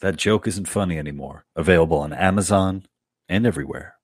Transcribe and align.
That 0.00 0.16
joke 0.16 0.46
isn't 0.46 0.66
funny 0.66 0.96
anymore. 0.98 1.44
Available 1.54 1.98
on 1.98 2.14
Amazon 2.14 2.86
and 3.28 3.46
everywhere. 3.46 3.96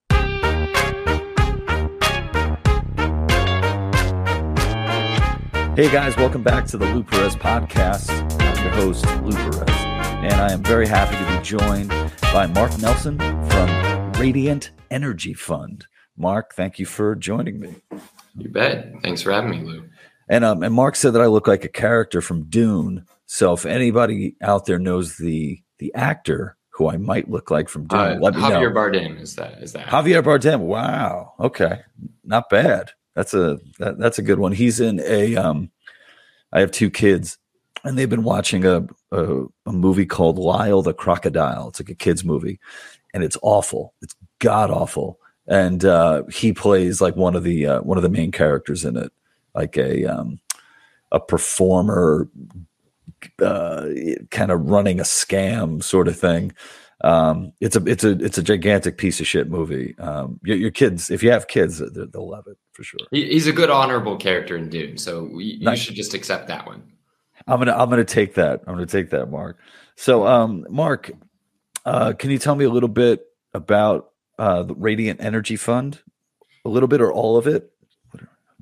Hey 5.74 5.90
guys, 5.90 6.14
welcome 6.18 6.42
back 6.42 6.66
to 6.66 6.76
the 6.76 6.84
Lou 6.84 7.02
Perez 7.02 7.34
podcast. 7.36 8.10
I'm 8.42 8.62
your 8.62 8.74
host, 8.74 9.06
Lou 9.22 9.32
Perez, 9.32 9.70
and 9.70 10.34
I 10.34 10.52
am 10.52 10.62
very 10.62 10.86
happy 10.86 11.16
to 11.16 11.38
be 11.38 11.42
joined 11.42 11.88
by 12.20 12.46
Mark 12.46 12.78
Nelson 12.78 13.18
from 13.18 14.12
Radiant 14.20 14.72
Energy 14.90 15.32
Fund. 15.32 15.86
Mark, 16.14 16.54
thank 16.54 16.78
you 16.78 16.84
for 16.84 17.14
joining 17.14 17.58
me. 17.58 17.74
You 18.36 18.50
bet. 18.50 18.92
Thanks 19.02 19.22
for 19.22 19.32
having 19.32 19.50
me, 19.50 19.62
Lou. 19.62 19.88
And 20.28 20.44
um, 20.44 20.62
and 20.62 20.74
Mark 20.74 20.94
said 20.94 21.14
that 21.14 21.22
I 21.22 21.26
look 21.26 21.46
like 21.46 21.64
a 21.64 21.68
character 21.68 22.20
from 22.20 22.50
Dune. 22.50 23.06
So 23.24 23.54
if 23.54 23.64
anybody 23.64 24.36
out 24.42 24.66
there 24.66 24.78
knows 24.78 25.16
the 25.16 25.62
the 25.78 25.94
actor 25.94 26.56
who 26.70 26.88
I 26.90 26.98
might 26.98 27.30
look 27.30 27.50
like 27.50 27.68
from 27.68 27.86
Dune, 27.86 27.98
Uh, 27.98 28.14
Javier 28.16 28.72
know. 28.74 28.80
Bardem 28.80 29.20
is 29.20 29.34
that? 29.36 29.62
Is 29.62 29.72
that? 29.72 29.86
Javier 29.86 30.22
Bardem. 30.22 30.60
Wow. 30.60 31.32
Okay. 31.40 31.80
Not 32.24 32.50
bad. 32.50 32.90
That's 33.14 33.32
a 33.32 33.58
that, 33.78 33.98
that's 33.98 34.18
a 34.18 34.22
good 34.22 34.38
one. 34.38 34.52
He's 34.52 34.78
in 34.78 35.00
a 35.00 35.36
um 35.36 35.70
I 36.52 36.60
have 36.60 36.70
two 36.70 36.90
kids 36.90 37.38
and 37.82 37.96
they've 37.96 38.10
been 38.10 38.24
watching 38.24 38.66
a, 38.66 38.86
a 39.10 39.44
a 39.64 39.72
movie 39.72 40.04
called 40.04 40.38
Lyle 40.38 40.82
the 40.82 40.92
Crocodile. 40.92 41.68
It's 41.68 41.80
like 41.80 41.88
a 41.88 41.94
kids 41.94 42.24
movie 42.24 42.60
and 43.14 43.24
it's 43.24 43.38
awful. 43.40 43.94
It's 44.02 44.14
god 44.40 44.70
awful. 44.70 45.18
And 45.46 45.82
uh 45.82 46.24
he 46.24 46.52
plays 46.52 47.00
like 47.00 47.16
one 47.16 47.36
of 47.36 47.42
the 47.42 47.66
uh, 47.66 47.80
one 47.80 47.96
of 47.96 48.02
the 48.02 48.10
main 48.10 48.32
characters 48.32 48.84
in 48.84 48.98
it, 48.98 49.12
like 49.54 49.78
a 49.78 50.04
um 50.04 50.40
a 51.10 51.20
performer 51.20 52.28
uh 53.42 53.86
kind 54.30 54.50
of 54.50 54.60
running 54.66 55.00
a 55.00 55.04
scam 55.04 55.82
sort 55.82 56.08
of 56.08 56.18
thing. 56.18 56.52
Um 57.02 57.52
it's 57.60 57.76
a 57.76 57.84
it's 57.86 58.04
a 58.04 58.10
it's 58.24 58.38
a 58.38 58.42
gigantic 58.42 58.96
piece 58.98 59.20
of 59.20 59.26
shit 59.26 59.48
movie. 59.48 59.94
Um 59.98 60.40
your, 60.44 60.56
your 60.56 60.70
kids 60.70 61.10
if 61.10 61.22
you 61.22 61.30
have 61.30 61.46
kids 61.48 61.78
they- 61.78 61.86
they'll 62.12 62.28
love 62.30 62.46
it 62.46 62.56
for 62.72 62.82
sure. 62.84 63.00
He's 63.10 63.46
a 63.46 63.52
good, 63.52 63.70
honorable 63.70 64.16
character 64.16 64.56
in 64.56 64.68
Dune, 64.68 64.98
so 64.98 65.24
we, 65.24 65.44
you 65.44 65.64
Nice. 65.64 65.78
should 65.80 65.94
just 65.94 66.14
accept 66.14 66.48
that 66.48 66.66
one. 66.66 66.82
i'm 67.46 67.58
gonna 67.58 67.72
i'm 67.76 67.90
gonna 67.90 68.04
take 68.04 68.34
that. 68.34 68.62
I'm 68.66 68.74
gonna 68.74 68.86
take 68.86 69.10
that 69.10 69.30
mark. 69.30 69.58
So 69.96 70.26
um 70.26 70.66
mark 70.70 71.10
uh 71.84 72.12
can 72.14 72.30
you 72.30 72.38
tell 72.38 72.54
me 72.54 72.64
a 72.64 72.70
little 72.70 72.88
bit 72.88 73.24
about 73.54 74.10
uh 74.38 74.62
the 74.64 74.74
radiant 74.74 75.20
energy 75.22 75.56
fund? 75.56 76.00
A 76.64 76.68
little 76.68 76.88
bit 76.88 77.00
or 77.00 77.12
all 77.12 77.36
of 77.36 77.46
it 77.46 77.70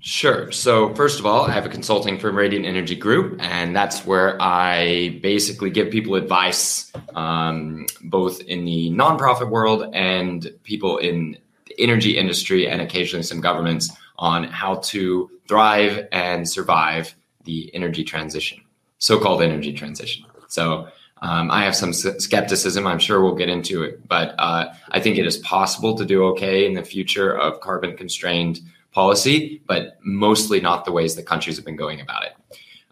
Sure. 0.06 0.52
So, 0.52 0.94
first 0.94 1.18
of 1.18 1.24
all, 1.24 1.46
I 1.46 1.52
have 1.52 1.64
a 1.64 1.70
consulting 1.70 2.18
firm, 2.18 2.36
Radiant 2.36 2.66
Energy 2.66 2.94
Group, 2.94 3.40
and 3.40 3.74
that's 3.74 4.04
where 4.04 4.36
I 4.38 5.18
basically 5.22 5.70
give 5.70 5.90
people 5.90 6.14
advice, 6.14 6.92
um, 7.14 7.86
both 8.02 8.42
in 8.42 8.66
the 8.66 8.90
nonprofit 8.90 9.48
world 9.48 9.88
and 9.94 10.46
people 10.62 10.98
in 10.98 11.38
the 11.64 11.74
energy 11.78 12.18
industry, 12.18 12.68
and 12.68 12.82
occasionally 12.82 13.22
some 13.22 13.40
governments 13.40 13.90
on 14.18 14.44
how 14.44 14.74
to 14.92 15.30
thrive 15.48 16.06
and 16.12 16.46
survive 16.46 17.14
the 17.44 17.74
energy 17.74 18.04
transition, 18.04 18.60
so 18.98 19.18
called 19.18 19.40
energy 19.40 19.72
transition. 19.72 20.26
So, 20.48 20.86
um, 21.22 21.50
I 21.50 21.64
have 21.64 21.74
some 21.74 21.94
skepticism. 21.94 22.86
I'm 22.86 22.98
sure 22.98 23.22
we'll 23.22 23.36
get 23.36 23.48
into 23.48 23.82
it, 23.84 24.06
but 24.06 24.34
uh, 24.38 24.70
I 24.90 25.00
think 25.00 25.16
it 25.16 25.26
is 25.26 25.38
possible 25.38 25.96
to 25.96 26.04
do 26.04 26.24
okay 26.24 26.66
in 26.66 26.74
the 26.74 26.84
future 26.84 27.34
of 27.34 27.60
carbon 27.60 27.96
constrained 27.96 28.60
policy, 28.94 29.62
but 29.66 29.98
mostly 30.02 30.60
not 30.60 30.84
the 30.84 30.92
ways 30.92 31.16
that 31.16 31.26
countries 31.26 31.56
have 31.56 31.64
been 31.64 31.76
going 31.76 32.00
about 32.00 32.24
it. 32.24 32.32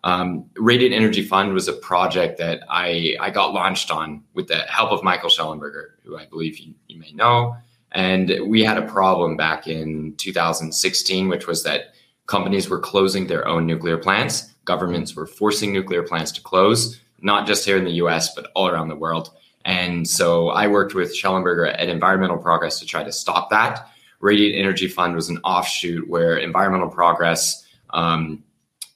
Um, 0.05 0.51
Radiant 0.57 0.95
Energy 0.95 1.23
Fund 1.23 1.55
was 1.55 1.69
a 1.69 1.73
project 1.73 2.39
that 2.39 2.65
I, 2.69 3.17
I 3.21 3.31
got 3.31 3.55
launched 3.55 3.91
on 3.91 4.25
with 4.35 4.49
the 4.49 4.59
help 4.69 4.91
of 4.91 5.05
Michael 5.05 5.31
Shellenberger, 5.31 5.91
who 6.03 6.19
I 6.19 6.27
believe 6.27 6.59
you, 6.59 6.75
you 6.89 6.99
may 6.99 7.13
know. 7.13 7.57
And 7.93 8.33
we 8.47 8.65
had 8.65 8.79
a 8.79 8.87
problem 8.87 9.37
back 9.37 9.69
in 9.69 10.15
2016, 10.17 11.29
which 11.29 11.47
was 11.47 11.63
that 11.63 11.95
companies 12.27 12.69
were 12.69 12.81
closing 12.81 13.27
their 13.27 13.47
own 13.47 13.65
nuclear 13.65 13.97
plants. 13.97 14.53
Governments 14.65 15.15
were 15.15 15.27
forcing 15.27 15.73
nuclear 15.73 16.03
plants 16.03 16.33
to 16.33 16.41
close, 16.41 17.01
not 17.21 17.47
just 17.47 17.65
here 17.65 17.77
in 17.77 17.85
the 17.85 17.93
US, 17.93 18.35
but 18.35 18.51
all 18.55 18.69
around 18.69 18.89
the 18.89 18.97
world. 18.97 19.31
And 19.65 20.09
so 20.09 20.49
I 20.49 20.67
worked 20.67 20.95
with 20.95 21.15
Shellenberger 21.15 21.73
at 21.73 21.89
Environmental 21.89 22.39
Progress 22.39 22.81
to 22.81 22.87
try 22.87 23.05
to 23.05 23.13
stop 23.13 23.51
that. 23.51 23.89
Radiant 24.23 24.57
Energy 24.57 24.89
Fund 24.89 25.15
was 25.15 25.29
an 25.29 25.39
offshoot 25.39 26.09
where 26.09 26.37
Environmental 26.37 26.89
Progress 26.89 27.67
um, 27.91 28.45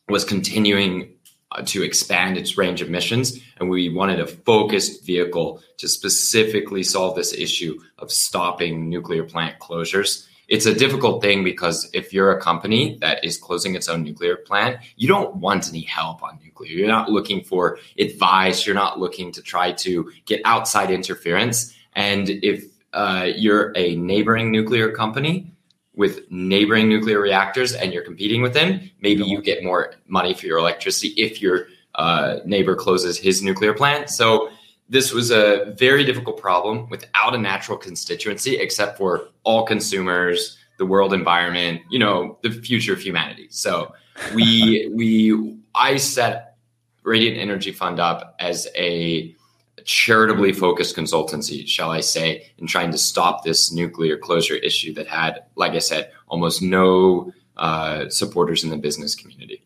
was 0.09 0.25
continuing 0.25 1.12
uh, 1.50 1.62
to 1.66 1.82
expand 1.82 2.38
its 2.38 2.56
range 2.56 2.81
of 2.81 2.88
missions. 2.88 3.38
And 3.59 3.69
we 3.69 3.92
wanted 3.92 4.20
a 4.20 4.26
focused 4.26 5.04
vehicle 5.04 5.60
to 5.78 5.88
specifically 5.88 6.84
solve 6.84 7.16
this 7.16 7.34
issue 7.34 7.78
of 7.98 8.12
stopping 8.12 8.88
nuclear 8.88 9.25
plant 9.25 9.59
closures. 9.59 10.26
It's 10.48 10.66
a 10.66 10.75
difficult 10.75 11.22
thing 11.22 11.42
because 11.42 11.91
if 11.92 12.12
you're 12.12 12.31
a 12.31 12.41
company 12.41 12.97
that 13.00 13.25
is 13.25 13.36
closing 13.36 13.75
its 13.75 13.88
own 13.88 14.04
nuclear 14.04 14.36
plant, 14.36 14.78
you 14.94 15.09
don't 15.09 15.34
want 15.36 15.69
any 15.69 15.82
help 15.82 16.22
on 16.22 16.38
nuclear. 16.44 16.70
You're 16.70 16.86
not 16.86 17.10
looking 17.10 17.42
for 17.42 17.78
advice. 17.98 18.65
You're 18.65 18.76
not 18.76 19.00
looking 19.00 19.32
to 19.32 19.42
try 19.42 19.72
to 19.72 20.09
get 20.25 20.41
outside 20.44 20.92
interference. 20.92 21.76
And 21.94 22.28
if 22.28 22.65
uh, 22.96 23.28
you're 23.36 23.72
a 23.76 23.94
neighboring 23.96 24.50
nuclear 24.50 24.90
company 24.90 25.52
with 25.94 26.30
neighboring 26.30 26.88
nuclear 26.88 27.20
reactors 27.20 27.74
and 27.74 27.92
you're 27.92 28.02
competing 28.02 28.40
with 28.42 28.54
them, 28.54 28.90
maybe 29.00 29.22
you 29.22 29.40
get 29.42 29.62
more 29.62 29.94
money 30.06 30.32
for 30.32 30.46
your 30.46 30.58
electricity 30.58 31.08
if 31.16 31.40
your 31.40 31.68
uh, 31.96 32.38
neighbor 32.46 32.74
closes 32.74 33.18
his 33.18 33.42
nuclear 33.42 33.74
plant. 33.74 34.08
So 34.08 34.50
this 34.88 35.12
was 35.12 35.30
a 35.30 35.74
very 35.76 36.04
difficult 36.04 36.38
problem 36.38 36.88
without 36.88 37.34
a 37.34 37.38
natural 37.38 37.76
constituency, 37.76 38.56
except 38.56 38.96
for 38.96 39.28
all 39.44 39.64
consumers, 39.66 40.56
the 40.78 40.86
world 40.86 41.12
environment, 41.12 41.82
you 41.90 41.98
know, 41.98 42.38
the 42.42 42.50
future 42.50 42.94
of 42.94 43.00
humanity. 43.00 43.48
So 43.50 43.94
we 44.34 44.90
we 44.94 45.58
I 45.74 45.98
set 45.98 46.56
Radiant 47.02 47.38
Energy 47.38 47.72
Fund 47.72 48.00
up 48.00 48.36
as 48.40 48.68
a 48.74 49.35
charitably 49.84 50.53
focused 50.53 50.97
consultancy, 50.97 51.66
shall 51.66 51.91
I 51.91 52.00
say, 52.00 52.50
in 52.59 52.66
trying 52.66 52.91
to 52.92 52.98
stop 52.98 53.44
this 53.44 53.72
nuclear 53.72 54.16
closure 54.16 54.56
issue 54.56 54.92
that 54.94 55.06
had, 55.06 55.44
like 55.54 55.72
I 55.72 55.78
said, 55.78 56.10
almost 56.28 56.62
no 56.62 57.32
uh, 57.56 58.09
supporters 58.09 58.65
in 58.65 58.70
the 58.70 58.76
business 58.76 59.15
community. 59.15 59.62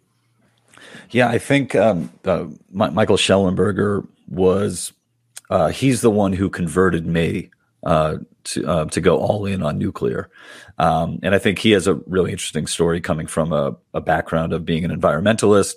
Yeah, 1.11 1.29
I 1.29 1.39
think 1.39 1.75
um, 1.75 2.13
uh, 2.25 2.47
Mi- 2.71 2.91
Michael 2.91 3.17
Shellenberger 3.17 4.07
was 4.29 4.93
uh, 5.49 5.69
he's 5.69 6.01
the 6.01 6.11
one 6.11 6.33
who 6.33 6.49
converted 6.49 7.07
me 7.07 7.51
uh, 7.83 8.19
to 8.45 8.67
uh, 8.67 8.85
to 8.87 9.01
go 9.01 9.19
all 9.19 9.45
in 9.47 9.63
on 9.63 9.79
nuclear, 9.79 10.31
um, 10.79 11.19
and 11.23 11.35
I 11.35 11.39
think 11.39 11.59
he 11.59 11.73
has 11.73 11.87
a 11.87 11.95
really 12.07 12.31
interesting 12.31 12.67
story 12.67 13.01
coming 13.01 13.27
from 13.27 13.53
a, 13.53 13.77
a 13.93 14.01
background 14.01 14.53
of 14.53 14.65
being 14.65 14.85
an 14.85 14.97
environmentalist 14.97 15.77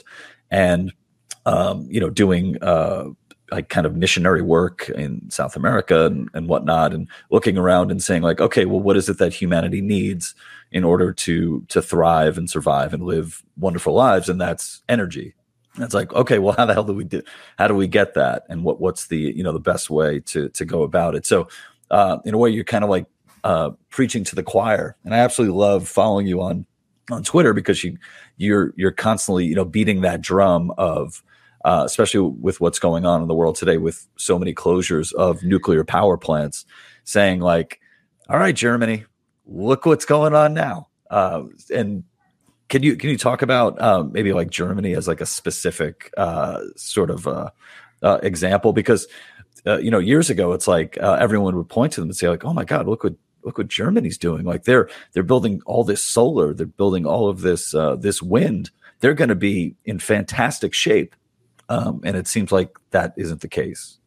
and 0.52 0.94
um, 1.46 1.88
you 1.90 2.00
know 2.00 2.10
doing 2.10 2.62
uh, 2.62 3.06
like 3.54 3.70
kind 3.70 3.86
of 3.86 3.96
missionary 3.96 4.42
work 4.42 4.90
in 4.90 5.30
South 5.30 5.56
America 5.56 6.06
and, 6.06 6.30
and 6.34 6.50
whatnot, 6.50 6.94
and 6.94 7.08
looking 7.30 7.58
around 7.58 7.92
and 7.92 8.02
saying 8.02 8.24
like, 8.24 8.42
okay, 8.42 8.66
well, 8.66 8.80
what 8.80 8.98
is 8.98 9.10
it 9.10 9.20
that 9.20 9.34
humanity 9.34 9.82
needs 9.82 10.34
in 10.72 10.84
order 10.84 11.14
to 11.14 11.64
to 11.70 11.82
thrive 11.82 12.38
and 12.38 12.50
survive 12.50 12.94
and 12.94 13.04
live 13.04 13.44
wonderful 13.58 13.94
lives? 13.94 14.28
And 14.28 14.42
that's 14.42 14.82
energy. 14.90 15.36
And 15.76 15.84
it's 15.84 15.94
like, 15.94 16.14
okay, 16.14 16.40
well, 16.40 16.56
how 16.58 16.66
the 16.66 16.74
hell 16.74 16.84
do 16.84 16.94
we 16.94 17.04
do? 17.04 17.22
How 17.58 17.68
do 17.68 17.76
we 17.76 17.88
get 17.88 18.14
that? 18.16 18.44
And 18.50 18.64
what 18.64 18.80
what's 18.82 19.08
the 19.08 19.18
you 19.18 19.44
know 19.44 19.54
the 19.54 19.60
best 19.60 19.90
way 19.90 20.20
to 20.22 20.50
to 20.50 20.66
go 20.66 20.84
about 20.84 21.16
it? 21.16 21.26
So, 21.26 21.48
uh, 21.92 22.20
in 22.26 22.34
a 22.34 22.38
way, 22.38 22.50
you're 22.50 22.64
kind 22.64 22.84
of 22.84 22.90
like 22.90 23.06
uh, 23.44 23.72
preaching 23.90 24.24
to 24.26 24.36
the 24.36 24.44
choir, 24.44 24.96
and 25.04 25.14
I 25.14 25.20
absolutely 25.20 25.58
love 25.58 25.88
following 25.88 26.28
you 26.28 26.42
on 26.42 26.66
on 27.12 27.24
Twitter 27.24 27.54
because 27.54 27.84
you 27.84 27.98
you're 28.38 28.74
you're 28.76 28.92
constantly 28.92 29.46
you 29.46 29.56
know 29.56 29.66
beating 29.66 30.02
that 30.02 30.22
drum 30.22 30.72
of 30.78 31.24
uh, 31.64 31.84
especially 31.86 32.20
with 32.20 32.60
what's 32.60 32.80
going 32.80 33.06
on 33.06 33.22
in 33.22 33.28
the 33.28 33.34
world 33.34 33.56
today 33.56 33.78
with 33.78 34.08
so 34.18 34.38
many 34.38 34.54
closures 34.54 35.14
of 35.14 35.44
nuclear 35.44 35.84
power 35.84 36.18
plants, 36.18 36.66
saying 37.04 37.40
like, 37.40 37.80
"All 38.30 38.38
right, 38.38 38.56
Germany, 38.56 39.06
look 39.46 39.86
what's 39.86 40.06
going 40.06 40.34
on 40.34 40.54
now." 40.54 40.88
Uh, 41.10 41.44
and 41.74 42.04
can 42.70 42.84
you 42.84 42.96
can 42.96 43.10
you 43.10 43.18
talk 43.18 43.42
about 43.42 43.80
um, 43.82 44.12
maybe 44.12 44.34
like 44.34 44.50
Germany 44.50 44.94
as 44.94 45.08
like 45.08 45.22
a 45.22 45.26
specific 45.26 46.12
uh, 46.18 46.60
sort 46.76 47.10
of 47.10 47.28
uh, 47.28 47.52
uh, 48.02 48.20
example? 48.24 48.74
Because 48.74 49.08
uh, 49.66 49.78
you 49.78 49.92
know 49.92 50.00
years 50.00 50.30
ago, 50.30 50.54
it's 50.54 50.68
like 50.68 50.98
uh, 51.00 51.18
everyone 51.20 51.56
would 51.56 51.70
point 51.70 51.94
to 51.94 52.02
them 52.02 52.10
and 52.10 52.18
say 52.18 52.28
like, 52.28 52.44
"Oh 52.44 52.54
my 52.54 52.66
God, 52.66 52.88
look 52.88 53.04
what 53.04 53.16
look 53.44 53.58
what 53.58 53.68
Germany's 53.68 54.18
doing! 54.18 54.44
Like 54.44 54.64
they're 54.64 54.90
they're 55.14 55.24
building 55.24 55.62
all 55.66 55.84
this 55.84 56.04
solar, 56.04 56.54
they're 56.54 56.66
building 56.66 57.06
all 57.06 57.30
of 57.30 57.42
this 57.42 57.76
this 58.00 58.22
wind. 58.22 58.72
They're 59.00 59.14
going 59.14 59.30
to 59.30 59.36
be 59.36 59.76
in 59.86 60.00
fantastic 60.00 60.74
shape." 60.74 61.16
Um, 61.70 62.02
and 62.04 62.16
it 62.18 62.28
seems 62.28 62.52
like 62.52 62.78
that 62.92 63.14
isn't 63.18 63.42
the 63.42 63.48
case. 63.48 63.98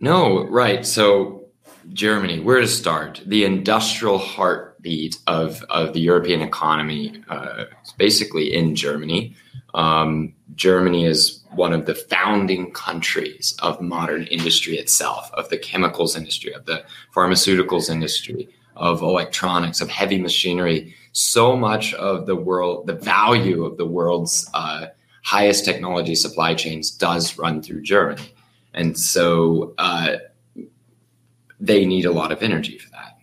No, 0.00 0.46
right. 0.46 0.86
So 0.86 1.48
Germany, 1.92 2.40
where 2.40 2.60
to 2.60 2.68
start? 2.68 3.22
The 3.26 3.44
industrial 3.44 4.18
heartbeat 4.18 5.18
of, 5.26 5.62
of 5.70 5.92
the 5.92 6.00
European 6.00 6.42
economy, 6.42 7.22
uh, 7.28 7.64
basically 7.96 8.54
in 8.54 8.74
Germany. 8.74 9.34
Um, 9.74 10.34
Germany 10.54 11.06
is 11.06 11.42
one 11.52 11.72
of 11.72 11.86
the 11.86 11.94
founding 11.94 12.72
countries 12.72 13.56
of 13.62 13.80
modern 13.80 14.24
industry 14.24 14.76
itself, 14.76 15.30
of 15.34 15.48
the 15.48 15.58
chemicals 15.58 16.16
industry, 16.16 16.52
of 16.52 16.66
the 16.66 16.84
pharmaceuticals 17.14 17.90
industry, 17.90 18.48
of 18.76 19.02
electronics, 19.02 19.80
of 19.80 19.88
heavy 19.88 20.20
machinery. 20.20 20.94
So 21.12 21.56
much 21.56 21.94
of 21.94 22.26
the 22.26 22.36
world, 22.36 22.86
the 22.86 22.94
value 22.94 23.64
of 23.64 23.76
the 23.76 23.86
world's 23.86 24.48
uh, 24.54 24.86
highest 25.28 25.62
technology 25.62 26.14
supply 26.14 26.54
chains 26.54 26.90
does 26.90 27.36
run 27.36 27.60
through 27.60 27.82
Germany. 27.82 28.32
And 28.72 28.98
so 28.98 29.74
uh, 29.76 30.16
they 31.60 31.84
need 31.84 32.06
a 32.06 32.12
lot 32.12 32.32
of 32.32 32.42
energy 32.42 32.78
for 32.78 32.88
that. 32.92 33.18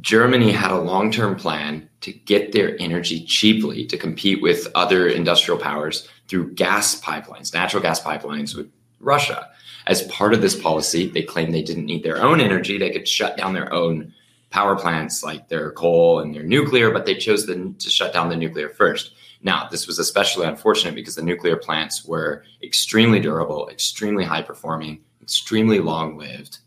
Germany 0.00 0.52
had 0.52 0.70
a 0.70 0.78
long 0.78 1.10
term 1.10 1.34
plan 1.34 1.88
to 2.02 2.12
get 2.12 2.52
their 2.52 2.80
energy 2.80 3.24
cheaply 3.24 3.84
to 3.86 3.98
compete 3.98 4.40
with 4.40 4.68
other 4.76 5.08
industrial 5.08 5.58
powers 5.58 6.08
through 6.28 6.54
gas 6.54 7.00
pipelines, 7.00 7.52
natural 7.52 7.82
gas 7.82 8.00
pipelines 8.00 8.54
with 8.54 8.70
Russia. 9.00 9.48
As 9.88 10.02
part 10.02 10.32
of 10.32 10.42
this 10.42 10.54
policy, 10.54 11.08
they 11.08 11.22
claimed 11.22 11.52
they 11.52 11.62
didn't 11.62 11.86
need 11.86 12.04
their 12.04 12.22
own 12.22 12.40
energy. 12.40 12.78
They 12.78 12.90
could 12.90 13.08
shut 13.08 13.36
down 13.36 13.52
their 13.52 13.72
own 13.72 14.14
power 14.50 14.76
plants 14.76 15.24
like 15.24 15.48
their 15.48 15.72
coal 15.72 16.20
and 16.20 16.32
their 16.32 16.44
nuclear, 16.44 16.92
but 16.92 17.04
they 17.04 17.16
chose 17.16 17.46
the, 17.46 17.74
to 17.80 17.90
shut 17.90 18.12
down 18.12 18.28
the 18.28 18.36
nuclear 18.36 18.68
first. 18.68 19.12
Now, 19.42 19.68
this 19.70 19.86
was 19.86 19.98
especially 19.98 20.46
unfortunate 20.46 20.94
because 20.94 21.16
the 21.16 21.22
nuclear 21.22 21.56
plants 21.56 22.04
were 22.04 22.44
extremely 22.62 23.18
durable, 23.18 23.68
extremely 23.68 24.24
high 24.24 24.42
performing, 24.42 25.00
extremely 25.20 25.80
long 25.80 26.16
lived, 26.16 26.58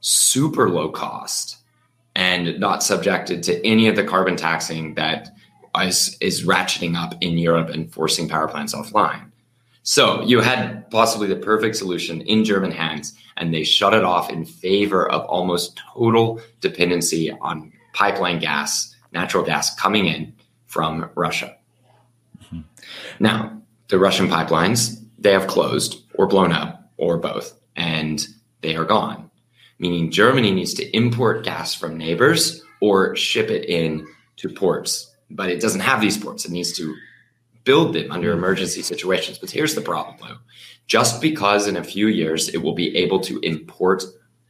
super 0.00 0.68
low 0.68 0.88
cost, 0.88 1.58
and 2.16 2.58
not 2.58 2.82
subjected 2.82 3.42
to 3.44 3.64
any 3.64 3.88
of 3.88 3.94
the 3.94 4.02
carbon 4.02 4.36
taxing 4.36 4.94
that 4.94 5.28
is, 5.80 6.16
is 6.20 6.44
ratcheting 6.44 6.96
up 6.96 7.14
in 7.20 7.38
Europe 7.38 7.68
and 7.68 7.92
forcing 7.92 8.28
power 8.28 8.48
plants 8.48 8.74
offline. 8.74 9.30
So 9.82 10.22
you 10.22 10.40
had 10.40 10.90
possibly 10.90 11.28
the 11.28 11.36
perfect 11.36 11.76
solution 11.76 12.22
in 12.22 12.44
German 12.44 12.72
hands, 12.72 13.12
and 13.36 13.54
they 13.54 13.62
shut 13.62 13.94
it 13.94 14.02
off 14.02 14.30
in 14.30 14.44
favor 14.44 15.08
of 15.08 15.24
almost 15.26 15.80
total 15.94 16.40
dependency 16.60 17.30
on 17.30 17.72
pipeline 17.92 18.40
gas, 18.40 18.96
natural 19.12 19.44
gas 19.44 19.74
coming 19.76 20.06
in 20.06 20.34
from 20.66 21.08
Russia. 21.14 21.56
Mm-hmm. 22.46 22.60
Now, 23.20 23.62
the 23.88 23.98
Russian 23.98 24.28
pipelines, 24.28 25.02
they 25.18 25.32
have 25.32 25.46
closed 25.46 26.02
or 26.14 26.26
blown 26.26 26.52
up 26.52 26.90
or 26.96 27.16
both, 27.18 27.58
and 27.76 28.26
they 28.62 28.76
are 28.76 28.84
gone 28.84 29.26
meaning 29.78 30.10
Germany 30.10 30.52
needs 30.52 30.74
to 30.74 30.96
import 30.96 31.44
gas 31.44 31.74
from 31.74 31.96
neighbors 31.96 32.62
or 32.80 33.16
ship 33.16 33.50
it 33.50 33.64
in 33.68 34.06
to 34.36 34.48
ports. 34.48 35.14
But 35.30 35.50
it 35.50 35.60
doesn't 35.60 35.80
have 35.80 36.00
these 36.00 36.16
ports. 36.16 36.44
It 36.44 36.52
needs 36.52 36.72
to 36.74 36.94
build 37.64 37.94
them 37.94 38.12
under 38.12 38.32
emergency 38.32 38.82
situations. 38.82 39.38
But 39.38 39.50
here's 39.50 39.74
the 39.74 39.80
problem, 39.80 40.16
Lou. 40.20 40.36
Just 40.86 41.20
because 41.20 41.66
in 41.66 41.76
a 41.76 41.84
few 41.84 42.06
years 42.06 42.48
it 42.48 42.58
will 42.58 42.74
be 42.74 42.96
able 42.96 43.20
to 43.20 43.40
import 43.40 44.04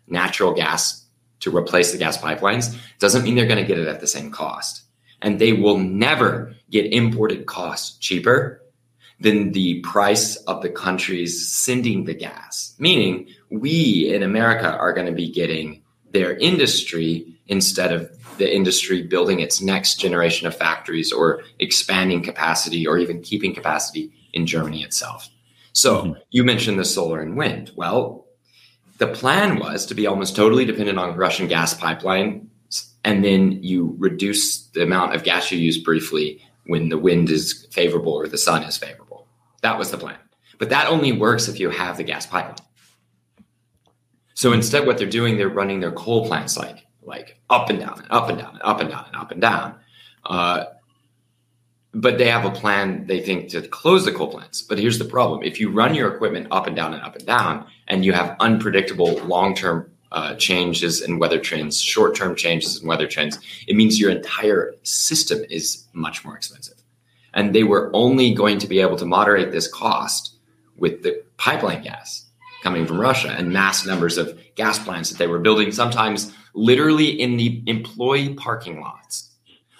natural 0.07 0.53
gas 0.53 1.05
to 1.41 1.55
replace 1.57 1.93
the 1.93 1.99
gas 1.99 2.19
pipelines 2.19 2.77
doesn't 2.99 3.25
mean 3.25 3.35
they're 3.35 3.47
going 3.47 3.63
to 3.63 3.67
get 3.67 3.79
it 3.79 3.89
at 3.89 4.01
the 4.01 4.07
same 4.07 4.31
cost. 4.31 4.83
And 5.23 5.39
they 5.39 5.53
will 5.53 5.79
never 5.79 6.55
get 6.71 6.93
imported 6.93 7.47
costs 7.47 7.97
cheaper 7.99 8.63
than 9.21 9.53
the 9.53 9.81
price 9.81 10.37
of 10.37 10.63
the 10.63 10.69
countries 10.69 11.49
sending 11.49 12.05
the 12.05 12.15
gas. 12.15 12.75
Meaning, 12.79 13.29
we 13.51 14.13
in 14.13 14.23
America 14.23 14.77
are 14.77 14.93
going 14.93 15.07
to 15.07 15.13
be 15.13 15.31
getting 15.31 15.83
their 16.13 16.37
industry 16.37 17.35
instead 17.47 17.93
of 17.93 18.11
the 18.39 18.55
industry 18.55 19.03
building 19.03 19.41
its 19.41 19.63
next 19.63 19.99
generation 19.99 20.47
of 20.47 20.55
factories 20.55 21.13
or 21.13 21.43
expanding 21.59 22.23
capacity 22.23 22.87
or 22.87 22.99
even 22.99 23.23
keeping 23.23 23.55
capacity 23.55 24.13
in 24.35 24.47
Germany 24.47 24.83
itself. 24.83 25.31
So, 25.73 26.03
mm-hmm. 26.03 26.13
you 26.31 26.45
mentioned 26.45 26.79
the 26.79 26.85
solar 26.85 27.21
and 27.21 27.37
wind. 27.37 27.73
Well, 27.75 28.27
the 28.99 29.07
plan 29.07 29.59
was 29.59 29.87
to 29.87 29.95
be 29.95 30.07
almost 30.07 30.37
totally 30.37 30.65
dependent 30.65 30.99
on 30.99 31.17
Russian 31.17 31.49
gas 31.49 31.75
pipeline 31.75 32.51
and 33.07 33.25
then 33.25 33.63
you 33.63 33.95
reduce 33.99 34.67
the 34.71 34.83
amount 34.83 35.15
of 35.15 35.23
gas 35.23 35.53
you 35.53 35.59
use 35.59 35.79
briefly 35.79 36.43
when 36.67 36.89
the 36.89 36.99
wind 36.99 37.31
is 37.31 37.67
favorable 37.71 38.13
or 38.13 38.27
the 38.27 38.37
sun 38.37 38.65
is 38.65 38.77
favorable. 38.77 39.29
That 39.63 39.79
was 39.79 39.93
the 39.93 39.97
plan. 39.97 40.19
But 40.59 40.71
that 40.71 40.89
only 40.89 41.13
works 41.13 41.47
if 41.47 41.61
you 41.61 41.71
have 41.71 41.99
the 41.99 42.03
gas 42.03 42.27
pipeline. 42.27 42.57
So 44.35 44.53
instead, 44.53 44.87
what 44.87 44.99
they're 44.99 45.09
doing, 45.09 45.37
they're 45.37 45.49
running 45.49 45.79
their 45.79 45.93
coal 45.93 46.27
plants 46.27 46.59
like 46.59 46.85
like 47.05 47.39
up 47.49 47.71
and 47.71 47.79
down 47.79 48.01
and 48.01 48.09
up 48.11 48.29
and 48.29 48.39
down 48.39 48.55
and 48.55 48.63
up 48.63 48.81
and 48.81 48.91
down 48.91 49.05
and 49.07 49.17
up 49.17 49.31
and 49.31 49.41
down. 49.41 49.77
Uh, 50.25 50.65
but 51.95 52.19
they 52.19 52.29
have 52.29 52.45
a 52.45 52.51
plan, 52.51 53.07
they 53.07 53.21
think, 53.21 53.51
to 53.51 53.63
close 53.63 54.05
the 54.05 54.13
coal 54.13 54.33
plants. 54.33 54.63
But 54.63 54.81
here's 54.81 54.99
the 54.99 55.05
problem: 55.05 55.45
if 55.45 55.61
you 55.61 55.71
run 55.71 55.95
your 55.95 56.13
equipment 56.13 56.49
up 56.51 56.67
and 56.67 56.75
down 56.75 56.93
and 56.93 57.03
up 57.05 57.15
and 57.15 57.25
down, 57.25 57.67
and 57.87 58.05
you 58.05 58.13
have 58.13 58.37
unpredictable 58.41 59.15
long-term 59.25 59.93
uh, 60.13 60.35
changes 60.37 61.01
in 61.01 61.19
weather 61.19 61.41
trends, 61.41 61.81
short-term 61.81 62.37
changes 62.37 62.81
in 62.81 62.89
weather 62.89 63.07
trends, 63.07 63.39
it 63.67 63.77
means 63.77 64.01
your 64.01 64.11
entire 64.11 64.75
system 64.83 65.41
is 65.51 65.87
much 65.93 66.25
more 66.25 66.37
expensive. 66.37 66.77
And 67.35 67.55
they 67.55 67.65
were 67.65 67.91
only 67.93 68.33
going 68.33 68.59
to 68.59 68.67
be 68.67 68.81
able 68.81 68.97
to 68.97 69.05
moderate 69.05 69.53
this 69.53 69.69
cost 69.69 70.37
with 70.77 71.03
the 71.03 71.23
pipeline 71.37 71.83
gas 71.83 72.27
coming 72.63 72.87
from 72.87 73.01
Russia 73.01 73.29
and 73.29 73.53
mass 73.53 73.87
numbers 73.87 74.17
of 74.17 74.39
gas 74.55 74.79
plants 74.79 75.11
that 75.11 75.19
they 75.19 75.27
were 75.27 75.39
building, 75.39 75.71
sometimes 75.71 76.33
literally 76.55 77.09
in 77.09 77.37
the 77.37 77.63
employee 77.67 78.35
parking 78.35 78.81
lots 78.81 79.35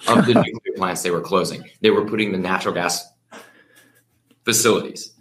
of 0.07 0.27
the 0.27 0.35
nuclear 0.35 0.77
plants 0.77 1.03
they 1.03 1.11
were 1.11 1.21
closing. 1.21 1.65
They 1.81 1.91
were 1.91 2.05
putting 2.05 2.33
the 2.33 2.39
natural 2.39 2.75
gas 2.75 3.05
facilities 4.45 5.16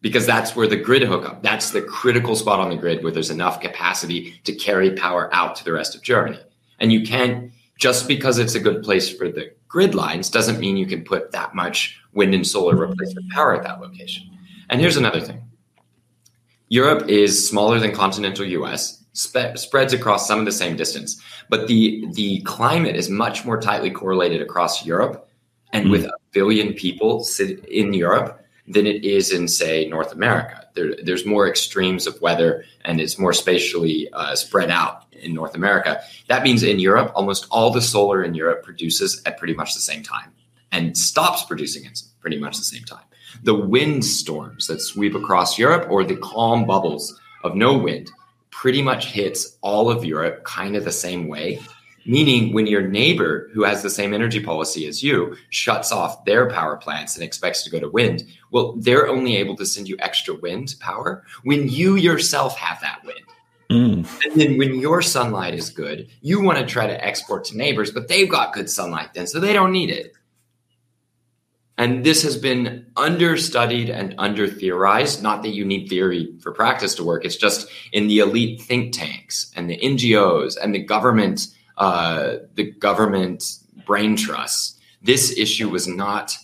because 0.00 0.26
that's 0.26 0.56
where 0.56 0.66
the 0.66 0.76
grid 0.76 1.02
hookup, 1.02 1.42
that's 1.42 1.70
the 1.70 1.82
critical 1.82 2.34
spot 2.34 2.60
on 2.60 2.70
the 2.70 2.76
grid 2.76 3.02
where 3.02 3.12
there's 3.12 3.30
enough 3.30 3.60
capacity 3.60 4.40
to 4.44 4.54
carry 4.54 4.92
power 4.92 5.32
out 5.34 5.54
to 5.56 5.64
the 5.64 5.72
rest 5.72 5.94
of 5.94 6.02
Germany. 6.02 6.38
And 6.78 6.92
you 6.92 7.02
can't, 7.02 7.52
just 7.78 8.08
because 8.08 8.38
it's 8.38 8.54
a 8.54 8.60
good 8.60 8.82
place 8.82 9.14
for 9.14 9.28
the 9.28 9.52
grid 9.68 9.94
lines 9.94 10.30
doesn't 10.30 10.58
mean 10.58 10.76
you 10.76 10.86
can 10.86 11.04
put 11.04 11.32
that 11.32 11.54
much 11.54 11.98
wind 12.12 12.34
and 12.34 12.46
solar 12.46 12.76
replacement 12.76 13.30
power 13.30 13.54
at 13.54 13.62
that 13.62 13.80
location. 13.80 14.26
And 14.70 14.80
here's 14.80 14.96
another 14.96 15.20
thing 15.20 15.42
Europe 16.68 17.08
is 17.08 17.48
smaller 17.48 17.78
than 17.78 17.92
continental 17.92 18.46
US, 18.46 19.04
spe- 19.12 19.56
spreads 19.56 19.92
across 19.92 20.26
some 20.26 20.38
of 20.38 20.46
the 20.46 20.52
same 20.52 20.76
distance, 20.76 21.20
but 21.48 21.66
the, 21.66 22.06
the 22.12 22.40
climate 22.42 22.96
is 22.96 23.10
much 23.10 23.44
more 23.44 23.60
tightly 23.60 23.90
correlated 23.90 24.40
across 24.40 24.86
Europe 24.86 25.28
and 25.72 25.86
mm. 25.86 25.90
with 25.90 26.04
a 26.04 26.16
billion 26.32 26.72
people 26.72 27.22
sit 27.22 27.64
in 27.66 27.92
Europe 27.92 28.40
than 28.72 28.86
it 28.86 29.04
is 29.04 29.32
in, 29.32 29.48
say, 29.48 29.86
North 29.88 30.12
America. 30.12 30.66
There, 30.74 30.94
there's 31.02 31.26
more 31.26 31.48
extremes 31.48 32.06
of 32.06 32.20
weather 32.20 32.64
and 32.84 33.00
it's 33.00 33.18
more 33.18 33.32
spatially 33.32 34.08
uh, 34.12 34.34
spread 34.36 34.70
out 34.70 35.04
in 35.12 35.34
North 35.34 35.54
America. 35.54 36.00
That 36.28 36.42
means 36.42 36.62
in 36.62 36.78
Europe, 36.78 37.12
almost 37.14 37.46
all 37.50 37.70
the 37.70 37.82
solar 37.82 38.22
in 38.22 38.34
Europe 38.34 38.62
produces 38.62 39.20
at 39.26 39.38
pretty 39.38 39.54
much 39.54 39.74
the 39.74 39.80
same 39.80 40.02
time 40.02 40.32
and 40.72 40.96
stops 40.96 41.44
producing 41.44 41.86
at 41.86 42.00
pretty 42.20 42.38
much 42.38 42.56
the 42.56 42.64
same 42.64 42.84
time. 42.84 43.04
The 43.42 43.54
wind 43.54 44.04
storms 44.04 44.66
that 44.66 44.80
sweep 44.80 45.14
across 45.14 45.58
Europe 45.58 45.90
or 45.90 46.04
the 46.04 46.16
calm 46.16 46.66
bubbles 46.66 47.18
of 47.42 47.54
no 47.54 47.76
wind 47.76 48.10
pretty 48.50 48.82
much 48.82 49.06
hits 49.06 49.56
all 49.62 49.90
of 49.90 50.04
Europe 50.04 50.44
kind 50.44 50.76
of 50.76 50.84
the 50.84 50.92
same 50.92 51.28
way. 51.28 51.60
Meaning, 52.10 52.52
when 52.52 52.66
your 52.66 52.82
neighbor 52.82 53.48
who 53.52 53.62
has 53.62 53.84
the 53.84 53.88
same 53.88 54.12
energy 54.12 54.40
policy 54.40 54.84
as 54.88 55.00
you 55.00 55.36
shuts 55.50 55.92
off 55.92 56.24
their 56.24 56.50
power 56.50 56.76
plants 56.76 57.14
and 57.14 57.22
expects 57.22 57.62
to 57.62 57.70
go 57.70 57.78
to 57.78 57.88
wind, 57.88 58.24
well, 58.50 58.74
they're 58.78 59.06
only 59.06 59.36
able 59.36 59.54
to 59.58 59.64
send 59.64 59.88
you 59.88 59.96
extra 60.00 60.34
wind 60.34 60.74
power 60.80 61.22
when 61.44 61.68
you 61.68 61.94
yourself 61.94 62.56
have 62.56 62.80
that 62.80 63.04
wind. 63.04 63.20
Mm. 63.70 64.24
And 64.24 64.40
then 64.40 64.58
when 64.58 64.80
your 64.80 65.02
sunlight 65.02 65.54
is 65.54 65.70
good, 65.70 66.08
you 66.20 66.42
want 66.42 66.58
to 66.58 66.66
try 66.66 66.88
to 66.88 67.04
export 67.04 67.44
to 67.44 67.56
neighbors, 67.56 67.92
but 67.92 68.08
they've 68.08 68.28
got 68.28 68.54
good 68.54 68.68
sunlight 68.68 69.14
then, 69.14 69.28
so 69.28 69.38
they 69.38 69.52
don't 69.52 69.70
need 69.70 69.90
it. 69.90 70.12
And 71.78 72.02
this 72.04 72.24
has 72.24 72.36
been 72.36 72.86
understudied 72.96 73.88
and 73.88 74.16
under 74.18 74.48
theorized. 74.48 75.22
Not 75.22 75.44
that 75.44 75.54
you 75.54 75.64
need 75.64 75.86
theory 75.86 76.34
for 76.40 76.50
practice 76.50 76.96
to 76.96 77.04
work, 77.04 77.24
it's 77.24 77.36
just 77.36 77.70
in 77.92 78.08
the 78.08 78.18
elite 78.18 78.60
think 78.60 78.94
tanks 78.94 79.52
and 79.54 79.70
the 79.70 79.78
NGOs 79.78 80.56
and 80.60 80.74
the 80.74 80.82
government, 80.82 81.46
uh, 81.80 82.36
the 82.54 82.70
government 82.72 83.42
brain 83.86 84.14
trusts. 84.14 84.78
This 85.02 85.36
issue 85.36 85.70
was 85.70 85.88
not 85.88 86.36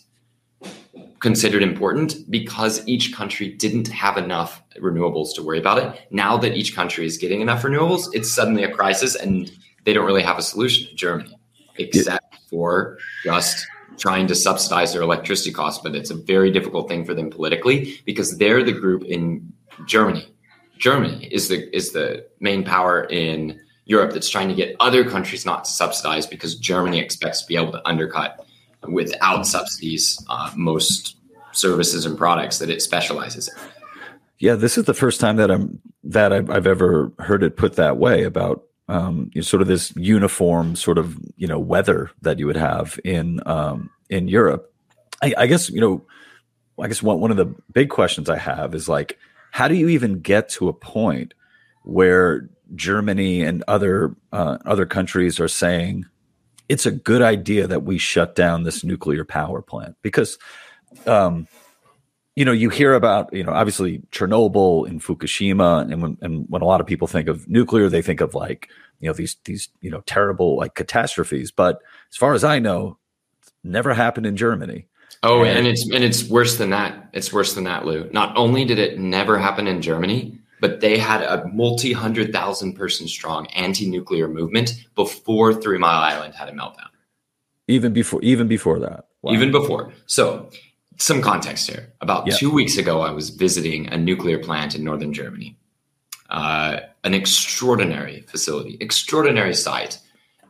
considered 1.20 1.62
important 1.62 2.30
because 2.30 2.86
each 2.88 3.14
country 3.14 3.52
didn't 3.52 3.88
have 3.88 4.16
enough 4.16 4.62
renewables 4.78 5.34
to 5.34 5.42
worry 5.42 5.58
about 5.58 5.78
it. 5.78 6.06
Now 6.10 6.38
that 6.38 6.56
each 6.56 6.74
country 6.74 7.06
is 7.06 7.18
getting 7.18 7.42
enough 7.42 7.62
renewables, 7.62 8.08
it's 8.14 8.32
suddenly 8.32 8.64
a 8.64 8.70
crisis 8.70 9.14
and 9.14 9.50
they 9.84 9.92
don't 9.92 10.06
really 10.06 10.22
have 10.22 10.38
a 10.38 10.42
solution 10.42 10.88
in 10.90 10.96
Germany, 10.96 11.38
except 11.76 12.26
yeah. 12.32 12.38
for 12.48 12.98
just 13.22 13.66
trying 13.98 14.26
to 14.28 14.34
subsidize 14.34 14.94
their 14.94 15.02
electricity 15.02 15.52
costs. 15.52 15.82
But 15.82 15.94
it's 15.94 16.10
a 16.10 16.14
very 16.14 16.50
difficult 16.50 16.88
thing 16.88 17.04
for 17.04 17.12
them 17.12 17.28
politically 17.30 18.00
because 18.06 18.38
they're 18.38 18.64
the 18.64 18.72
group 18.72 19.04
in 19.04 19.52
Germany. 19.86 20.26
Germany 20.78 21.28
is 21.30 21.48
the 21.48 21.74
is 21.76 21.92
the 21.92 22.26
main 22.40 22.64
power 22.64 23.04
in 23.04 23.60
Europe 23.86 24.12
that's 24.12 24.28
trying 24.28 24.48
to 24.48 24.54
get 24.54 24.76
other 24.80 25.08
countries 25.08 25.46
not 25.46 25.64
to 25.64 25.70
subsidize 25.70 26.26
because 26.26 26.56
Germany 26.56 26.98
expects 26.98 27.42
to 27.42 27.46
be 27.46 27.56
able 27.56 27.72
to 27.72 27.88
undercut 27.88 28.44
without 28.88 29.46
subsidies 29.46 30.22
uh, 30.28 30.52
most 30.56 31.16
services 31.52 32.04
and 32.04 32.18
products 32.18 32.58
that 32.58 32.68
it 32.68 32.82
specializes 32.82 33.48
in. 33.48 33.54
Yeah, 34.38 34.54
this 34.54 34.76
is 34.76 34.84
the 34.84 34.94
first 34.94 35.20
time 35.20 35.36
that 35.36 35.50
I'm 35.50 35.80
that 36.04 36.32
I've, 36.32 36.50
I've 36.50 36.66
ever 36.66 37.10
heard 37.18 37.42
it 37.42 37.56
put 37.56 37.74
that 37.74 37.96
way 37.96 38.24
about 38.24 38.64
um, 38.88 39.30
you 39.32 39.40
know, 39.40 39.44
sort 39.44 39.62
of 39.62 39.68
this 39.68 39.94
uniform 39.96 40.76
sort 40.76 40.98
of 40.98 41.18
you 41.36 41.46
know 41.46 41.58
weather 41.58 42.10
that 42.22 42.38
you 42.38 42.46
would 42.46 42.56
have 42.56 43.00
in 43.04 43.40
um, 43.46 43.90
in 44.10 44.28
Europe. 44.28 44.72
I, 45.22 45.34
I 45.38 45.46
guess 45.46 45.70
you 45.70 45.80
know, 45.80 46.04
I 46.78 46.88
guess 46.88 47.02
one 47.02 47.20
one 47.20 47.30
of 47.30 47.36
the 47.36 47.54
big 47.72 47.88
questions 47.88 48.28
I 48.28 48.36
have 48.36 48.74
is 48.74 48.88
like, 48.88 49.18
how 49.52 49.68
do 49.68 49.74
you 49.74 49.88
even 49.88 50.20
get 50.20 50.48
to 50.50 50.68
a 50.68 50.72
point 50.72 51.34
where 51.82 52.50
Germany 52.74 53.42
and 53.42 53.62
other 53.68 54.14
uh, 54.32 54.58
other 54.64 54.86
countries 54.86 55.38
are 55.40 55.48
saying 55.48 56.06
it's 56.68 56.86
a 56.86 56.90
good 56.90 57.22
idea 57.22 57.66
that 57.66 57.84
we 57.84 57.98
shut 57.98 58.34
down 58.34 58.64
this 58.64 58.82
nuclear 58.82 59.24
power 59.24 59.62
plant 59.62 59.96
because 60.02 60.38
um, 61.06 61.46
you 62.36 62.44
know, 62.44 62.52
you 62.52 62.68
hear 62.68 62.92
about, 62.92 63.32
you 63.32 63.42
know, 63.42 63.52
obviously 63.52 64.00
Chernobyl 64.12 64.86
and 64.86 65.02
Fukushima, 65.02 65.90
and 65.90 66.02
when 66.02 66.18
and 66.20 66.44
when 66.48 66.62
a 66.62 66.66
lot 66.66 66.82
of 66.82 66.86
people 66.86 67.08
think 67.08 67.28
of 67.28 67.48
nuclear, 67.48 67.88
they 67.88 68.02
think 68.02 68.20
of 68.20 68.34
like, 68.34 68.68
you 69.00 69.08
know, 69.08 69.14
these 69.14 69.36
these 69.46 69.70
you 69.80 69.90
know 69.90 70.02
terrible 70.02 70.56
like 70.56 70.74
catastrophes. 70.74 71.50
But 71.50 71.80
as 72.10 72.16
far 72.16 72.34
as 72.34 72.44
I 72.44 72.58
know, 72.58 72.98
never 73.64 73.94
happened 73.94 74.26
in 74.26 74.36
Germany. 74.36 74.86
Oh, 75.22 75.44
and, 75.44 75.58
and 75.58 75.66
it's 75.66 75.88
and 75.90 76.04
it's 76.04 76.28
worse 76.28 76.58
than 76.58 76.70
that. 76.70 77.08
It's 77.14 77.32
worse 77.32 77.54
than 77.54 77.64
that, 77.64 77.86
Lou. 77.86 78.08
Not 78.12 78.36
only 78.36 78.66
did 78.66 78.78
it 78.78 78.98
never 78.98 79.38
happen 79.38 79.66
in 79.66 79.80
Germany, 79.80 80.38
but 80.60 80.80
they 80.80 80.98
had 80.98 81.22
a 81.22 81.46
multi 81.48 81.92
hundred 81.92 82.32
thousand 82.32 82.74
person 82.74 83.08
strong 83.08 83.46
anti 83.48 83.88
nuclear 83.88 84.28
movement 84.28 84.84
before 84.94 85.54
Three 85.54 85.78
Mile 85.78 86.02
Island 86.02 86.34
had 86.34 86.48
a 86.48 86.52
meltdown. 86.52 86.88
Even 87.68 87.92
before, 87.92 88.22
even 88.22 88.48
before 88.48 88.78
that. 88.80 89.06
Wow. 89.22 89.32
Even 89.32 89.50
before. 89.50 89.92
So 90.06 90.50
some 90.98 91.20
context 91.20 91.68
here. 91.68 91.92
About 92.00 92.30
two 92.30 92.50
weeks 92.50 92.78
ago, 92.78 93.00
I 93.00 93.10
was 93.10 93.30
visiting 93.30 93.88
a 93.88 93.96
nuclear 93.96 94.38
plant 94.38 94.74
in 94.74 94.84
northern 94.84 95.12
Germany. 95.12 95.56
Uh, 96.30 96.80
an 97.04 97.14
extraordinary 97.14 98.22
facility, 98.22 98.76
extraordinary 98.80 99.54
site, 99.54 100.00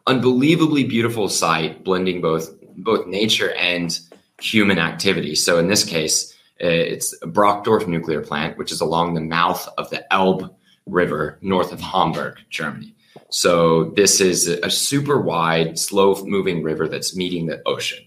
unbelievably 0.06 0.84
beautiful 0.84 1.28
site, 1.28 1.84
blending 1.84 2.20
both 2.20 2.50
both 2.78 3.06
nature 3.06 3.52
and 3.54 3.98
human 4.40 4.78
activity. 4.78 5.34
So 5.34 5.58
in 5.58 5.68
this 5.68 5.84
case, 5.84 6.35
it's 6.58 7.18
Brokdorf 7.20 7.86
nuclear 7.86 8.22
plant, 8.22 8.58
which 8.58 8.72
is 8.72 8.80
along 8.80 9.14
the 9.14 9.20
mouth 9.20 9.68
of 9.78 9.90
the 9.90 10.10
Elbe 10.12 10.54
River 10.86 11.38
north 11.42 11.72
of 11.72 11.80
Hamburg, 11.80 12.38
Germany. 12.50 12.94
So 13.30 13.90
this 13.96 14.20
is 14.20 14.46
a 14.48 14.70
super 14.70 15.20
wide, 15.20 15.78
slow 15.78 16.14
moving 16.24 16.62
river 16.62 16.88
that's 16.88 17.16
meeting 17.16 17.46
the 17.46 17.60
ocean 17.66 18.06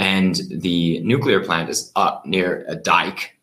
and 0.00 0.40
the 0.50 1.00
nuclear 1.00 1.44
plant 1.44 1.68
is 1.68 1.92
up 1.94 2.24
near 2.24 2.64
a 2.68 2.74
dike 2.74 3.38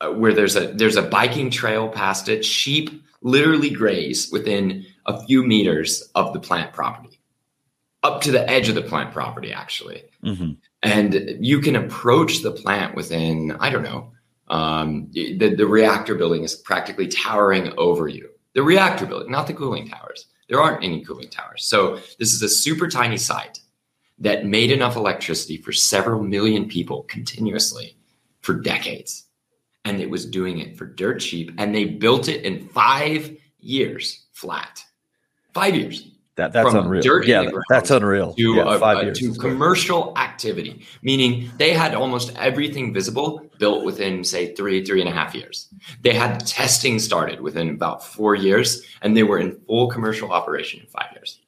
uh, 0.00 0.10
where 0.12 0.32
there's 0.32 0.54
a 0.54 0.68
there's 0.68 0.96
a 0.96 1.02
biking 1.02 1.50
trail 1.50 1.88
past 1.88 2.28
it. 2.28 2.44
Sheep 2.44 3.02
literally 3.22 3.70
graze 3.70 4.30
within 4.30 4.86
a 5.06 5.20
few 5.26 5.42
meters 5.42 6.08
of 6.14 6.32
the 6.32 6.38
plant 6.38 6.72
property, 6.72 7.18
up 8.04 8.20
to 8.22 8.30
the 8.30 8.48
edge 8.48 8.68
of 8.68 8.76
the 8.76 8.82
plant 8.82 9.12
property, 9.12 9.52
actually. 9.52 10.04
Mm-hmm. 10.22 10.52
And 10.82 11.36
you 11.40 11.60
can 11.60 11.76
approach 11.76 12.42
the 12.42 12.52
plant 12.52 12.94
within 12.94 13.56
I 13.60 13.70
don't 13.70 13.82
know. 13.82 14.12
Um, 14.48 15.08
the 15.12 15.54
the 15.54 15.66
reactor 15.66 16.14
building 16.14 16.44
is 16.44 16.54
practically 16.54 17.08
towering 17.08 17.72
over 17.76 18.08
you. 18.08 18.30
The 18.54 18.62
reactor 18.62 19.06
building, 19.06 19.30
not 19.30 19.46
the 19.46 19.54
cooling 19.54 19.88
towers. 19.88 20.26
There 20.48 20.60
aren't 20.60 20.82
any 20.82 21.04
cooling 21.04 21.28
towers. 21.28 21.64
So 21.64 21.96
this 22.18 22.32
is 22.32 22.42
a 22.42 22.48
super 22.48 22.88
tiny 22.88 23.18
site 23.18 23.60
that 24.18 24.46
made 24.46 24.70
enough 24.70 24.96
electricity 24.96 25.58
for 25.58 25.72
several 25.72 26.22
million 26.22 26.68
people 26.68 27.04
continuously 27.04 27.96
for 28.40 28.54
decades. 28.54 29.26
And 29.84 30.00
it 30.00 30.10
was 30.10 30.26
doing 30.26 30.58
it 30.58 30.76
for 30.76 30.86
dirt 30.86 31.20
cheap. 31.20 31.52
And 31.58 31.74
they 31.74 31.84
built 31.84 32.28
it 32.28 32.44
in 32.44 32.68
five 32.68 33.36
years 33.58 34.26
flat. 34.32 34.84
Five 35.54 35.76
years. 35.76 36.10
That, 36.38 36.52
that's 36.52 36.72
unreal. 36.72 37.02
yeah, 37.24 37.50
that's 37.68 37.90
unreal. 37.90 38.32
To, 38.34 38.54
yeah, 38.54 38.62
uh, 38.62 38.78
uh, 38.78 39.12
to 39.12 39.34
commercial 39.34 40.16
activity, 40.16 40.86
meaning 41.02 41.50
they 41.56 41.72
had 41.72 41.96
almost 41.96 42.32
everything 42.36 42.94
visible 42.94 43.42
built 43.58 43.84
within, 43.84 44.22
say, 44.22 44.54
three, 44.54 44.84
three 44.84 45.00
and 45.00 45.08
a 45.08 45.12
half 45.12 45.34
years. 45.34 45.68
They 46.02 46.14
had 46.14 46.46
testing 46.46 47.00
started 47.00 47.40
within 47.40 47.70
about 47.70 48.06
four 48.06 48.36
years, 48.36 48.86
and 49.02 49.16
they 49.16 49.24
were 49.24 49.40
in 49.40 49.58
full 49.66 49.88
commercial 49.88 50.30
operation 50.30 50.78
in 50.78 50.86
five 50.86 51.08
years. 51.12 51.40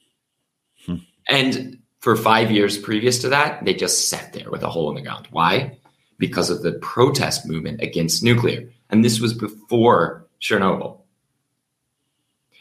Hmm. 0.87 0.97
And 1.29 1.79
for 2.01 2.17
five 2.17 2.51
years 2.51 2.77
previous 2.77 3.21
to 3.21 3.29
that, 3.29 3.65
they 3.65 3.75
just 3.75 4.09
sat 4.09 4.33
there 4.33 4.51
with 4.51 4.65
a 4.65 4.69
hole 4.69 4.89
in 4.91 4.97
the 4.97 5.03
ground. 5.03 5.29
Why? 5.31 5.79
Because 6.19 6.51
of 6.51 6.63
the 6.63 6.73
protest 6.73 7.47
movement 7.47 7.81
against 7.81 8.25
nuclear. 8.25 8.69
And 8.91 9.05
this 9.05 9.21
was 9.21 9.35
before 9.35 10.27
Chernobyl. 10.41 11.00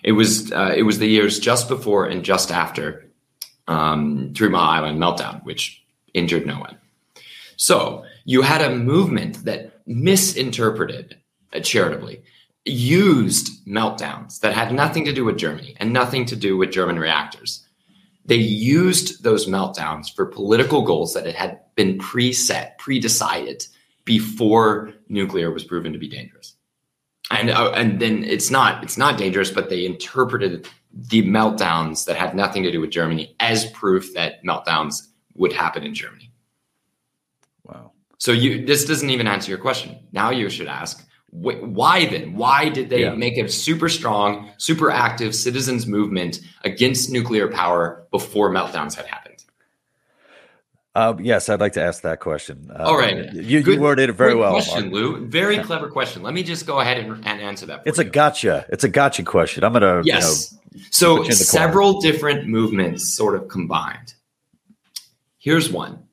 It 0.03 0.13
was 0.13 0.51
uh, 0.51 0.73
it 0.75 0.83
was 0.83 0.99
the 0.99 1.07
years 1.07 1.39
just 1.39 1.67
before 1.67 2.05
and 2.05 2.23
just 2.23 2.51
after 2.51 3.05
um, 3.67 4.33
Three 4.35 4.49
Mile 4.49 4.83
Island 4.83 4.99
meltdown, 4.99 5.43
which 5.43 5.83
injured 6.13 6.45
no 6.45 6.59
one. 6.59 6.77
So 7.57 8.05
you 8.25 8.41
had 8.41 8.61
a 8.61 8.75
movement 8.75 9.45
that 9.45 9.81
misinterpreted 9.85 11.17
uh, 11.53 11.59
charitably, 11.59 12.23
used 12.65 13.65
meltdowns 13.65 14.39
that 14.39 14.53
had 14.53 14.73
nothing 14.73 15.05
to 15.05 15.13
do 15.13 15.25
with 15.25 15.37
Germany 15.37 15.75
and 15.79 15.91
nothing 15.91 16.25
to 16.25 16.35
do 16.35 16.57
with 16.57 16.71
German 16.71 16.97
reactors 16.97 17.65
they 18.29 18.35
used 18.35 19.23
those 19.23 19.47
meltdowns 19.47 20.13
for 20.13 20.27
political 20.27 20.83
goals 20.83 21.15
that 21.15 21.25
had 21.25 21.59
been 21.73 21.97
preset, 21.97 22.77
pre-decided 22.77 23.65
before 24.05 24.93
nuclear 25.09 25.49
was 25.49 25.63
proven 25.63 25.91
to 25.93 25.99
be 25.99 26.07
dangerous. 26.07 26.53
And 27.31 27.49
uh, 27.51 27.71
and 27.75 27.99
then 27.99 28.23
it's 28.23 28.49
not 28.49 28.83
it's 28.83 28.97
not 28.97 29.17
dangerous, 29.17 29.51
but 29.51 29.69
they 29.69 29.85
interpreted 29.85 30.67
the 30.93 31.21
meltdowns 31.23 32.05
that 32.05 32.15
had 32.15 32.35
nothing 32.35 32.63
to 32.63 32.71
do 32.71 32.81
with 32.81 32.89
Germany 32.89 33.35
as 33.39 33.69
proof 33.71 34.13
that 34.15 34.43
meltdowns 34.43 35.07
would 35.35 35.53
happen 35.53 35.83
in 35.83 35.93
Germany. 35.93 36.31
Wow. 37.63 37.91
So 38.17 38.31
you 38.31 38.65
this 38.65 38.85
doesn't 38.85 39.09
even 39.09 39.27
answer 39.27 39.51
your 39.51 39.59
question. 39.59 39.99
Now 40.11 40.31
you 40.31 40.49
should 40.49 40.67
ask 40.67 41.05
why 41.31 42.05
then? 42.05 42.35
Why 42.35 42.69
did 42.69 42.89
they 42.89 43.01
yeah. 43.01 43.13
make 43.13 43.37
a 43.37 43.47
super 43.47 43.87
strong, 43.87 44.51
super 44.57 44.89
active 44.89 45.35
citizens 45.35 45.85
movement 45.85 46.39
against 46.63 47.11
nuclear 47.11 47.47
power 47.47 48.07
before 48.11 48.49
meltdowns 48.49 48.95
had 48.95 49.05
happened? 49.05 49.28
Uh, 50.95 51.13
yes, 51.19 51.49
I'd 51.49 51.59
like 51.59 51.73
to 51.73 51.81
ask 51.81 52.01
that 52.01 52.19
question. 52.19 52.71
Uh, 52.71 52.83
All 52.83 52.97
right, 52.97 53.31
you, 53.33 53.59
you 53.59 53.79
worded 53.79 54.09
it 54.09 54.13
very 54.13 54.35
well. 54.35 54.51
Question, 54.51 54.91
Mark. 54.91 54.93
Lou. 54.93 55.27
Very 55.27 55.59
clever 55.59 55.87
question. 55.89 56.23
Let 56.23 56.33
me 56.33 56.43
just 56.43 56.65
go 56.65 56.79
ahead 56.79 56.97
and, 56.97 57.25
and 57.25 57.41
answer 57.41 57.67
that. 57.67 57.83
it's 57.85 57.99
you. 57.99 58.05
a 58.05 58.07
gotcha. 58.07 58.65
It's 58.69 58.83
a 58.83 58.89
gotcha 58.89 59.23
question. 59.23 59.63
I'm 59.63 59.73
gonna 59.73 60.01
yes. 60.03 60.57
You 60.71 60.79
know, 60.79 60.83
so 60.89 61.23
several 61.29 62.01
different 62.01 62.47
movements 62.47 63.07
sort 63.07 63.35
of 63.35 63.47
combined. 63.47 64.15
Here's 65.37 65.71
one: 65.71 66.07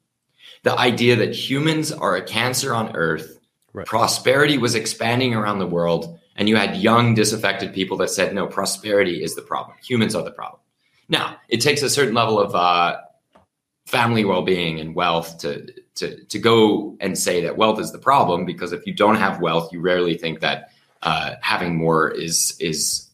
the 0.62 0.78
idea 0.78 1.16
that 1.16 1.34
humans 1.34 1.90
are 1.90 2.14
a 2.14 2.22
cancer 2.22 2.74
on 2.74 2.94
Earth 2.94 3.36
Right. 3.76 3.86
Prosperity 3.86 4.56
was 4.56 4.74
expanding 4.74 5.34
around 5.34 5.58
the 5.58 5.66
world, 5.66 6.18
and 6.34 6.48
you 6.48 6.56
had 6.56 6.76
young, 6.76 7.12
disaffected 7.12 7.74
people 7.74 7.98
that 7.98 8.08
said, 8.08 8.34
no, 8.34 8.46
prosperity 8.46 9.22
is 9.22 9.34
the 9.34 9.42
problem. 9.42 9.76
Humans 9.86 10.14
are 10.14 10.24
the 10.24 10.30
problem. 10.30 10.62
Now, 11.10 11.36
it 11.50 11.60
takes 11.60 11.82
a 11.82 11.90
certain 11.90 12.14
level 12.14 12.40
of 12.40 12.54
uh, 12.54 12.96
family 13.86 14.24
well 14.24 14.42
being 14.42 14.80
and 14.80 14.94
wealth 14.94 15.38
to, 15.38 15.72
to, 15.94 16.22
to 16.24 16.38
go 16.38 16.96
and 17.00 17.16
say 17.16 17.40
that 17.42 17.56
wealth 17.56 17.80
is 17.80 17.92
the 17.92 17.98
problem, 17.98 18.44
because 18.44 18.72
if 18.72 18.86
you 18.86 18.92
don't 18.92 19.16
have 19.16 19.40
wealth, 19.40 19.72
you 19.72 19.80
rarely 19.80 20.18
think 20.18 20.40
that 20.40 20.70
uh, 21.02 21.36
having 21.40 21.76
more 21.76 22.10
is, 22.10 22.56
is 22.60 23.08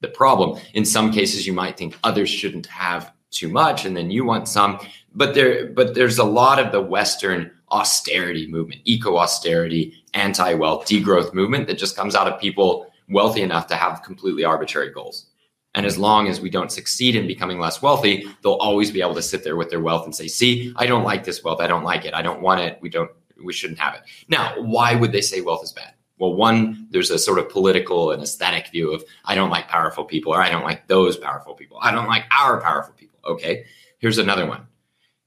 the 0.00 0.08
problem. 0.08 0.60
In 0.72 0.84
some 0.84 1.12
cases, 1.12 1.46
you 1.46 1.52
might 1.52 1.76
think 1.76 1.98
others 2.04 2.30
shouldn't 2.30 2.66
have 2.66 3.12
too 3.30 3.48
much, 3.48 3.84
and 3.84 3.96
then 3.96 4.10
you 4.10 4.24
want 4.24 4.48
some. 4.48 4.78
But 5.14 5.34
there, 5.34 5.66
but 5.66 5.94
there's 5.94 6.18
a 6.18 6.24
lot 6.24 6.58
of 6.58 6.70
the 6.72 6.80
Western 6.80 7.50
austerity 7.70 8.46
movement, 8.46 8.82
eco 8.84 9.16
austerity, 9.16 10.04
anti 10.14 10.54
wealth, 10.54 10.86
degrowth 10.86 11.34
movement 11.34 11.66
that 11.66 11.78
just 11.78 11.96
comes 11.96 12.14
out 12.14 12.28
of 12.28 12.40
people 12.40 12.86
wealthy 13.08 13.42
enough 13.42 13.66
to 13.66 13.74
have 13.74 14.02
completely 14.02 14.44
arbitrary 14.44 14.90
goals. 14.90 15.26
And 15.74 15.86
as 15.86 15.98
long 15.98 16.28
as 16.28 16.40
we 16.40 16.50
don't 16.50 16.70
succeed 16.70 17.16
in 17.16 17.26
becoming 17.26 17.58
less 17.58 17.82
wealthy, 17.82 18.26
they'll 18.42 18.52
always 18.54 18.90
be 18.90 19.00
able 19.00 19.14
to 19.14 19.22
sit 19.22 19.42
there 19.42 19.56
with 19.56 19.70
their 19.70 19.80
wealth 19.80 20.04
and 20.04 20.14
say, 20.14 20.28
see, 20.28 20.72
I 20.76 20.86
don't 20.86 21.04
like 21.04 21.24
this 21.24 21.42
wealth. 21.42 21.60
I 21.60 21.66
don't 21.66 21.84
like 21.84 22.04
it. 22.04 22.14
I 22.14 22.22
don't 22.22 22.40
want 22.40 22.60
it. 22.60 22.78
We 22.80 22.88
don't, 22.88 23.10
we 23.44 23.52
shouldn't 23.52 23.80
have 23.80 23.94
it. 23.94 24.02
Now, 24.28 24.54
why 24.60 24.94
would 24.94 25.12
they 25.12 25.20
say 25.20 25.40
wealth 25.40 25.64
is 25.64 25.72
bad? 25.72 25.94
Well, 26.18 26.34
one, 26.34 26.86
there's 26.90 27.10
a 27.10 27.18
sort 27.18 27.40
of 27.40 27.48
political 27.48 28.12
and 28.12 28.22
aesthetic 28.22 28.68
view 28.68 28.92
of 28.92 29.04
I 29.24 29.34
don't 29.34 29.50
like 29.50 29.66
powerful 29.66 30.04
people 30.04 30.32
or 30.32 30.40
I 30.40 30.48
don't 30.48 30.62
like 30.62 30.86
those 30.86 31.16
powerful 31.16 31.54
people. 31.54 31.78
I 31.82 31.90
don't 31.90 32.06
like 32.06 32.24
our 32.30 32.60
powerful 32.60 32.94
people. 32.94 33.18
Okay. 33.26 33.64
Here's 33.98 34.18
another 34.18 34.46
one 34.46 34.66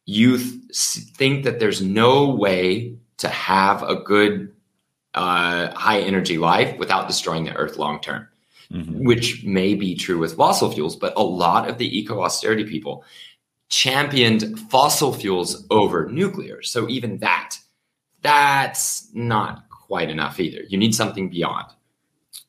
you 0.05 0.37
th- 0.37 0.61
think 1.17 1.43
that 1.43 1.59
there's 1.59 1.81
no 1.81 2.29
way 2.29 2.95
to 3.17 3.27
have 3.27 3.83
a 3.83 3.95
good 3.95 4.53
uh, 5.13 5.71
high 5.73 5.99
energy 5.99 6.37
life 6.37 6.77
without 6.79 7.07
destroying 7.07 7.43
the 7.43 7.55
earth 7.55 7.77
long 7.77 7.99
term. 7.99 8.27
Mm-hmm. 8.71 9.05
which 9.05 9.43
may 9.43 9.75
be 9.75 9.95
true 9.95 10.19
with 10.19 10.35
fossil 10.35 10.71
fuels, 10.71 10.95
but 10.95 11.13
a 11.15 11.23
lot 11.23 11.69
of 11.69 11.77
the 11.77 11.97
eco 11.97 12.21
austerity 12.21 12.63
people 12.63 13.03
championed 13.69 14.59
fossil 14.69 15.13
fuels 15.13 15.65
over 15.69 16.07
nuclear. 16.09 16.61
So 16.61 16.87
even 16.87 17.17
that, 17.19 17.57
that's 18.21 19.09
not 19.13 19.69
quite 19.69 20.09
enough 20.09 20.39
either. 20.39 20.63
You 20.67 20.77
need 20.77 20.95
something 20.95 21.29
beyond. 21.29 21.67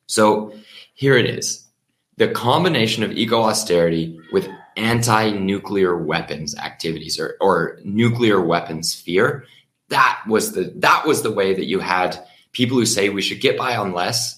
So 0.07 0.53
here 0.95 1.17
it 1.17 1.27
is. 1.27 1.67
The 2.17 2.29
combination 2.29 3.05
of 3.05 3.13
eco 3.13 3.43
austerity 3.43 4.19
with 4.33 4.49
anti-nuclear 4.77 5.97
weapons 5.97 6.57
activities 6.57 7.19
or, 7.19 7.37
or 7.41 7.79
nuclear 7.85 8.41
weapons 8.41 8.95
fear, 8.95 9.45
that 9.89 10.21
was 10.27 10.53
the 10.53 10.73
that 10.77 11.07
was 11.07 11.23
the 11.23 11.33
way 11.33 11.55
that 11.55 11.67
you 11.67 11.81
had 11.81 12.19
people 12.53 12.77
who 12.77 12.87
say 12.87 13.09
we 13.09 13.23
should 13.23 13.41
get 13.41 13.57
by 13.57 13.77
on 13.77 13.93
less 13.93 14.38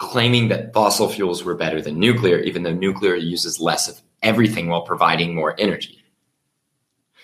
claiming 0.00 0.48
that 0.48 0.72
fossil 0.72 1.08
fuels 1.10 1.44
were 1.44 1.54
better 1.54 1.80
than 1.80 2.00
nuclear, 2.00 2.38
even 2.38 2.62
though 2.62 2.72
nuclear 2.72 3.14
uses 3.14 3.60
less 3.60 3.86
of 3.86 4.00
everything 4.22 4.66
while 4.66 4.82
providing 4.82 5.34
more 5.34 5.54
energy. 5.58 6.02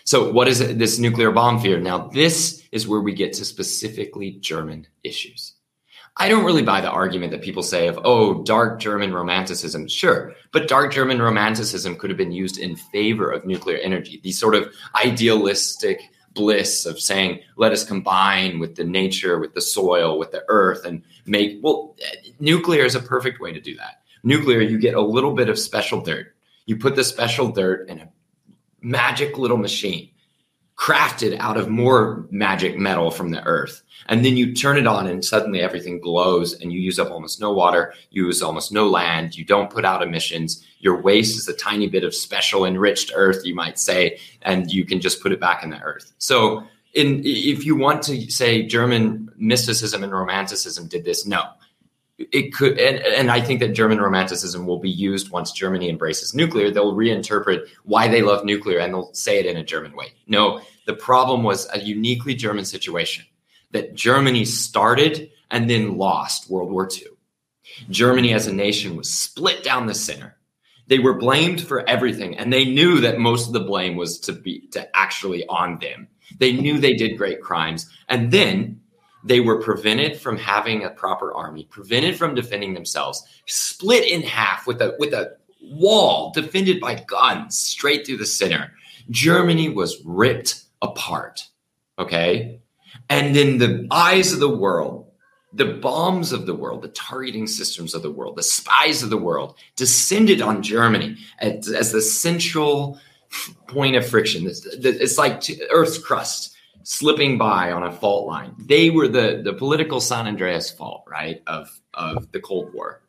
So, 0.05 0.31
what 0.31 0.47
is 0.47 0.61
it, 0.61 0.79
this 0.79 0.99
nuclear 0.99 1.33
bomb 1.33 1.59
fear? 1.59 1.81
Now, 1.81 2.09
this 2.09 2.63
is 2.71 2.87
where 2.87 3.01
we 3.01 3.15
get 3.15 3.33
to 3.35 3.45
specifically 3.45 4.33
German 4.33 4.87
issues. 5.03 5.55
I 6.19 6.29
don't 6.29 6.45
really 6.45 6.63
buy 6.63 6.81
the 6.81 6.91
argument 6.91 7.33
that 7.33 7.43
people 7.43 7.63
say 7.63 7.89
of, 7.89 7.99
oh, 8.05 8.45
dark 8.45 8.79
German 8.79 9.13
romanticism. 9.13 9.89
Sure, 9.89 10.35
but 10.53 10.69
dark 10.69 10.93
German 10.93 11.21
romanticism 11.21 11.97
could 11.97 12.11
have 12.11 12.17
been 12.19 12.31
used 12.31 12.59
in 12.59 12.77
favor 12.77 13.31
of 13.31 13.47
nuclear 13.47 13.79
energy. 13.79 14.21
These 14.23 14.39
sort 14.39 14.55
of 14.55 14.71
idealistic 15.03 16.11
bliss 16.37 16.87
of 16.87 17.01
saying, 17.01 17.41
let 17.57 17.73
us 17.73 17.83
combine 17.83 18.61
with 18.61 18.77
the 18.77 18.85
nature, 18.85 19.41
with 19.41 19.55
the 19.55 19.61
soil, 19.61 20.19
with 20.19 20.31
the 20.31 20.45
earth, 20.49 20.85
and 20.85 21.03
make, 21.25 21.59
well, 21.63 21.97
nuclear 22.39 22.85
is 22.85 22.95
a 22.95 23.01
perfect 23.01 23.41
way 23.41 23.53
to 23.53 23.61
do 23.61 23.75
that. 23.77 24.03
Nuclear, 24.23 24.61
you 24.61 24.79
get 24.79 24.95
a 24.95 25.01
little 25.01 25.35
bit 25.35 25.49
of 25.49 25.59
special 25.59 26.01
dirt. 26.01 26.37
You 26.67 26.77
put 26.77 26.95
the 26.95 27.03
special 27.03 27.49
dirt 27.49 27.89
in 27.89 27.99
a 27.99 28.09
magic 28.83 29.39
little 29.39 29.57
machine 29.57 30.11
crafted 30.77 31.39
out 31.39 31.57
of 31.57 31.69
more 31.69 32.27
magic 32.31 32.77
metal 32.77 33.11
from 33.11 33.31
the 33.31 33.43
earth. 33.45 33.83
And 34.09 34.25
then 34.25 34.37
you 34.37 34.55
turn 34.55 34.77
it 34.77 34.87
on 34.87 35.07
and 35.07 35.25
suddenly 35.25 35.61
everything 35.61 36.01
glows 36.01 36.53
and 36.61 36.73
you 36.73 36.81
use 36.81 36.99
up 36.99 37.11
almost 37.11 37.41
no 37.41 37.53
water, 37.53 37.95
you 38.11 38.27
use 38.27 38.43
almost 38.43 38.73
no 38.73 38.87
land, 38.87 39.37
you 39.37 39.45
don't 39.45 39.71
put 39.71 39.85
out 39.85 40.03
emissions. 40.03 40.65
Your 40.81 41.01
waste 41.01 41.37
is 41.39 41.49
a 41.49 41.55
tiny 41.55 41.89
bit 41.89 42.05
of 42.05 42.15
special 42.15 42.67
enriched 42.67 43.11
earth, 43.15 43.45
you 43.45 43.55
might 43.55 43.79
say, 43.79 44.21
and 44.43 44.71
you 44.71 44.85
can 44.85 45.01
just 45.01 45.23
put 45.23 45.33
it 45.33 45.41
back 45.41 45.65
in 45.65 45.71
the 45.71 45.81
earth. 45.81 46.13
So 46.19 46.63
in 46.93 47.23
if 47.25 47.65
you 47.65 47.75
want 47.75 48.03
to 48.03 48.31
say 48.31 48.63
German 48.63 49.31
mysticism 49.37 50.05
and 50.05 50.13
romanticism 50.13 50.89
did 50.89 51.05
this, 51.05 51.27
no 51.27 51.43
it 52.19 52.55
could 52.55 52.79
and, 52.79 52.99
and 52.99 53.31
i 53.31 53.41
think 53.41 53.61
that 53.61 53.75
german 53.75 54.01
romanticism 54.01 54.67
will 54.67 54.79
be 54.79 54.91
used 54.91 55.31
once 55.31 55.53
germany 55.53 55.89
embraces 55.89 56.35
nuclear. 56.35 56.71
They'll 56.71 56.95
reinterpret 56.95 57.69
why 57.85 58.09
they 58.09 58.23
love 58.23 58.45
nuclear 58.45 58.79
and 58.79 58.93
they'll 58.93 59.13
say 59.13 59.39
it 59.39 59.47
in 59.47 59.57
a 59.57 59.65
german 59.65 59.95
way. 59.95 60.13
No 60.27 60.61
the 60.87 60.95
problem 60.95 61.43
was 61.43 61.69
a 61.73 61.81
uniquely 61.81 62.35
german 62.35 62.65
situation 62.65 63.25
that 63.73 63.95
germany 63.95 64.45
started 64.45 65.31
and 65.51 65.69
then 65.69 65.99
lost 65.99 66.51
world 66.51 66.71
war 66.71 66.89
ii 66.97 67.07
germany 67.91 68.33
as 68.33 68.47
a 68.47 68.53
nation 68.53 68.97
was 68.97 69.13
split 69.13 69.63
down 69.63 69.87
the 69.87 69.95
center. 69.95 70.37
They 70.89 71.01
were 71.01 71.15
blamed 71.15 71.61
for 71.61 71.87
everything 71.89 72.39
and 72.39 72.53
they 72.53 72.65
knew 72.65 73.01
that 73.01 73.19
most 73.19 73.49
of 73.49 73.53
the 73.53 73.61
blame 73.61 73.97
was 73.97 74.19
to 74.21 74.33
be 74.33 74.69
to 74.69 74.89
actually 74.97 75.47
on 75.49 75.81
them. 75.81 76.09
They 76.39 76.53
knew 76.53 76.79
they 76.79 76.95
did 76.95 77.19
great 77.19 77.43
crimes 77.43 77.91
and 78.09 78.31
then 78.31 78.81
they 79.27 79.41
were 79.41 79.61
prevented 79.61 80.17
from 80.17 80.39
having 80.39 80.85
a 80.85 80.91
proper 80.91 81.35
army, 81.35 81.65
prevented 81.65 82.17
from 82.17 82.35
defending 82.35 82.75
themselves, 82.75 83.25
split 83.47 84.09
in 84.09 84.23
half 84.23 84.67
with 84.67 84.81
a 84.81 84.95
with 84.99 85.13
a 85.13 85.37
wall 85.61 86.33
defended 86.33 86.81
by 86.81 86.95
guns 86.95 87.59
straight 87.59 88.07
through 88.07 88.19
the 88.19 88.27
center. 88.27 88.73
Germany 89.11 89.69
was 89.69 90.01
ripped 90.05 90.63
apart. 90.81 91.49
Okay? 91.99 92.61
And 93.09 93.35
then 93.35 93.59
the 93.59 93.87
eyes 93.91 94.33
of 94.33 94.39
the 94.39 94.49
world, 94.49 95.11
the 95.53 95.65
bombs 95.65 96.33
of 96.33 96.47
the 96.47 96.55
world, 96.55 96.83
the 96.83 96.89
targeting 96.89 97.47
systems 97.47 97.95
of 97.95 98.03
the 98.03 98.11
world, 98.11 98.37
the 98.37 98.43
spies 98.43 99.03
of 99.03 99.11
the 99.11 99.17
world 99.17 99.57
descended 99.75 100.41
on 100.41 100.63
Germany 100.63 101.17
as, 101.41 101.69
as 101.69 101.93
the 101.93 102.03
central 102.03 103.01
point 103.67 103.97
of 103.97 104.07
friction. 104.07 104.47
It's, 104.47 104.65
it's 104.67 105.19
like 105.19 105.43
Earth's 105.71 105.99
crust 105.99 106.56
slipping 106.87 107.37
by 107.37 107.73
on 107.73 107.83
a 107.83 107.91
fault 107.91 108.29
line. 108.29 108.55
They 108.59 108.91
were 108.91 109.09
the 109.09 109.43
the 109.45 109.53
political 109.53 110.01
San 110.01 110.29
Andreas 110.29 110.71
fault, 110.71 111.03
right, 111.09 111.43
of 111.47 111.69
of 111.93 112.31
the 112.31 112.41
Cold 112.41 112.73
War, 112.73 113.03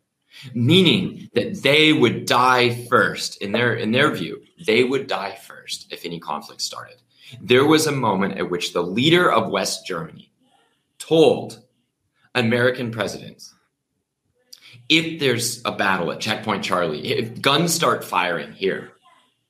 meaning 0.53 1.29
that 1.35 1.61
they 1.61 1.93
would 1.93 2.25
die 2.25 2.85
first 2.85 3.39
in 3.41 3.51
their 3.51 3.75
in 3.75 3.91
their 3.91 4.11
view. 4.11 4.41
They 4.65 4.83
would 4.83 5.05
die 5.05 5.35
first 5.35 5.93
if 5.93 6.05
any 6.05 6.19
conflict 6.19 6.61
started. 6.61 6.97
There 7.39 7.65
was 7.65 7.85
a 7.85 7.91
moment 7.91 8.37
at 8.39 8.49
which 8.49 8.73
the 8.73 8.81
leader 8.81 9.31
of 9.31 9.51
West 9.51 9.85
Germany 9.85 10.31
told 10.97 11.63
American 12.33 12.89
presidents 12.89 13.53
if 14.89 15.19
there's 15.19 15.61
a 15.65 15.71
battle 15.71 16.11
at 16.11 16.19
checkpoint 16.19 16.63
Charlie, 16.63 17.13
if 17.13 17.41
guns 17.41 17.73
start 17.73 18.03
firing 18.03 18.53
here, 18.53 18.93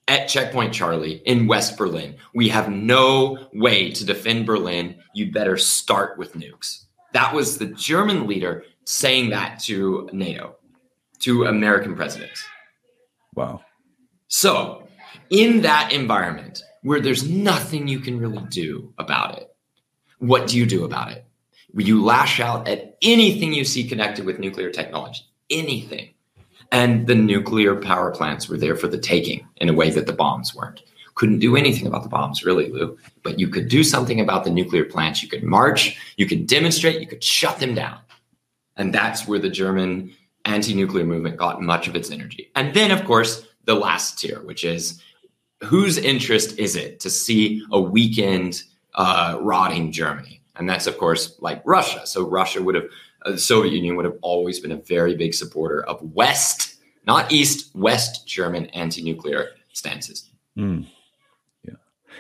at 0.08 0.28
Checkpoint 0.28 0.74
Charlie 0.74 1.22
in 1.26 1.48
West 1.48 1.78
Berlin. 1.78 2.16
We 2.34 2.50
have 2.50 2.70
no 2.70 3.48
way 3.54 3.92
to 3.92 4.06
defend 4.06 4.46
Berlin. 4.46 4.98
You'd 5.14 5.34
better 5.34 5.58
start 5.58 6.18
with 6.18 6.34
nukes. 6.34 6.86
That 7.14 7.34
was 7.34 7.58
the 7.58 7.68
German 7.68 8.28
leader 8.28 8.64
saying 8.86 9.32
that 9.32 9.60
to 9.62 10.10
NATO, 10.14 10.56
to 11.20 11.46
American 11.46 11.96
presidents. 11.96 12.44
Wow. 13.36 13.62
So, 14.30 14.88
in 15.30 15.62
that 15.62 15.92
environment 15.92 16.64
where 16.84 17.02
there's 17.02 17.28
nothing 17.28 17.88
you 17.88 18.00
can 18.00 18.20
really 18.20 18.44
do 18.50 18.94
about 18.98 19.38
it, 19.38 19.54
what 20.20 20.48
do 20.48 20.58
you 20.58 20.66
do 20.66 20.86
about 20.86 21.12
it? 21.12 21.26
You 21.74 22.04
lash 22.04 22.40
out 22.40 22.68
at 22.68 22.98
anything 23.02 23.54
you 23.54 23.66
see 23.66 23.88
connected 23.88 24.26
with 24.26 24.40
nuclear 24.40 24.72
technology, 24.72 25.22
anything. 25.50 26.14
And 26.72 27.08
the 27.08 27.16
nuclear 27.16 27.76
power 27.76 28.12
plants 28.12 28.50
were 28.50 28.58
there 28.58 28.76
for 28.76 28.88
the 28.88 28.98
taking 28.98 29.48
in 29.58 29.70
a 29.70 29.74
way 29.74 29.90
that 29.92 30.06
the 30.06 30.14
bombs 30.14 30.54
weren't. 30.54 30.82
Couldn't 31.16 31.40
do 31.40 31.56
anything 31.56 31.88
about 31.88 32.04
the 32.04 32.10
bombs, 32.10 32.44
really, 32.44 32.70
Lou. 32.70 32.98
But 33.24 33.40
you 33.40 33.48
could 33.48 33.70
do 33.70 33.84
something 33.84 34.20
about 34.20 34.44
the 34.44 34.52
nuclear 34.52 34.86
plants. 34.86 35.24
You 35.24 35.30
could 35.30 35.44
march, 35.44 35.98
you 36.18 36.28
could 36.28 36.46
demonstrate, 36.46 37.02
you 37.02 37.08
could 37.08 37.24
shut 37.24 37.60
them 37.60 37.74
down. 37.74 38.00
And 38.76 38.94
that's 38.94 39.28
where 39.28 39.40
the 39.40 39.50
German 39.50 40.14
anti 40.46 40.74
nuclear 40.74 41.06
movement 41.06 41.38
got 41.38 41.62
much 41.62 41.88
of 41.88 41.96
its 41.96 42.12
energy. 42.12 42.52
And 42.56 42.74
then, 42.74 42.92
of 42.92 43.04
course, 43.06 43.48
the 43.66 43.74
last 43.74 44.20
tier, 44.20 44.42
which 44.42 44.64
is 44.64 45.02
whose 45.64 45.98
interest 45.98 46.58
is 46.60 46.76
it 46.76 47.00
to 47.00 47.10
see 47.10 47.64
a 47.72 47.82
weakened, 47.82 48.62
uh, 48.94 49.38
rotting 49.42 49.92
Germany? 49.92 50.42
And 50.56 50.70
that's, 50.70 50.88
of 50.88 50.98
course, 50.98 51.38
like 51.40 51.62
Russia. 51.66 52.06
So 52.06 52.28
Russia 52.28 52.62
would 52.62 52.76
have 52.76 52.90
the 53.32 53.38
Soviet 53.38 53.74
Union 53.74 53.96
would 53.96 54.06
have 54.06 54.18
always 54.22 54.60
been 54.60 54.72
a 54.72 54.78
very 54.78 55.16
big 55.16 55.34
supporter 55.34 55.84
of 55.86 56.02
West, 56.14 56.76
not 57.06 57.32
East, 57.32 57.76
West 57.76 58.28
German 58.28 58.68
anti 58.68 59.02
nuclear 59.02 59.50
stances. 59.74 60.30
Mm. 60.58 60.86
Yeah. 61.64 61.76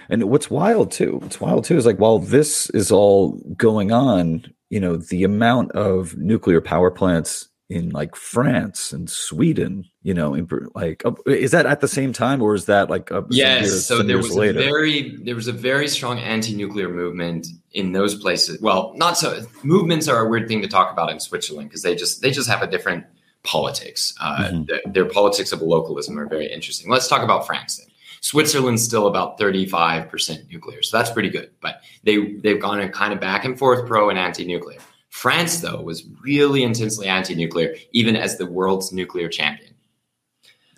And 0.09 0.23
what's 0.25 0.49
wild 0.49 0.91
too, 0.91 1.17
what's 1.17 1.41
wild 1.41 1.65
too 1.65 1.77
is 1.77 1.85
like 1.85 1.97
while 1.97 2.19
this 2.19 2.69
is 2.71 2.91
all 2.91 3.33
going 3.57 3.91
on, 3.91 4.45
you 4.69 4.79
know, 4.79 4.97
the 4.97 5.23
amount 5.23 5.71
of 5.71 6.17
nuclear 6.17 6.61
power 6.61 6.91
plants 6.91 7.47
in 7.69 7.89
like 7.89 8.15
France 8.15 8.93
and 8.93 9.09
Sweden, 9.09 9.85
you 10.01 10.13
know, 10.13 10.33
in, 10.33 10.47
like 10.73 11.03
uh, 11.05 11.11
is 11.25 11.51
that 11.51 11.65
at 11.65 11.81
the 11.81 11.87
same 11.87 12.13
time 12.13 12.41
or 12.41 12.55
is 12.55 12.65
that 12.65 12.89
like 12.89 13.09
yes? 13.29 13.65
Years, 13.65 13.85
so 13.85 14.01
there 14.01 14.17
was 14.17 14.33
later? 14.33 14.59
a 14.59 14.63
very 14.63 15.17
there 15.17 15.35
was 15.35 15.47
a 15.47 15.53
very 15.53 15.87
strong 15.87 16.17
anti-nuclear 16.19 16.89
movement 16.89 17.47
in 17.73 17.91
those 17.91 18.15
places. 18.15 18.61
Well, 18.61 18.93
not 18.95 19.17
so 19.17 19.41
movements 19.63 20.07
are 20.07 20.25
a 20.25 20.29
weird 20.29 20.47
thing 20.47 20.61
to 20.61 20.67
talk 20.67 20.91
about 20.91 21.11
in 21.11 21.19
Switzerland 21.19 21.69
because 21.69 21.83
they 21.83 21.95
just 21.95 22.21
they 22.21 22.31
just 22.31 22.49
have 22.49 22.61
a 22.61 22.67
different 22.67 23.05
politics. 23.43 24.13
Uh, 24.19 24.37
mm-hmm. 24.37 24.63
their, 24.63 24.81
their, 24.85 25.05
politics 25.05 25.51
of 25.51 25.61
localism 25.61 26.19
are 26.19 26.27
very 26.27 26.51
interesting. 26.51 26.89
Let's 26.89 27.07
talk 27.07 27.21
about 27.21 27.45
France 27.45 27.77
then. 27.77 27.87
Switzerland's 28.21 28.83
still 28.83 29.07
about 29.07 29.39
35% 29.39 30.51
nuclear, 30.51 30.81
so 30.81 30.97
that's 30.97 31.11
pretty 31.11 31.29
good. 31.29 31.51
But 31.61 31.81
they 32.03 32.33
they've 32.33 32.59
gone 32.59 32.79
a 32.79 32.89
kind 32.89 33.13
of 33.13 33.19
back 33.19 33.45
and 33.45 33.57
forth 33.57 33.87
pro 33.87 34.09
and 34.09 34.17
anti-nuclear. 34.17 34.79
France, 35.09 35.61
though, 35.61 35.81
was 35.81 36.05
really 36.23 36.63
intensely 36.63 37.07
anti 37.07 37.35
nuclear, 37.35 37.75
even 37.91 38.15
as 38.15 38.37
the 38.37 38.45
world's 38.45 38.91
nuclear 38.91 39.29
champion. 39.29 39.73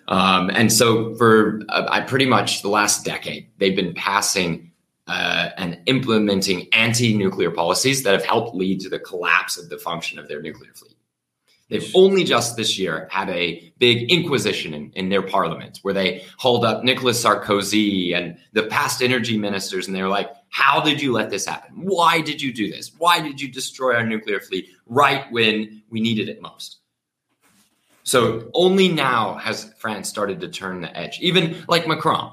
Um, 0.08 0.50
and 0.50 0.72
so, 0.72 1.14
for 1.16 1.62
uh, 1.68 1.86
I 1.88 2.00
pretty 2.00 2.26
much 2.26 2.62
the 2.62 2.68
last 2.68 3.04
decade, 3.04 3.48
they've 3.58 3.76
been 3.76 3.94
passing 3.94 4.69
uh, 5.10 5.50
and 5.56 5.80
implementing 5.86 6.68
anti 6.72 7.12
nuclear 7.12 7.50
policies 7.50 8.04
that 8.04 8.12
have 8.12 8.24
helped 8.24 8.54
lead 8.54 8.78
to 8.78 8.88
the 8.88 9.00
collapse 9.00 9.58
of 9.58 9.68
the 9.68 9.76
function 9.76 10.20
of 10.20 10.28
their 10.28 10.40
nuclear 10.40 10.72
fleet. 10.72 10.96
They've 11.68 11.90
only 11.96 12.22
just 12.22 12.56
this 12.56 12.78
year 12.78 13.08
had 13.10 13.28
a 13.28 13.72
big 13.78 14.08
inquisition 14.08 14.72
in, 14.72 14.92
in 14.92 15.08
their 15.08 15.22
parliament 15.22 15.80
where 15.82 15.94
they 15.94 16.24
hauled 16.38 16.64
up 16.64 16.84
Nicolas 16.84 17.24
Sarkozy 17.24 18.14
and 18.14 18.38
the 18.52 18.64
past 18.64 19.02
energy 19.02 19.36
ministers, 19.36 19.88
and 19.88 19.96
they 19.96 20.02
were 20.02 20.08
like, 20.08 20.30
How 20.48 20.80
did 20.80 21.02
you 21.02 21.12
let 21.12 21.28
this 21.28 21.44
happen? 21.44 21.72
Why 21.74 22.20
did 22.20 22.40
you 22.40 22.52
do 22.52 22.70
this? 22.70 22.92
Why 22.96 23.20
did 23.20 23.40
you 23.40 23.50
destroy 23.50 23.96
our 23.96 24.06
nuclear 24.06 24.38
fleet 24.38 24.68
right 24.86 25.24
when 25.32 25.82
we 25.90 26.00
needed 26.00 26.28
it 26.28 26.40
most? 26.40 26.78
So 28.04 28.48
only 28.54 28.86
now 28.86 29.34
has 29.38 29.74
France 29.76 30.08
started 30.08 30.40
to 30.40 30.48
turn 30.48 30.82
the 30.82 30.96
edge. 30.96 31.18
Even 31.20 31.64
like 31.66 31.88
Macron, 31.88 32.32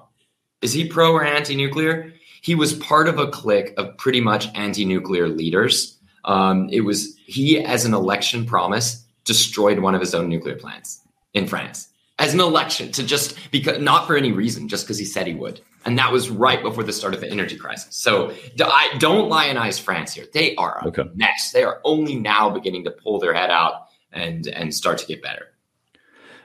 is 0.62 0.74
he 0.74 0.88
pro 0.88 1.14
or 1.14 1.24
anti-nuclear? 1.24 2.14
He 2.42 2.56
was 2.56 2.74
part 2.74 3.08
of 3.08 3.20
a 3.20 3.28
clique 3.28 3.74
of 3.78 3.98
pretty 3.98 4.22
much 4.22 4.48
anti-nuclear 4.56 5.28
leaders. 5.28 5.98
Um, 6.26 6.70
it 6.72 6.82
was 6.82 7.16
he, 7.26 7.60
as 7.64 7.86
an 7.86 7.94
election 7.94 8.46
promise, 8.46 9.04
destroyed 9.24 9.80
one 9.80 9.96
of 9.96 10.02
his 10.02 10.16
own 10.16 10.30
nuclear 10.30 10.56
plants 10.56 11.02
in 11.34 11.48
France 11.48 11.90
as 12.20 12.34
an 12.34 12.40
election 12.40 12.92
to 12.94 13.04
just 13.04 13.38
because 13.52 13.82
not 13.82 14.08
for 14.08 14.16
any 14.16 14.32
reason, 14.32 14.68
just 14.68 14.86
because 14.86 14.98
he 14.98 15.06
said 15.06 15.28
he 15.28 15.34
would. 15.34 15.62
And 15.86 15.98
that 15.98 16.12
was 16.12 16.30
right 16.30 16.62
before 16.62 16.84
the 16.84 16.92
start 16.92 17.14
of 17.14 17.22
the 17.22 17.30
energy 17.30 17.56
crisis. 17.56 17.96
So 17.96 18.34
I 18.60 18.96
don't 18.98 19.30
lionize 19.30 19.80
France 19.80 20.14
here. 20.14 20.26
They 20.34 20.56
are 20.56 20.80
a 20.82 20.88
okay. 20.88 21.04
mess. 21.16 21.52
They 21.54 21.64
are 21.64 21.80
only 21.84 22.16
now 22.16 22.50
beginning 22.50 22.84
to 22.86 22.92
pull 22.92 23.20
their 23.20 23.34
head 23.34 23.52
out 23.52 23.88
and 24.12 24.48
and 24.48 24.74
start 24.74 24.98
to 25.00 25.06
get 25.06 25.22
better. 25.22 25.48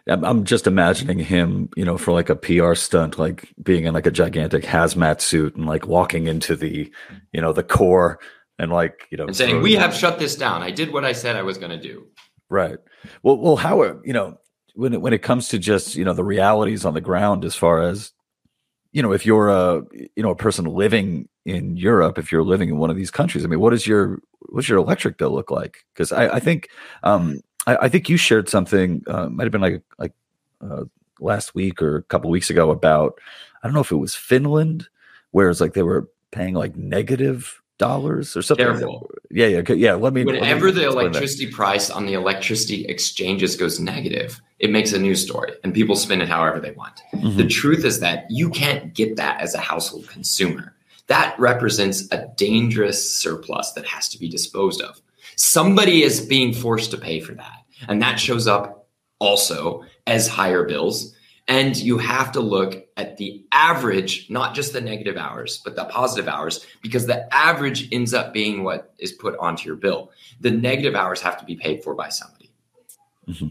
I'm 0.08 0.44
just 0.44 0.66
imagining 0.66 1.20
him, 1.20 1.68
you 1.76 1.84
know, 1.84 1.96
for 1.96 2.12
like 2.12 2.28
a 2.28 2.36
PR 2.36 2.74
stunt, 2.74 3.18
like 3.18 3.52
being 3.62 3.84
in 3.84 3.94
like 3.94 4.06
a 4.06 4.10
gigantic 4.10 4.64
hazmat 4.64 5.20
suit 5.20 5.54
and 5.54 5.66
like 5.66 5.86
walking 5.86 6.26
into 6.26 6.56
the, 6.56 6.90
you 7.32 7.40
know, 7.40 7.52
the 7.52 7.62
core 7.62 8.18
and 8.58 8.72
like, 8.72 9.06
you 9.10 9.16
know, 9.16 9.26
and 9.26 9.36
saying, 9.36 9.62
"We 9.62 9.74
have 9.74 9.94
shut 9.94 10.18
this 10.18 10.34
down. 10.34 10.62
I 10.62 10.70
did 10.70 10.92
what 10.92 11.04
I 11.04 11.12
said 11.12 11.36
I 11.36 11.42
was 11.42 11.56
going 11.56 11.70
to 11.70 11.80
do." 11.80 12.06
Right. 12.50 12.78
Well, 13.22 13.38
well, 13.38 13.56
how 13.56 13.82
you 14.04 14.12
know 14.12 14.38
when 14.74 14.94
it, 14.94 15.00
when 15.00 15.12
it 15.12 15.22
comes 15.22 15.48
to 15.48 15.58
just 15.58 15.94
you 15.94 16.04
know 16.04 16.14
the 16.14 16.24
realities 16.24 16.84
on 16.84 16.94
the 16.94 17.00
ground 17.00 17.44
as 17.44 17.54
far 17.54 17.82
as 17.82 18.12
you 18.92 19.02
know 19.02 19.12
if 19.12 19.24
you're 19.24 19.48
a 19.48 19.82
you 20.16 20.22
know 20.22 20.30
a 20.30 20.36
person 20.36 20.64
living 20.64 21.28
in 21.44 21.76
Europe, 21.76 22.18
if 22.18 22.30
you're 22.30 22.44
living 22.44 22.68
in 22.68 22.78
one 22.78 22.90
of 22.90 22.96
these 22.96 23.10
countries, 23.10 23.44
I 23.44 23.48
mean, 23.48 23.60
what 23.60 23.72
is 23.72 23.86
your 23.86 24.20
what's 24.48 24.68
your 24.68 24.78
electric 24.78 25.18
bill 25.18 25.32
look 25.32 25.50
like? 25.50 25.78
Because 25.94 26.12
I, 26.12 26.28
I 26.28 26.40
think 26.40 26.68
um, 27.02 27.40
I, 27.66 27.76
I, 27.76 27.88
think 27.88 28.08
you 28.08 28.16
shared 28.16 28.48
something 28.48 29.02
uh, 29.06 29.28
might 29.28 29.44
have 29.44 29.52
been 29.52 29.60
like 29.60 29.82
like 29.98 30.12
uh, 30.60 30.84
last 31.20 31.54
week 31.54 31.80
or 31.80 31.96
a 31.96 32.02
couple 32.02 32.30
weeks 32.30 32.50
ago 32.50 32.70
about 32.70 33.18
I 33.62 33.66
don't 33.66 33.74
know 33.74 33.80
if 33.80 33.92
it 33.92 33.96
was 33.96 34.14
Finland, 34.14 34.88
where 35.30 35.50
it's 35.50 35.60
like 35.60 35.74
they 35.74 35.82
were 35.82 36.08
paying 36.30 36.54
like 36.54 36.76
negative 36.76 37.62
dollars 37.78 38.36
or 38.36 38.42
something. 38.42 38.66
Careful. 38.66 39.10
Yeah, 39.30 39.46
yeah, 39.46 39.72
yeah. 39.72 39.94
Let 39.94 40.12
me. 40.12 40.24
Whenever 40.24 40.66
let 40.66 40.74
me 40.74 40.80
the 40.80 40.88
electricity 40.88 41.46
that. 41.46 41.54
price 41.54 41.90
on 41.90 42.06
the 42.06 42.14
electricity 42.14 42.84
exchanges 42.86 43.56
goes 43.56 43.80
negative, 43.80 44.40
it 44.58 44.70
makes 44.70 44.92
a 44.92 44.98
news 44.98 45.22
story, 45.22 45.52
and 45.64 45.74
people 45.74 45.96
spin 45.96 46.20
it 46.20 46.28
however 46.28 46.60
they 46.60 46.72
want. 46.72 47.02
Mm-hmm. 47.14 47.36
The 47.36 47.46
truth 47.46 47.84
is 47.84 48.00
that 48.00 48.26
you 48.30 48.50
can't 48.50 48.94
get 48.94 49.16
that 49.16 49.40
as 49.40 49.54
a 49.54 49.58
household 49.58 50.08
consumer. 50.08 50.74
That 51.08 51.38
represents 51.38 52.08
a 52.12 52.28
dangerous 52.36 53.18
surplus 53.20 53.72
that 53.72 53.84
has 53.86 54.08
to 54.10 54.18
be 54.18 54.28
disposed 54.28 54.80
of. 54.80 55.00
Somebody 55.42 56.02
is 56.02 56.20
being 56.20 56.52
forced 56.52 56.92
to 56.92 56.98
pay 56.98 57.20
for 57.20 57.34
that, 57.34 57.64
and 57.88 58.00
that 58.00 58.20
shows 58.20 58.46
up 58.46 58.88
also 59.18 59.84
as 60.06 60.28
higher 60.28 60.64
bills 60.64 61.14
and 61.48 61.76
you 61.76 61.98
have 61.98 62.32
to 62.32 62.40
look 62.40 62.86
at 62.96 63.16
the 63.16 63.44
average, 63.52 64.30
not 64.30 64.54
just 64.54 64.72
the 64.72 64.80
negative 64.80 65.16
hours, 65.16 65.60
but 65.64 65.74
the 65.74 65.84
positive 65.86 66.28
hours, 66.28 66.64
because 66.82 67.06
the 67.06 67.32
average 67.34 67.88
ends 67.92 68.14
up 68.14 68.32
being 68.32 68.62
what 68.62 68.94
is 68.98 69.12
put 69.12 69.36
onto 69.38 69.66
your 69.66 69.76
bill. 69.76 70.10
The 70.40 70.50
negative 70.50 70.94
hours 70.94 71.20
have 71.20 71.38
to 71.38 71.44
be 71.44 71.56
paid 71.56 71.82
for 71.82 71.94
by 71.94 72.10
somebody. 72.10 72.52
Mm-hmm. 73.28 73.48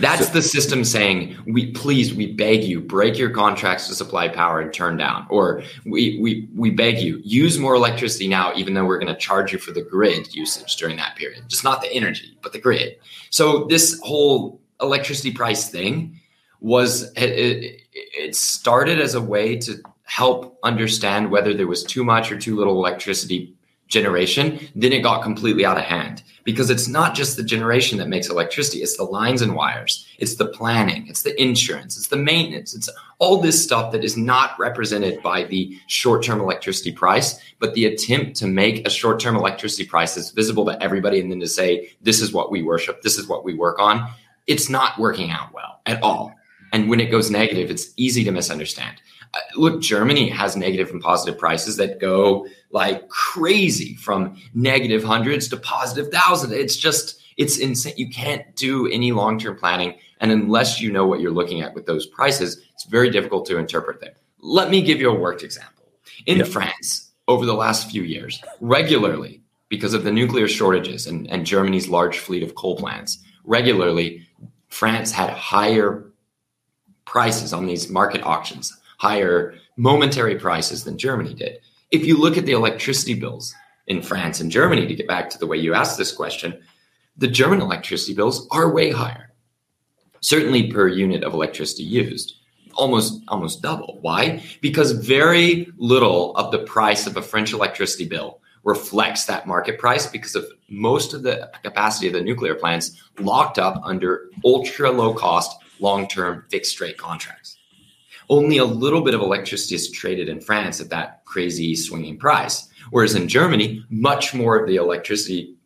That's 0.00 0.26
so, 0.26 0.32
the 0.32 0.42
system 0.42 0.84
saying, 0.84 1.36
"We 1.46 1.72
please, 1.72 2.14
we 2.14 2.32
beg 2.32 2.64
you, 2.64 2.80
break 2.80 3.18
your 3.18 3.30
contracts 3.30 3.88
to 3.88 3.94
supply 3.94 4.28
power 4.28 4.60
and 4.60 4.72
turn 4.72 4.96
down," 4.96 5.26
or 5.30 5.62
"We 5.84 6.18
we 6.20 6.48
we 6.54 6.70
beg 6.70 6.98
you, 6.98 7.20
use 7.24 7.58
more 7.58 7.74
electricity 7.74 8.28
now, 8.28 8.52
even 8.56 8.74
though 8.74 8.84
we're 8.84 8.98
going 8.98 9.14
to 9.14 9.20
charge 9.20 9.52
you 9.52 9.58
for 9.58 9.72
the 9.72 9.82
grid 9.82 10.34
usage 10.34 10.76
during 10.76 10.96
that 10.96 11.16
period, 11.16 11.44
just 11.48 11.64
not 11.64 11.80
the 11.82 11.92
energy, 11.92 12.36
but 12.42 12.52
the 12.52 12.58
grid." 12.58 12.96
So 13.30 13.66
this 13.68 13.98
whole 14.02 14.60
electricity 14.80 15.32
price 15.32 15.70
thing 15.70 16.20
was 16.60 17.12
it, 17.16 17.82
it 17.92 18.36
started 18.36 19.00
as 19.00 19.14
a 19.14 19.20
way 19.20 19.56
to 19.56 19.76
help 20.04 20.58
understand 20.62 21.30
whether 21.30 21.52
there 21.52 21.66
was 21.66 21.82
too 21.84 22.04
much 22.04 22.30
or 22.30 22.38
too 22.38 22.56
little 22.56 22.74
electricity 22.74 23.55
generation 23.88 24.58
then 24.74 24.92
it 24.92 25.02
got 25.02 25.22
completely 25.22 25.64
out 25.64 25.78
of 25.78 25.84
hand 25.84 26.22
because 26.44 26.70
it's 26.70 26.88
not 26.88 27.14
just 27.14 27.36
the 27.36 27.42
generation 27.42 27.98
that 27.98 28.08
makes 28.08 28.28
electricity 28.28 28.82
it's 28.82 28.96
the 28.96 29.04
lines 29.04 29.42
and 29.42 29.54
wires 29.54 30.06
it's 30.18 30.36
the 30.36 30.46
planning 30.46 31.06
it's 31.06 31.22
the 31.22 31.40
insurance 31.40 31.96
it's 31.96 32.08
the 32.08 32.16
maintenance 32.16 32.74
it's 32.74 32.88
all 33.18 33.40
this 33.40 33.62
stuff 33.62 33.92
that 33.92 34.04
is 34.04 34.16
not 34.16 34.58
represented 34.58 35.22
by 35.22 35.44
the 35.44 35.78
short-term 35.86 36.40
electricity 36.40 36.92
price 36.92 37.40
but 37.58 37.74
the 37.74 37.84
attempt 37.84 38.36
to 38.36 38.46
make 38.46 38.86
a 38.86 38.90
short-term 38.90 39.36
electricity 39.36 39.86
price 39.86 40.14
that's 40.14 40.30
visible 40.30 40.64
to 40.64 40.82
everybody 40.82 41.20
and 41.20 41.30
then 41.30 41.40
to 41.40 41.48
say 41.48 41.90
this 42.02 42.20
is 42.20 42.32
what 42.32 42.50
we 42.50 42.62
worship 42.62 43.02
this 43.02 43.18
is 43.18 43.28
what 43.28 43.44
we 43.44 43.54
work 43.54 43.78
on 43.78 44.08
it's 44.46 44.68
not 44.68 44.98
working 44.98 45.30
out 45.30 45.52
well 45.52 45.80
at 45.86 46.02
all 46.02 46.36
and 46.72 46.88
when 46.90 47.00
it 47.00 47.10
goes 47.10 47.30
negative, 47.30 47.70
it's 47.70 47.92
easy 47.96 48.24
to 48.24 48.30
misunderstand. 48.30 49.00
Uh, 49.36 49.40
look, 49.56 49.82
Germany 49.82 50.28
has 50.30 50.56
negative 50.56 50.90
and 50.90 51.02
positive 51.02 51.38
prices 51.38 51.76
that 51.76 52.00
go 52.00 52.46
like 52.70 53.08
crazy 53.08 53.94
from 53.96 54.40
negative 54.54 55.04
hundreds 55.04 55.48
to 55.48 55.56
positive 55.56 56.10
thousands. 56.12 56.52
It's 56.52 56.76
just, 56.76 57.20
it's 57.36 57.58
insane. 57.58 57.94
You 57.96 58.08
can't 58.08 58.54
do 58.56 58.86
any 58.88 59.12
long 59.12 59.38
term 59.38 59.56
planning. 59.56 59.98
And 60.20 60.32
unless 60.32 60.80
you 60.80 60.90
know 60.90 61.06
what 61.06 61.20
you're 61.20 61.30
looking 61.30 61.60
at 61.60 61.74
with 61.74 61.84
those 61.86 62.06
prices, 62.06 62.62
it's 62.72 62.84
very 62.84 63.10
difficult 63.10 63.46
to 63.46 63.58
interpret 63.58 64.00
them. 64.00 64.12
Let 64.40 64.70
me 64.70 64.80
give 64.80 65.00
you 65.00 65.10
a 65.10 65.14
worked 65.14 65.42
example. 65.42 65.84
In 66.24 66.38
yep. 66.38 66.48
France, 66.48 67.12
over 67.28 67.44
the 67.44 67.54
last 67.54 67.90
few 67.90 68.02
years, 68.02 68.42
regularly, 68.60 69.42
because 69.68 69.92
of 69.92 70.04
the 70.04 70.12
nuclear 70.12 70.48
shortages 70.48 71.06
and, 71.06 71.28
and 71.30 71.44
Germany's 71.44 71.88
large 71.88 72.18
fleet 72.18 72.42
of 72.42 72.54
coal 72.54 72.76
plants, 72.76 73.18
regularly, 73.44 74.26
France 74.68 75.12
had 75.12 75.30
higher 75.30 76.12
prices 77.04 77.52
on 77.52 77.66
these 77.66 77.88
market 77.88 78.22
auctions, 78.22 78.76
higher 78.98 79.54
momentary 79.76 80.36
prices 80.36 80.84
than 80.84 80.98
Germany 80.98 81.34
did. 81.34 81.58
If 81.90 82.04
you 82.04 82.18
look 82.18 82.36
at 82.36 82.46
the 82.46 82.52
electricity 82.52 83.14
bills 83.14 83.54
in 83.86 84.02
France 84.02 84.40
and 84.40 84.50
Germany, 84.50 84.86
to 84.86 84.94
get 84.94 85.06
back 85.06 85.30
to 85.30 85.38
the 85.38 85.46
way 85.46 85.56
you 85.56 85.74
asked 85.74 85.98
this 85.98 86.12
question, 86.12 86.60
the 87.16 87.28
German 87.28 87.60
electricity 87.60 88.14
bills 88.14 88.46
are 88.50 88.72
way 88.72 88.90
higher, 88.90 89.32
certainly 90.20 90.70
per 90.70 90.88
unit 90.88 91.22
of 91.22 91.32
electricity 91.32 91.84
used. 91.84 92.34
Almost, 92.74 93.22
almost 93.28 93.62
double. 93.62 93.98
Why? 94.02 94.42
Because 94.60 94.92
very 94.92 95.66
little 95.78 96.36
of 96.36 96.52
the 96.52 96.58
price 96.58 97.06
of 97.06 97.16
a 97.16 97.22
French 97.22 97.54
electricity 97.54 98.06
bill 98.06 98.40
reflects 98.64 99.24
that 99.24 99.46
market 99.46 99.78
price 99.78 100.06
because 100.06 100.34
of 100.34 100.44
most 100.68 101.14
of 101.14 101.22
the 101.22 101.50
capacity 101.62 102.08
of 102.08 102.12
the 102.12 102.20
nuclear 102.20 102.54
plants 102.54 103.00
locked 103.20 103.58
up 103.58 103.80
under 103.82 104.28
ultra 104.44 104.90
low 104.90 105.14
cost 105.14 105.56
long 105.80 106.06
term 106.06 106.44
fixed 106.50 106.80
rate 106.80 106.98
contracts. 106.98 107.55
Only 108.28 108.58
a 108.58 108.64
little 108.64 109.02
bit 109.02 109.14
of 109.14 109.20
electricity 109.20 109.74
is 109.74 109.90
traded 109.90 110.28
in 110.28 110.40
France 110.40 110.80
at 110.80 110.90
that 110.90 111.24
crazy 111.24 111.76
swinging 111.76 112.18
price. 112.18 112.68
Whereas 112.90 113.14
in 113.14 113.28
Germany, 113.28 113.84
much 113.90 114.34
more 114.34 114.58
of 114.58 114.68
the 114.68 114.76
electricity 114.76 115.56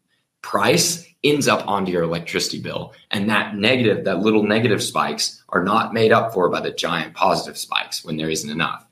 price 0.42 1.06
ends 1.22 1.48
up 1.48 1.66
onto 1.66 1.92
your 1.92 2.02
electricity 2.02 2.60
bill. 2.60 2.94
And 3.10 3.28
that 3.28 3.56
negative, 3.56 4.04
that 4.04 4.20
little 4.20 4.42
negative 4.42 4.82
spikes 4.82 5.42
are 5.50 5.62
not 5.62 5.92
made 5.92 6.12
up 6.12 6.32
for 6.32 6.48
by 6.48 6.60
the 6.60 6.70
giant 6.70 7.14
positive 7.14 7.58
spikes 7.58 8.04
when 8.04 8.16
there 8.16 8.30
isn't 8.30 8.50
enough. 8.50 8.86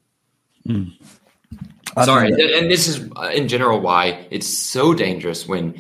Mm. 0.67 0.93
Sorry. 2.05 2.29
And 2.31 2.71
this 2.71 2.87
is 2.87 3.11
in 3.33 3.49
general 3.49 3.81
why 3.81 4.27
it's 4.31 4.47
so 4.47 4.93
dangerous 4.95 5.49
when 5.49 5.75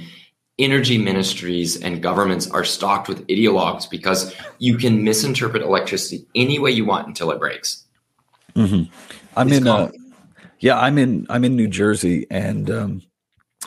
energy 0.58 0.98
ministries 0.98 1.80
and 1.80 2.02
governments 2.02 2.50
are 2.50 2.64
stocked 2.64 3.08
with 3.08 3.26
ideologues 3.28 3.88
because 3.88 4.34
you 4.58 4.76
can 4.76 5.04
misinterpret 5.04 5.62
electricity 5.62 6.26
any 6.34 6.58
way 6.58 6.70
you 6.70 6.84
want 6.84 7.06
until 7.06 7.30
it 7.30 7.38
breaks. 7.38 7.84
Mm-hmm. 8.54 8.92
I'm 9.36 9.48
it's 9.48 9.56
in, 9.58 9.68
uh, 9.68 9.90
yeah, 10.58 10.78
I'm 10.78 10.98
in, 10.98 11.26
I'm 11.30 11.44
in 11.44 11.54
New 11.54 11.68
Jersey, 11.68 12.26
and 12.30 12.68
um, 12.70 13.02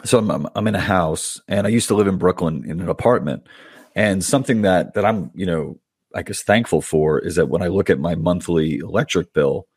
so 0.03 0.17
I'm, 0.17 0.29
I'm, 0.29 0.47
I'm 0.55 0.67
in 0.67 0.75
a 0.75 0.81
house, 0.81 1.39
and 1.47 1.65
I 1.65 1.69
used 1.69 1.87
to 1.87 1.95
live 1.95 2.07
in 2.07 2.17
Brooklyn 2.17 2.69
in 2.69 2.81
an 2.81 2.89
apartment, 2.89 3.47
and 3.95 4.23
something 4.23 4.63
that 4.63 4.93
that 4.95 5.05
I'm, 5.05 5.31
you 5.33 5.45
know, 5.45 5.79
I 6.13 6.23
guess 6.23 6.43
thankful 6.43 6.81
for 6.81 7.19
is 7.19 7.35
that 7.35 7.47
when 7.49 7.61
I 7.61 7.67
look 7.67 7.89
at 7.89 7.99
my 7.99 8.15
monthly 8.15 8.77
electric 8.77 9.33
bill, 9.33 9.67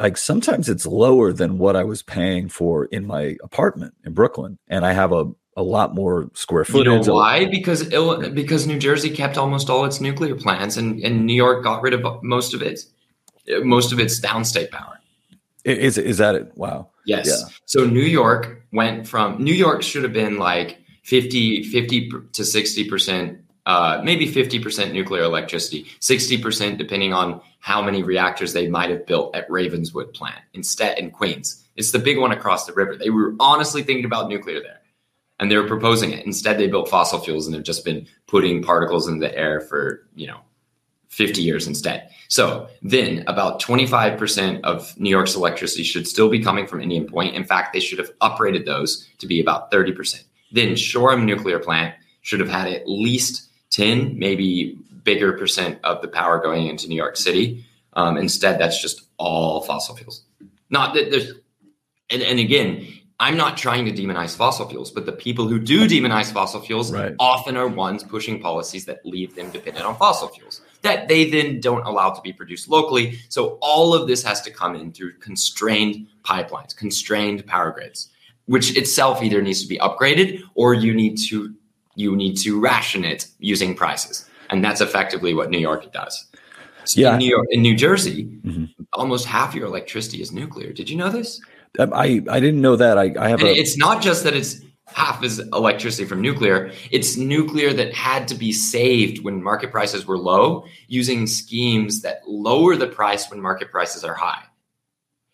like 0.00 0.16
sometimes 0.16 0.70
it's 0.70 0.86
lower 0.86 1.32
than 1.32 1.58
what 1.58 1.76
I 1.76 1.84
was 1.84 2.02
paying 2.02 2.48
for 2.48 2.86
in 2.86 3.06
my 3.06 3.36
apartment 3.42 3.94
in 4.04 4.14
Brooklyn, 4.14 4.58
and 4.68 4.86
I 4.86 4.92
have 4.92 5.12
a 5.12 5.30
a 5.56 5.62
lot 5.62 5.94
more 5.94 6.30
square 6.34 6.64
footage. 6.64 6.86
You 6.86 7.12
know 7.12 7.14
why? 7.14 7.44
Because 7.44 7.84
because 8.30 8.66
New 8.66 8.78
Jersey 8.78 9.10
kept 9.10 9.36
almost 9.36 9.68
all 9.68 9.84
its 9.84 10.00
nuclear 10.00 10.34
plants, 10.34 10.76
and, 10.76 11.00
and 11.00 11.26
New 11.26 11.34
York 11.34 11.62
got 11.62 11.82
rid 11.82 11.94
of 11.94 12.22
most 12.22 12.54
of 12.54 12.62
it, 12.62 12.84
most 13.62 13.92
of 13.92 14.00
its 14.00 14.18
downstate 14.20 14.70
power. 14.70 14.98
Is 15.64 15.98
is 15.98 16.18
that 16.18 16.34
it? 16.34 16.56
Wow. 16.56 16.88
Yes. 17.04 17.26
Yeah. 17.26 17.54
So 17.66 17.84
New 17.84 18.00
York 18.00 18.62
went 18.72 19.06
from 19.06 19.42
New 19.42 19.54
York 19.54 19.82
should 19.82 20.02
have 20.04 20.12
been 20.12 20.38
like 20.38 20.78
50, 21.04 21.64
50 21.64 22.10
to 22.32 22.44
60 22.44 22.88
percent, 22.88 23.38
uh, 23.66 24.00
maybe 24.02 24.26
50 24.26 24.58
percent 24.60 24.92
nuclear 24.92 25.22
electricity, 25.22 25.86
60 26.00 26.38
percent 26.38 26.78
depending 26.78 27.12
on 27.12 27.40
how 27.60 27.82
many 27.82 28.02
reactors 28.02 28.54
they 28.54 28.68
might 28.68 28.90
have 28.90 29.06
built 29.06 29.36
at 29.36 29.48
Ravenswood 29.50 30.14
plant 30.14 30.40
instead 30.54 30.98
in 30.98 31.10
Queens. 31.10 31.62
It's 31.76 31.92
the 31.92 31.98
big 31.98 32.18
one 32.18 32.32
across 32.32 32.66
the 32.66 32.72
river. 32.72 32.96
They 32.96 33.10
were 33.10 33.34
honestly 33.38 33.82
thinking 33.82 34.04
about 34.04 34.28
nuclear 34.28 34.60
there 34.60 34.81
and 35.42 35.50
they're 35.50 35.66
proposing 35.66 36.12
it. 36.12 36.24
Instead, 36.24 36.56
they 36.56 36.68
built 36.68 36.88
fossil 36.88 37.18
fuels 37.18 37.46
and 37.46 37.54
they've 37.54 37.64
just 37.64 37.84
been 37.84 38.06
putting 38.28 38.62
particles 38.62 39.08
in 39.08 39.18
the 39.18 39.36
air 39.36 39.60
for, 39.60 40.06
you 40.14 40.28
know, 40.28 40.38
50 41.08 41.42
years 41.42 41.66
instead. 41.66 42.08
So 42.28 42.68
then 42.80 43.24
about 43.26 43.60
25% 43.60 44.60
of 44.62 44.96
New 45.00 45.10
York's 45.10 45.34
electricity 45.34 45.82
should 45.82 46.06
still 46.06 46.28
be 46.28 46.38
coming 46.38 46.68
from 46.68 46.80
Indian 46.80 47.08
Point. 47.08 47.34
In 47.34 47.42
fact, 47.42 47.72
they 47.72 47.80
should 47.80 47.98
have 47.98 48.16
upgraded 48.20 48.66
those 48.66 49.08
to 49.18 49.26
be 49.26 49.40
about 49.40 49.72
30%. 49.72 50.22
Then 50.52 50.76
Shoreham 50.76 51.26
nuclear 51.26 51.58
plant 51.58 51.96
should 52.20 52.38
have 52.38 52.48
had 52.48 52.68
at 52.68 52.88
least 52.88 53.48
10, 53.70 54.16
maybe 54.16 54.78
bigger 55.02 55.32
percent 55.32 55.80
of 55.82 56.02
the 56.02 56.08
power 56.08 56.40
going 56.40 56.68
into 56.68 56.86
New 56.86 56.94
York 56.94 57.16
City. 57.16 57.66
Um, 57.94 58.16
instead, 58.16 58.60
that's 58.60 58.80
just 58.80 59.02
all 59.16 59.62
fossil 59.62 59.96
fuels. 59.96 60.22
Not 60.70 60.94
that 60.94 61.10
there's, 61.10 61.32
and, 62.10 62.22
and 62.22 62.38
again, 62.38 62.86
I'm 63.22 63.36
not 63.36 63.56
trying 63.56 63.84
to 63.84 63.92
demonize 63.92 64.36
fossil 64.36 64.68
fuels, 64.68 64.90
but 64.90 65.06
the 65.06 65.12
people 65.12 65.46
who 65.46 65.60
do 65.60 65.86
demonize 65.86 66.32
fossil 66.32 66.60
fuels 66.60 66.92
right. 66.92 67.14
often 67.20 67.56
are 67.56 67.68
ones 67.68 68.02
pushing 68.02 68.40
policies 68.40 68.84
that 68.86 69.06
leave 69.06 69.36
them 69.36 69.48
dependent 69.52 69.86
on 69.86 69.96
fossil 69.96 70.26
fuels 70.26 70.60
that 70.82 71.06
they 71.06 71.30
then 71.30 71.60
don't 71.60 71.86
allow 71.86 72.10
to 72.10 72.20
be 72.20 72.32
produced 72.32 72.68
locally. 72.68 73.20
So 73.28 73.58
all 73.62 73.94
of 73.94 74.08
this 74.08 74.24
has 74.24 74.40
to 74.42 74.50
come 74.50 74.74
in 74.74 74.92
through 74.92 75.18
constrained 75.18 76.08
pipelines, 76.24 76.76
constrained 76.76 77.46
power 77.46 77.70
grids, 77.70 78.08
which 78.46 78.76
itself 78.76 79.22
either 79.22 79.40
needs 79.40 79.62
to 79.62 79.68
be 79.68 79.78
upgraded 79.78 80.42
or 80.56 80.74
you 80.74 80.92
need 80.92 81.16
to 81.28 81.54
you 81.94 82.16
need 82.16 82.36
to 82.38 82.58
ration 82.58 83.04
it 83.04 83.28
using 83.38 83.76
prices. 83.76 84.28
And 84.50 84.64
that's 84.64 84.80
effectively 84.80 85.32
what 85.32 85.48
New 85.48 85.60
York 85.60 85.92
does. 85.92 86.26
So 86.86 87.00
yeah. 87.00 87.12
In 87.12 87.18
New 87.18 87.28
York, 87.28 87.46
in 87.50 87.62
New 87.62 87.76
Jersey, 87.76 88.24
mm-hmm. 88.24 88.64
almost 88.94 89.26
half 89.26 89.54
your 89.54 89.66
electricity 89.66 90.20
is 90.20 90.32
nuclear. 90.32 90.72
Did 90.72 90.90
you 90.90 90.96
know 90.96 91.10
this? 91.10 91.40
I, 91.78 92.22
I 92.28 92.40
didn't 92.40 92.60
know 92.60 92.76
that. 92.76 92.98
I, 92.98 93.14
I 93.18 93.28
have. 93.28 93.42
A- 93.42 93.54
it's 93.54 93.76
not 93.76 94.02
just 94.02 94.24
that 94.24 94.34
it's 94.34 94.60
half 94.86 95.22
is 95.22 95.38
electricity 95.38 96.04
from 96.04 96.20
nuclear. 96.20 96.70
It's 96.90 97.16
nuclear 97.16 97.72
that 97.72 97.94
had 97.94 98.28
to 98.28 98.34
be 98.34 98.52
saved 98.52 99.24
when 99.24 99.42
market 99.42 99.70
prices 99.70 100.06
were 100.06 100.18
low, 100.18 100.66
using 100.88 101.26
schemes 101.26 102.02
that 102.02 102.20
lower 102.26 102.76
the 102.76 102.86
price 102.86 103.30
when 103.30 103.40
market 103.40 103.70
prices 103.70 104.04
are 104.04 104.14
high. 104.14 104.42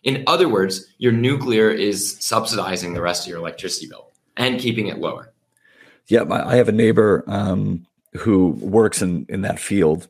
In 0.03 0.23
other 0.27 0.47
words, 0.47 0.85
your 0.97 1.11
nuclear 1.11 1.69
is 1.69 2.17
subsidizing 2.19 2.93
the 2.93 3.01
rest 3.01 3.25
of 3.25 3.29
your 3.29 3.39
electricity 3.39 3.87
bill 3.87 4.11
and 4.37 4.59
keeping 4.59 4.87
it 4.87 4.97
lower. 4.97 5.33
Yeah, 6.07 6.23
I 6.29 6.55
have 6.55 6.69
a 6.69 6.73
neighbor 6.73 7.23
um, 7.27 7.85
who 8.13 8.49
works 8.49 9.01
in 9.01 9.25
in 9.29 9.41
that 9.41 9.59
field, 9.59 10.07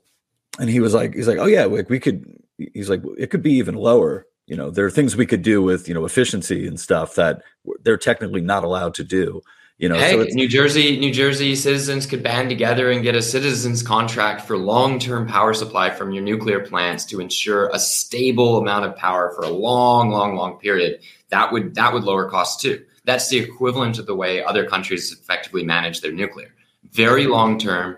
and 0.60 0.70
he 0.70 0.80
was 0.80 0.94
like, 0.94 1.15
he's 1.15 1.28
like, 1.28 1.39
oh 1.39 1.48
yeah, 1.48 1.65
like 1.65 1.89
we 1.89 2.00
could. 2.00 2.36
He's 2.74 2.89
like, 2.89 3.02
it 3.18 3.28
could 3.28 3.42
be 3.42 3.54
even 3.54 3.76
lower 3.76 4.28
you 4.50 4.56
know 4.56 4.72
there 4.72 4.86
are 4.86 4.92
things 4.92 5.16
we 5.16 5.28
could 5.28 5.44
do 5.44 5.62
with 5.62 5.88
you 5.88 5.94
know 5.94 6.06
efficiency 6.06 6.68
and 6.68 6.80
stuff 6.80 7.16
that 7.16 7.44
they're 7.84 7.98
technically 7.98 8.42
not 8.42 8.64
allowed 8.64 8.96
to 8.96 9.04
do 9.04 9.42
you 9.78 9.88
know 9.88 9.96
hey, 9.96 10.12
so 10.12 10.24
new 10.32 10.48
jersey 10.48 11.00
new 11.00 11.14
jersey 11.14 11.56
citizens 11.56 12.08
could 12.08 12.24
band 12.24 12.50
together 12.50 12.90
and 12.90 13.04
get 13.04 13.16
a 13.16 13.22
citizens 13.22 13.84
contract 13.84 14.42
for 14.42 14.58
long-term 14.58 15.28
power 15.28 15.54
supply 15.54 15.90
from 15.92 16.12
your 16.12 16.24
nuclear 16.24 16.60
plants 16.60 17.06
to 17.06 17.22
ensure 17.22 17.70
a 17.70 17.80
stable 17.80 18.58
amount 18.58 18.86
of 18.86 18.96
power 18.96 19.32
for 19.36 19.44
a 19.44 19.50
long 19.50 20.10
long 20.10 20.36
long 20.36 20.58
period. 20.60 21.00
That 21.30 21.54
would 21.54 21.76
that 21.76 21.94
would 21.94 22.04
lower 22.04 22.28
costs 22.28 22.62
too. 22.62 22.84
That's 23.06 23.30
the 23.30 23.38
equivalent 23.38 24.00
of 24.00 24.08
the 24.08 24.16
way 24.16 24.44
other 24.44 24.66
countries 24.66 25.12
effectively 25.12 25.64
manage 25.64 26.02
their 26.02 26.12
nuclear. 26.12 26.54
Very 26.92 27.28
long 27.28 27.60
term 27.60 27.98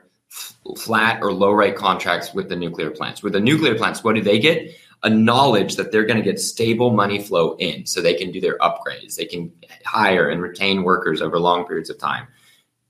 flat 0.78 1.22
or 1.22 1.34
low 1.34 1.52
rate 1.52 1.76
contracts 1.76 2.34
with 2.34 2.48
the 2.50 2.56
nuclear 2.56 2.92
plants. 2.92 3.24
With 3.24 3.34
the 3.34 3.40
nuclear 3.40 3.76
plants 3.76 4.04
what 4.04 4.16
do 4.16 4.22
they 4.22 4.38
get 4.38 4.76
a 5.04 5.10
knowledge 5.10 5.76
that 5.76 5.92
they're 5.92 6.06
going 6.06 6.18
to 6.18 6.24
get 6.24 6.40
stable 6.40 6.92
money 6.92 7.22
flow 7.22 7.56
in 7.58 7.86
so 7.86 8.02
they 8.02 8.14
can 8.14 8.32
do 8.32 8.40
their 8.40 8.58
upgrades, 8.60 9.16
they 9.16 9.26
can 9.26 9.52
hire 9.84 10.30
and 10.30 10.42
retain 10.42 10.84
workers 10.84 11.22
over 11.22 11.40
long 11.40 11.66
periods 11.66 11.90
of 11.90 11.98
time. 11.98 12.28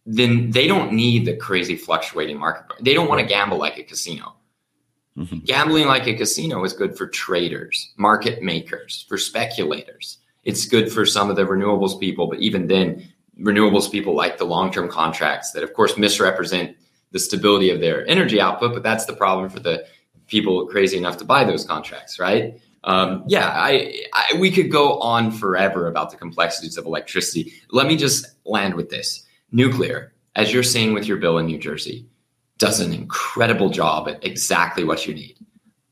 Then 0.05 0.51
they 0.51 0.67
don't 0.67 0.91
need 0.91 1.25
the 1.25 1.37
crazy 1.37 1.75
fluctuating 1.75 2.37
market. 2.37 2.65
They 2.83 2.93
don't 2.93 3.07
want 3.07 3.21
to 3.21 3.27
gamble 3.27 3.57
like 3.57 3.77
a 3.77 3.83
casino. 3.83 4.35
Mm-hmm. 5.17 5.39
Gambling 5.39 5.87
like 5.87 6.07
a 6.07 6.15
casino 6.15 6.63
is 6.63 6.73
good 6.73 6.97
for 6.97 7.07
traders, 7.07 7.93
market 7.97 8.41
makers, 8.41 9.05
for 9.07 9.17
speculators. 9.17 10.17
It's 10.43 10.65
good 10.65 10.91
for 10.91 11.05
some 11.05 11.29
of 11.29 11.35
the 11.35 11.43
renewables 11.43 11.99
people, 11.99 12.27
but 12.27 12.39
even 12.39 12.67
then, 12.67 13.07
renewables 13.39 13.91
people 13.91 14.15
like 14.15 14.37
the 14.37 14.45
long 14.45 14.71
term 14.71 14.89
contracts 14.89 15.51
that, 15.51 15.63
of 15.63 15.73
course, 15.73 15.97
misrepresent 15.97 16.75
the 17.11 17.19
stability 17.19 17.69
of 17.69 17.79
their 17.79 18.07
energy 18.07 18.39
output. 18.39 18.73
But 18.73 18.83
that's 18.83 19.05
the 19.05 19.13
problem 19.13 19.49
for 19.49 19.59
the 19.59 19.85
people 20.31 20.65
crazy 20.65 20.97
enough 20.97 21.17
to 21.17 21.25
buy 21.25 21.43
those 21.43 21.65
contracts, 21.65 22.17
right? 22.17 22.59
Um, 22.85 23.23
yeah, 23.27 23.51
I, 23.53 24.01
I, 24.13 24.37
we 24.39 24.49
could 24.49 24.71
go 24.71 24.99
on 25.01 25.29
forever 25.29 25.87
about 25.87 26.09
the 26.09 26.17
complexities 26.17 26.77
of 26.77 26.85
electricity. 26.85 27.53
Let 27.69 27.85
me 27.85 27.95
just 27.95 28.25
land 28.45 28.73
with 28.73 28.89
this: 28.89 29.23
nuclear, 29.51 30.13
as 30.35 30.51
you're 30.51 30.63
seeing 30.63 30.93
with 30.95 31.05
your 31.05 31.17
bill 31.17 31.37
in 31.37 31.45
New 31.45 31.59
Jersey, 31.59 32.07
does 32.57 32.79
an 32.79 32.91
incredible 32.91 33.69
job 33.69 34.07
at 34.07 34.25
exactly 34.25 34.83
what 34.83 35.05
you 35.05 35.13
need. 35.13 35.37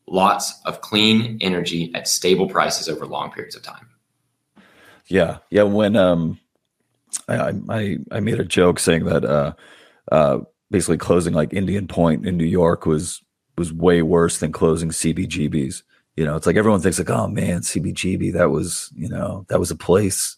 Lots 0.07 0.59
of 0.65 0.81
clean 0.81 1.37
energy 1.41 1.91
at 1.93 2.07
stable 2.07 2.49
prices 2.49 2.89
over 2.89 3.05
long 3.05 3.31
periods 3.31 3.55
of 3.55 3.61
time. 3.61 3.87
Yeah, 5.05 5.37
yeah. 5.51 5.63
When 5.63 5.95
um, 5.95 6.39
I 7.27 7.53
I, 7.69 7.97
I 8.11 8.19
made 8.19 8.39
a 8.39 8.45
joke 8.45 8.79
saying 8.79 9.05
that 9.05 9.23
uh, 9.23 9.53
uh, 10.11 10.39
basically 10.71 10.97
closing 10.97 11.35
like 11.35 11.53
Indian 11.53 11.87
Point 11.87 12.25
in 12.25 12.35
New 12.35 12.45
York 12.45 12.87
was 12.87 13.21
was 13.59 13.71
way 13.71 14.01
worse 14.01 14.39
than 14.39 14.51
closing 14.51 14.89
CBGBs. 14.89 15.83
You 16.15 16.25
know, 16.25 16.35
it's 16.35 16.47
like 16.47 16.55
everyone 16.55 16.81
thinks 16.81 16.97
like, 16.97 17.09
oh 17.09 17.27
man, 17.27 17.59
CBGB, 17.59 18.33
that 18.33 18.49
was, 18.49 18.91
you 18.95 19.07
know, 19.07 19.45
that 19.49 19.59
was 19.59 19.69
a 19.69 19.75
place, 19.75 20.35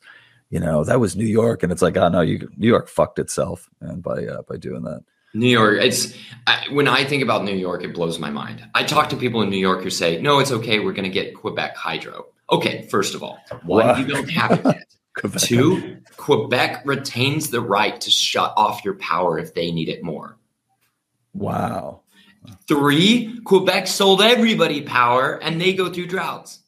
you 0.50 0.60
know, 0.60 0.84
that 0.84 1.00
was 1.00 1.16
New 1.16 1.26
York. 1.26 1.64
And 1.64 1.72
it's 1.72 1.82
like, 1.82 1.96
oh 1.98 2.10
no, 2.10 2.22
you, 2.22 2.50
New 2.58 2.68
York 2.68 2.90
fucked 2.90 3.20
itself 3.20 3.70
and 3.80 4.04
by, 4.04 4.26
uh, 4.26 4.42
by 4.42 4.58
doing 4.58 4.84
that. 4.84 5.04
New 5.34 5.48
York, 5.48 5.80
it's 5.82 6.14
I, 6.46 6.66
when 6.72 6.88
I 6.88 7.06
think 7.06 7.24
about 7.24 7.46
New 7.46 7.56
York, 7.56 7.84
it 7.84 7.94
blows 7.94 8.20
my 8.20 8.30
mind. 8.30 8.68
I 8.76 8.84
talk 8.84 9.08
to 9.10 9.16
people 9.16 9.42
in 9.42 9.50
New 9.50 9.58
York 9.58 9.82
who 9.82 9.90
say, 9.90 10.22
no, 10.22 10.40
it's 10.40 10.52
okay. 10.52 10.80
We're 10.80 10.92
going 10.92 11.06
to 11.06 11.10
get 11.10 11.36
Quebec 11.36 11.78
hydro. 11.78 12.26
Okay. 12.52 12.88
First 12.90 13.16
of 13.16 13.24
all, 13.24 13.40
one, 13.64 13.88
wow. 13.88 13.98
you 13.98 14.06
don't 14.06 14.30
have 14.30 14.52
it 14.52 14.66
yet. 14.66 14.96
Quebec. 15.14 15.42
Two, 15.42 15.98
Quebec 16.18 16.84
retains 16.86 17.50
the 17.50 17.62
right 17.62 18.00
to 18.02 18.10
shut 18.10 18.54
off 18.58 18.84
your 18.84 18.96
power 18.96 19.38
if 19.38 19.54
they 19.54 19.72
need 19.72 19.90
it 19.90 20.04
more. 20.04 20.38
Wow. 21.34 22.02
Three, 22.68 23.40
Quebec 23.44 23.88
sold 23.88 24.22
everybody 24.22 24.82
power 24.82 25.42
and 25.42 25.62
they 25.62 25.74
go 25.74 25.92
through 25.92 26.08
droughts. 26.08 26.60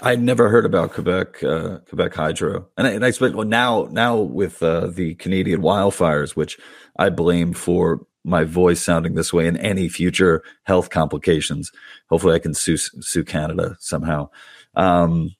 I'd 0.00 0.22
never 0.22 0.48
heard 0.48 0.64
about 0.64 0.92
Quebec, 0.92 1.42
uh, 1.42 1.78
Quebec 1.88 2.14
Hydro, 2.14 2.68
and 2.76 2.86
I, 2.86 2.90
and 2.90 3.04
I 3.04 3.08
expect 3.08 3.34
well 3.34 3.46
now, 3.46 3.88
now 3.90 4.16
with 4.16 4.62
uh, 4.62 4.86
the 4.86 5.16
Canadian 5.16 5.60
wildfires, 5.60 6.36
which 6.36 6.56
I 6.96 7.10
blame 7.10 7.52
for 7.52 8.06
my 8.24 8.44
voice 8.44 8.80
sounding 8.80 9.14
this 9.14 9.32
way 9.32 9.48
and 9.48 9.58
any 9.58 9.88
future 9.88 10.44
health 10.64 10.90
complications. 10.90 11.72
Hopefully, 12.10 12.34
I 12.34 12.38
can 12.38 12.54
sue 12.54 12.76
sue 12.76 13.24
Canada 13.24 13.76
somehow. 13.80 14.28
Um, 14.74 15.34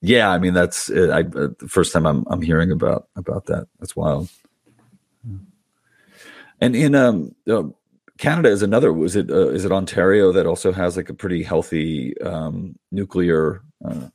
yeah, 0.00 0.30
I 0.30 0.38
mean 0.38 0.54
that's 0.54 0.90
uh, 0.90 1.08
I, 1.12 1.20
uh, 1.20 1.48
the 1.58 1.68
first 1.68 1.92
time 1.92 2.06
I'm 2.06 2.24
I'm 2.26 2.42
hearing 2.42 2.72
about 2.72 3.08
about 3.14 3.46
that. 3.46 3.68
That's 3.78 3.94
wild. 3.94 4.28
And 6.62 6.76
in 6.76 6.94
um, 6.94 7.34
uh, 7.50 7.64
Canada 8.18 8.48
is 8.48 8.62
another. 8.62 8.92
Was 8.92 9.16
it 9.16 9.28
uh, 9.30 9.48
is 9.48 9.64
it 9.64 9.72
Ontario 9.72 10.30
that 10.30 10.46
also 10.46 10.70
has 10.70 10.96
like 10.96 11.08
a 11.08 11.14
pretty 11.14 11.42
healthy 11.42 12.16
um, 12.20 12.78
nuclear? 12.92 13.64
Uh, 13.84 14.06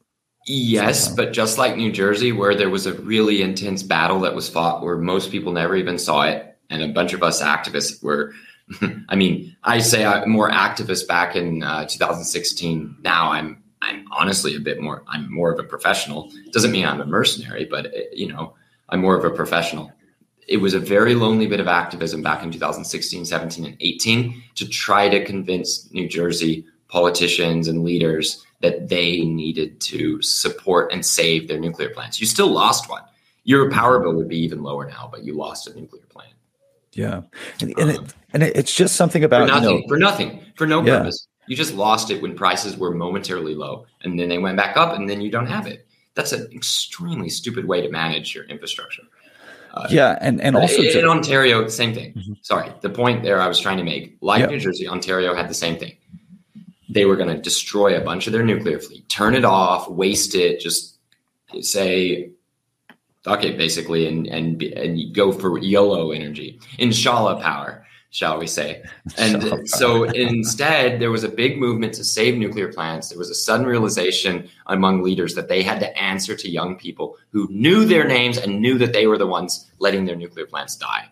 yes, 0.46 1.04
somehow? 1.04 1.26
but 1.26 1.34
just 1.34 1.58
like 1.58 1.76
New 1.76 1.92
Jersey, 1.92 2.32
where 2.32 2.56
there 2.56 2.70
was 2.70 2.86
a 2.86 2.94
really 2.94 3.42
intense 3.42 3.84
battle 3.84 4.22
that 4.22 4.34
was 4.34 4.48
fought, 4.48 4.82
where 4.82 4.98
most 4.98 5.30
people 5.30 5.52
never 5.52 5.76
even 5.76 6.00
saw 6.00 6.22
it, 6.22 6.58
and 6.70 6.82
a 6.82 6.88
bunch 6.88 7.12
of 7.12 7.22
us 7.22 7.42
activists 7.42 8.02
were. 8.02 8.34
I 9.10 9.16
mean, 9.18 9.54
I 9.66 9.80
say 9.80 10.06
I'm 10.06 10.30
more 10.30 10.50
activist 10.50 11.06
back 11.06 11.36
in 11.36 11.64
uh, 11.64 11.86
2016. 11.86 12.96
Now 13.02 13.30
I'm 13.30 13.62
I'm 13.82 14.06
honestly 14.14 14.56
a 14.56 14.62
bit 14.62 14.80
more. 14.80 15.04
I'm 15.10 15.30
more 15.30 15.52
of 15.52 15.60
a 15.60 15.64
professional. 15.64 16.32
Doesn't 16.54 16.72
mean 16.72 16.86
I'm 16.86 17.02
a 17.02 17.06
mercenary, 17.06 17.66
but 17.66 17.88
uh, 17.88 18.00
you 18.14 18.32
know, 18.32 18.56
I'm 18.88 19.02
more 19.02 19.18
of 19.18 19.26
a 19.26 19.36
professional 19.36 19.92
it 20.48 20.58
was 20.58 20.74
a 20.74 20.80
very 20.80 21.14
lonely 21.14 21.46
bit 21.46 21.60
of 21.60 21.68
activism 21.68 22.22
back 22.22 22.42
in 22.44 22.52
2016, 22.52 23.26
17, 23.26 23.66
and 23.66 23.78
18 23.80 24.44
to 24.56 24.68
try 24.68 25.10
to 25.10 25.24
convince 25.24 25.92
New 25.92 26.08
Jersey 26.08 26.66
politicians 26.88 27.68
and 27.68 27.84
leaders 27.84 28.46
that 28.62 28.90
they 28.90 29.22
needed 29.22 29.80
to 29.82 30.22
support 30.22 30.92
and 30.92 31.06
save 31.06 31.48
their 31.48 31.60
nuclear 31.60 31.90
plants. 31.90 32.20
You 32.20 32.26
still 32.26 32.48
lost 32.48 32.90
one. 32.90 33.04
Your 33.44 33.70
power 33.72 34.00
bill 34.00 34.16
would 34.16 34.30
be 34.30 34.40
even 34.40 34.64
lower 34.64 34.90
now, 34.90 35.10
but 35.12 35.24
you 35.24 35.36
lost 35.36 35.68
a 35.68 35.80
nuclear 35.80 36.04
plant. 36.10 36.34
Yeah, 36.94 37.22
and, 37.62 37.78
and 37.78 37.90
it, 37.92 38.00
um, 38.00 38.08
and 38.34 38.44
it's 38.44 38.74
just 38.74 38.96
something 38.96 39.24
about 39.24 39.48
for 39.48 39.54
nothing, 39.54 39.70
you 39.70 39.82
know, 39.82 39.88
for 39.88 39.98
nothing, 39.98 40.46
for 40.56 40.66
no 40.66 40.84
yeah. 40.84 41.00
purpose. 41.00 41.28
You 41.48 41.56
just 41.56 41.76
lost 41.76 42.10
it 42.10 42.22
when 42.22 42.36
prices 42.36 42.76
were 42.76 42.94
momentarily 42.94 43.54
low, 43.54 43.86
and 44.02 44.20
then 44.20 44.30
they 44.30 44.38
went 44.38 44.58
back 44.58 44.76
up, 44.76 44.96
and 44.96 45.08
then 45.08 45.22
you 45.22 45.30
don't 45.30 45.46
have 45.46 45.68
it. 45.68 45.88
That's 46.16 46.32
an 46.32 46.50
extremely 46.52 47.30
stupid 47.30 47.66
way 47.66 47.82
to 47.82 47.90
manage 47.90 48.34
your 48.34 48.46
infrastructure. 48.46 49.04
Uh, 49.78 49.88
yeah, 49.90 50.18
and 50.22 50.42
and 50.42 50.56
also 50.56 50.82
in, 50.82 50.92
to, 50.94 51.00
in 51.00 51.06
Ontario, 51.06 51.68
same 51.68 51.94
thing. 51.94 52.14
Mm-hmm. 52.14 52.34
Sorry, 52.42 52.72
the 52.82 52.90
point 52.90 53.24
there 53.24 53.40
I 53.40 53.48
was 53.48 53.60
trying 53.60 53.78
to 53.78 53.84
make. 53.84 54.18
Like 54.22 54.42
yep. 54.42 54.50
New 54.50 54.60
Jersey, 54.60 54.88
Ontario 54.88 55.36
had 55.36 55.48
the 55.48 55.54
same 55.54 55.78
thing. 55.78 55.96
They 56.90 57.06
were 57.06 57.16
going 57.16 57.30
to 57.30 57.42
destroy 57.42 57.96
a 57.96 58.02
bunch 58.02 58.28
of 58.28 58.34
their 58.34 58.44
nuclear 58.44 58.80
fleet, 58.80 59.08
turn 59.10 59.36
it 59.36 59.46
off, 59.46 59.90
waste 59.90 60.36
it, 60.36 60.60
just 60.60 60.98
say 61.62 62.32
duck 63.24 63.44
it 63.44 63.58
basically 63.58 64.08
and 64.08 64.26
and 64.28 64.64
and 64.64 65.14
go 65.14 65.32
for 65.32 65.60
YOLO 65.60 66.12
energy, 66.12 66.60
inshallah 66.80 67.42
power, 67.42 67.86
shall 68.18 68.40
we 68.40 68.48
say? 68.48 68.82
And 69.18 69.70
so 69.70 70.04
instead, 70.04 71.00
there 71.00 71.12
was 71.12 71.24
a 71.24 71.30
big 71.30 71.60
movement 71.60 71.94
to 71.96 72.04
save 72.04 72.36
nuclear 72.36 72.74
plants. 72.74 73.10
There 73.10 73.20
was 73.20 73.30
a 73.30 73.36
sudden 73.36 73.68
realization 73.68 74.50
among 74.66 75.04
leaders 75.04 75.36
that 75.36 75.50
they 75.50 75.62
had 75.62 75.80
to 75.82 75.98
answer 75.98 76.36
to 76.36 76.50
young 76.50 76.76
people 76.78 77.18
who 77.30 77.48
knew 77.52 77.86
their 77.86 78.08
names 78.08 78.40
and 78.40 78.60
knew 78.60 78.80
that 78.80 78.94
they 78.94 79.06
were 79.06 79.20
the 79.20 79.28
ones 79.28 79.70
letting 79.78 80.06
their 80.06 80.16
nuclear 80.16 80.48
plants 80.48 80.76
die. 80.76 81.08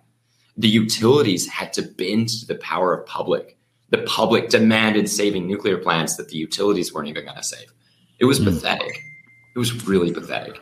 The 0.57 0.67
utilities 0.67 1.47
had 1.47 1.73
to 1.73 1.83
bend 1.83 2.29
to 2.39 2.47
the 2.47 2.55
power 2.55 2.97
of 2.97 3.05
public. 3.05 3.57
The 3.91 4.03
public 4.03 4.49
demanded 4.49 5.07
saving 5.07 5.45
nuclear 5.45 5.77
plants 5.77 6.15
that 6.15 6.29
the 6.29 6.37
utilities 6.37 6.91
weren't 6.91 7.09
even 7.09 7.25
going 7.25 7.37
to 7.37 7.43
save. 7.43 7.71
It 8.19 8.25
was 8.25 8.39
mm. 8.39 8.45
pathetic. 8.45 9.03
It 9.55 9.59
was 9.59 9.85
really 9.85 10.11
pathetic. 10.11 10.59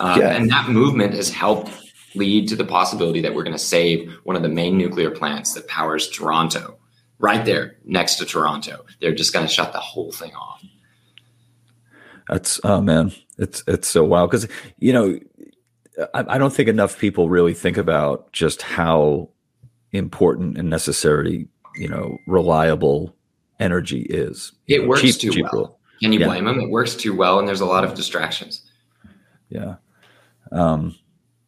Uh, 0.00 0.16
yeah. 0.20 0.36
And 0.36 0.50
that 0.50 0.70
movement 0.70 1.12
has 1.14 1.28
helped 1.28 1.70
lead 2.16 2.48
to 2.48 2.56
the 2.56 2.64
possibility 2.64 3.20
that 3.20 3.34
we're 3.34 3.44
going 3.44 3.56
to 3.56 3.58
save 3.58 4.12
one 4.24 4.36
of 4.36 4.42
the 4.42 4.48
main 4.48 4.76
nuclear 4.76 5.10
plants 5.10 5.54
that 5.54 5.68
powers 5.68 6.08
Toronto, 6.08 6.78
right 7.18 7.44
there 7.44 7.76
next 7.84 8.16
to 8.16 8.24
Toronto. 8.24 8.84
They're 9.00 9.14
just 9.14 9.32
going 9.32 9.46
to 9.46 9.52
shut 9.52 9.72
the 9.72 9.80
whole 9.80 10.12
thing 10.12 10.34
off. 10.34 10.64
That's 12.28 12.60
oh 12.64 12.80
man, 12.80 13.12
it's 13.38 13.62
it's 13.68 13.88
so 13.88 14.04
wild 14.04 14.30
because 14.30 14.48
you 14.78 14.92
know 14.92 15.18
I, 16.12 16.24
I, 16.34 16.38
don't 16.38 16.52
think 16.52 16.68
enough 16.68 16.98
people 16.98 17.28
really 17.28 17.54
think 17.54 17.76
about 17.76 18.32
just 18.32 18.62
how 18.62 19.30
important 19.92 20.58
and 20.58 20.68
necessary 20.68 21.46
you 21.76 21.88
know 21.88 22.18
reliable 22.26 23.14
energy 23.60 24.00
is. 24.00 24.52
It 24.66 24.88
works 24.88 25.02
cheap, 25.02 25.16
too 25.16 25.30
cheap 25.30 25.46
well. 25.52 25.78
Can 26.00 26.12
you 26.12 26.20
yeah. 26.20 26.26
blame 26.26 26.44
them? 26.44 26.60
It 26.60 26.70
works 26.70 26.94
too 26.94 27.14
well, 27.14 27.38
and 27.38 27.48
there's 27.48 27.60
a 27.60 27.66
lot 27.66 27.84
of 27.84 27.94
distractions. 27.94 28.62
Yeah. 29.48 29.76
Um, 30.52 30.96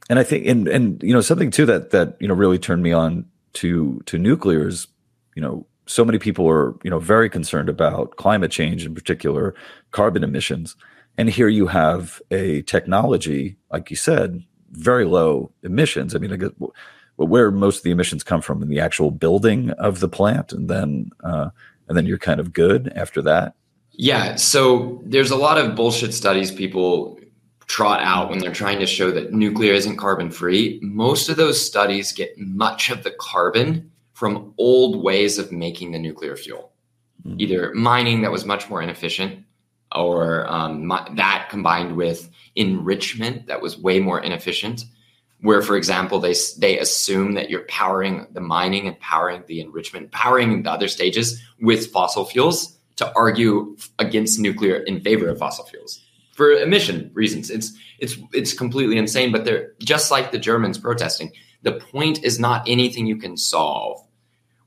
and 0.09 0.19
I 0.19 0.23
think, 0.23 0.47
and, 0.47 0.69
and, 0.69 1.03
you 1.03 1.13
know, 1.13 1.21
something 1.21 1.51
too 1.51 1.67
that, 1.67 1.91
that, 1.91 2.17
you 2.21 2.29
know, 2.29 2.35
really 2.35 2.59
turned 2.59 2.83
me 2.83 2.93
on 2.93 3.27
to, 3.55 4.01
to 4.07 4.19
nuclear 4.19 4.69
is, 4.69 4.87
you 5.35 5.43
know, 5.43 5.67
so 5.87 6.05
many 6.05 6.19
people 6.19 6.49
are, 6.49 6.77
you 6.83 6.91
know, 6.91 6.99
very 6.99 7.31
concerned 7.31 7.69
about 7.69 8.17
climate 8.17 8.51
change 8.51 8.85
in 8.85 8.95
particular, 8.95 9.55
carbon 9.91 10.23
emissions. 10.23 10.77
And 11.17 11.29
here 11.29 11.49
you 11.49 11.67
have 11.67 12.21
a 12.31 12.63
technology, 12.63 13.57
like 13.73 13.91
you 13.91 13.97
said, 13.97 14.45
very 14.71 15.05
low 15.05 15.51
emissions. 15.63 16.15
I 16.15 16.19
mean, 16.19 16.33
I 16.33 16.37
guess 16.37 16.51
where 17.17 17.51
most 17.51 17.79
of 17.79 17.83
the 17.83 17.91
emissions 17.91 18.23
come 18.23 18.41
from 18.41 18.63
in 18.63 18.69
the 18.69 18.81
actual 18.81 19.11
building 19.11 19.71
of 19.71 20.01
the 20.01 20.09
plant, 20.09 20.53
and 20.53 20.69
then 20.69 21.11
uh, 21.25 21.51
and 21.89 21.97
then 21.97 22.07
you're 22.07 22.19
kind 22.19 22.39
of 22.39 22.53
good 22.53 22.93
after 22.95 23.21
that. 23.23 23.55
Yeah. 23.93 24.37
So 24.37 25.01
there's 25.05 25.33
a 25.33 25.37
lot 25.37 25.59
of 25.59 25.75
bullshit 25.75 26.15
studies 26.15 26.53
people 26.53 27.18
trot 27.69 28.01
out 28.03 28.31
when 28.31 28.39
they're 28.39 28.53
trying 28.53 28.81
to 28.81 28.87
show 28.87 29.11
that 29.13 29.33
nuclear 29.33 29.73
isn't 29.73 29.97
carbon 29.97 30.31
free, 30.31 30.81
most 30.83 31.29
of 31.29 31.37
those 31.37 31.65
studies 31.65 32.13
get 32.13 32.37
much 32.39 32.91
of 32.91 33.05
the 33.05 33.13
carbon 33.13 33.91
from 34.15 34.53
old 34.59 35.03
ways 35.03 35.39
of 35.39 35.53
making 35.53 35.93
the 35.93 35.99
nuclear 35.99 36.35
fuel, 36.35 36.73
mm-hmm. 37.25 37.41
either 37.41 37.73
mining 37.75 38.23
that 38.23 38.33
was 38.33 38.45
much 38.45 38.69
more 38.69 38.83
inefficient 38.83 39.45
or 39.95 40.51
um, 40.51 40.89
that 41.15 41.49
combined 41.51 41.97
with 41.97 42.31
enrichment 42.57 43.47
that 43.47 43.63
was 43.63 43.79
way 43.79 44.01
more 44.01 44.21
inefficient 44.21 44.85
where 45.41 45.63
for 45.63 45.77
example 45.77 46.19
they 46.19 46.35
they 46.59 46.79
assume 46.79 47.35
that 47.35 47.49
you're 47.49 47.65
powering 47.65 48.27
the 48.33 48.41
mining 48.41 48.87
and 48.87 48.99
powering 49.01 49.43
the 49.47 49.61
enrichment 49.61 50.11
powering 50.11 50.63
the 50.63 50.71
other 50.71 50.89
stages 50.89 51.41
with 51.61 51.91
fossil 51.93 52.25
fuels 52.25 52.77
to 52.97 53.11
argue 53.15 53.77
against 53.99 54.41
nuclear 54.41 54.77
in 54.77 55.01
favor 55.01 55.29
of 55.29 55.39
fossil 55.39 55.65
fuels 55.65 56.05
for 56.39 56.53
emission 56.53 57.11
reasons. 57.15 57.51
It's 57.51 57.73
it's 57.99 58.17
it's 58.33 58.53
completely 58.53 58.97
insane. 58.97 59.33
But 59.33 59.45
they're 59.45 59.73
just 59.81 60.13
like 60.13 60.31
the 60.31 60.39
Germans 60.39 60.79
protesting. 60.79 61.33
The 61.63 61.73
point 61.73 62.23
is 62.23 62.39
not 62.39 62.63
anything 62.69 63.07
you 63.07 63.17
can 63.17 63.37
solve 63.37 64.01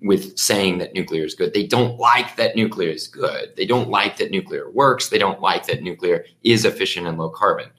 with 0.01 0.37
saying 0.37 0.79
that 0.79 0.93
nuclear 0.93 1.23
is 1.23 1.33
good. 1.33 1.53
They 1.53 1.65
don't 1.65 1.97
like 1.97 2.35
that 2.35 2.57
nuclear 2.57 2.89
is 2.89 3.07
good. 3.07 3.55
They 3.55 3.65
don't 3.65 3.89
like 3.89 4.17
that 4.17 4.31
nuclear 4.31 4.69
works. 4.69 5.07
They 5.07 5.17
don't 5.17 5.39
like 5.39 5.65
that 5.67 5.81
nuclear 5.81 6.25
is 6.43 6.65
efficient 6.65 7.07
and 7.07 7.17
low 7.17 7.29
carbon. 7.29 7.69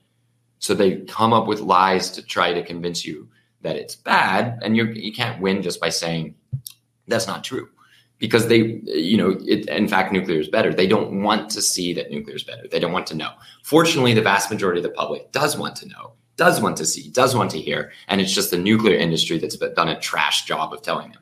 So 0.58 0.72
they 0.72 1.02
come 1.02 1.34
up 1.34 1.46
with 1.46 1.60
lies 1.60 2.10
to 2.12 2.22
try 2.22 2.54
to 2.54 2.64
convince 2.64 3.04
you 3.04 3.28
that 3.60 3.76
it's 3.76 3.94
bad, 3.94 4.58
and 4.62 4.74
you 4.74 4.86
you 4.86 5.12
can't 5.12 5.42
win 5.42 5.60
just 5.60 5.80
by 5.80 5.90
saying 5.90 6.34
that's 7.06 7.26
not 7.26 7.44
true 7.44 7.68
because 8.22 8.46
they, 8.46 8.80
you 8.84 9.16
know, 9.16 9.36
it, 9.44 9.68
in 9.68 9.88
fact, 9.88 10.12
nuclear 10.12 10.38
is 10.38 10.48
better. 10.48 10.72
They 10.72 10.86
don't 10.86 11.24
want 11.24 11.50
to 11.50 11.60
see 11.60 11.92
that 11.94 12.12
nuclear 12.12 12.36
is 12.36 12.44
better. 12.44 12.68
They 12.68 12.78
don't 12.78 12.92
want 12.92 13.08
to 13.08 13.16
know. 13.16 13.32
Fortunately, 13.64 14.14
the 14.14 14.22
vast 14.22 14.48
majority 14.48 14.78
of 14.78 14.84
the 14.84 14.90
public 14.90 15.32
does 15.32 15.58
want 15.58 15.74
to 15.78 15.88
know, 15.88 16.12
does 16.36 16.60
want 16.60 16.76
to 16.76 16.86
see, 16.86 17.10
does 17.10 17.34
want 17.34 17.50
to 17.50 17.58
hear, 17.58 17.90
and 18.06 18.20
it's 18.20 18.32
just 18.32 18.52
the 18.52 18.58
nuclear 18.58 18.96
industry 18.96 19.38
that's 19.38 19.56
done 19.56 19.88
a 19.88 19.98
trash 19.98 20.44
job 20.44 20.72
of 20.72 20.82
telling 20.82 21.10
them. 21.10 21.20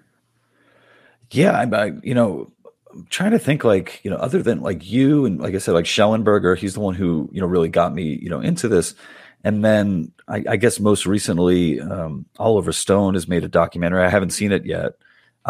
Yeah, 1.30 1.52
I, 1.52 1.74
I 1.74 1.92
you 2.02 2.12
know, 2.12 2.52
I'm 2.92 3.06
trying 3.06 3.30
to 3.30 3.38
think 3.38 3.64
like 3.64 4.04
you 4.04 4.10
know, 4.10 4.18
other 4.18 4.42
than 4.42 4.60
like 4.60 4.86
you 4.86 5.24
and 5.24 5.40
like 5.40 5.54
I 5.54 5.58
said, 5.58 5.72
like 5.72 5.86
Shellenberger, 5.86 6.58
he's 6.58 6.74
the 6.74 6.80
one 6.80 6.94
who 6.94 7.30
you 7.32 7.40
know 7.40 7.46
really 7.46 7.70
got 7.70 7.94
me 7.94 8.18
you 8.20 8.28
know 8.28 8.40
into 8.40 8.68
this. 8.68 8.94
And 9.42 9.64
then 9.64 10.12
I, 10.28 10.44
I 10.50 10.56
guess 10.56 10.78
most 10.78 11.06
recently, 11.06 11.80
um, 11.80 12.26
Oliver 12.38 12.72
Stone 12.72 13.14
has 13.14 13.26
made 13.26 13.42
a 13.42 13.48
documentary. 13.48 14.04
I 14.04 14.10
haven't 14.10 14.34
seen 14.34 14.52
it 14.52 14.66
yet 14.66 14.96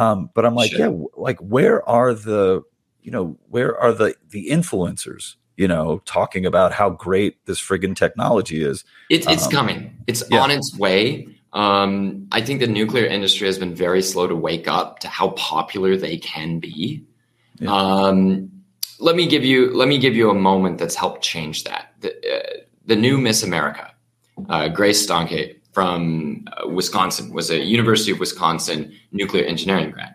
um, 0.00 0.30
but 0.34 0.46
I'm 0.46 0.54
like, 0.54 0.70
sure. 0.70 0.80
yeah, 0.80 1.06
like 1.14 1.38
where 1.40 1.86
are 1.86 2.14
the, 2.14 2.62
you 3.02 3.10
know, 3.10 3.38
where 3.48 3.78
are 3.78 3.92
the 3.92 4.14
the 4.30 4.48
influencers? 4.48 5.36
You 5.56 5.68
know, 5.68 6.00
talking 6.06 6.46
about 6.46 6.72
how 6.72 6.88
great 6.88 7.44
this 7.44 7.60
friggin' 7.60 7.94
technology 7.94 8.64
is. 8.64 8.82
It's 9.10 9.26
it's 9.28 9.44
um, 9.46 9.52
coming. 9.52 9.96
It's 10.06 10.22
yeah. 10.30 10.40
on 10.40 10.50
its 10.50 10.74
way. 10.78 11.28
Um, 11.52 12.28
I 12.32 12.40
think 12.40 12.60
the 12.60 12.66
nuclear 12.66 13.04
industry 13.04 13.46
has 13.46 13.58
been 13.58 13.74
very 13.74 14.00
slow 14.00 14.26
to 14.26 14.36
wake 14.36 14.68
up 14.68 15.00
to 15.00 15.08
how 15.08 15.30
popular 15.30 15.96
they 15.96 16.16
can 16.16 16.60
be. 16.60 17.04
Yeah. 17.58 17.70
Um, 17.70 18.50
let 19.00 19.16
me 19.16 19.26
give 19.26 19.44
you 19.44 19.70
let 19.74 19.88
me 19.88 19.98
give 19.98 20.14
you 20.16 20.30
a 20.30 20.34
moment 20.34 20.78
that's 20.78 20.94
helped 20.94 21.22
change 21.22 21.64
that. 21.64 21.92
The, 22.00 22.10
uh, 22.10 22.60
the 22.86 22.96
new 22.96 23.18
Miss 23.18 23.42
America, 23.42 23.92
uh, 24.48 24.68
Grace 24.68 25.06
Stanke, 25.06 25.59
from 25.72 26.46
uh, 26.48 26.68
Wisconsin, 26.68 27.32
was 27.32 27.50
a 27.50 27.58
University 27.58 28.12
of 28.12 28.18
Wisconsin 28.18 28.92
nuclear 29.12 29.44
engineering 29.44 29.90
grad 29.90 30.14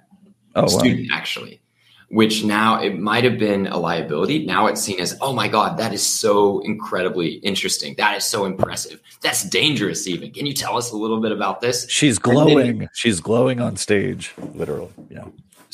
oh, 0.55 0.67
student, 0.67 1.09
wow. 1.11 1.17
actually. 1.17 1.61
Which 2.09 2.43
now 2.43 2.79
it 2.79 2.99
might 2.99 3.23
have 3.23 3.39
been 3.39 3.65
a 3.65 3.77
liability. 3.77 4.45
Now 4.45 4.67
it's 4.67 4.81
seen 4.81 4.99
as, 4.99 5.17
oh 5.21 5.33
my 5.33 5.47
God, 5.47 5.77
that 5.79 5.91
is 5.91 6.05
so 6.05 6.59
incredibly 6.59 7.33
interesting. 7.37 7.95
That 7.97 8.15
is 8.15 8.23
so 8.23 8.45
impressive. 8.45 9.01
That's 9.21 9.43
dangerous, 9.43 10.07
even. 10.07 10.31
Can 10.31 10.45
you 10.45 10.53
tell 10.53 10.77
us 10.77 10.91
a 10.91 10.97
little 10.97 11.19
bit 11.19 11.31
about 11.31 11.61
this? 11.61 11.89
She's 11.89 12.19
glowing. 12.19 12.79
Then, 12.79 12.89
She's 12.93 13.19
glowing 13.19 13.59
on 13.59 13.75
stage, 13.75 14.33
literally. 14.53 14.91
Yeah 15.09 15.25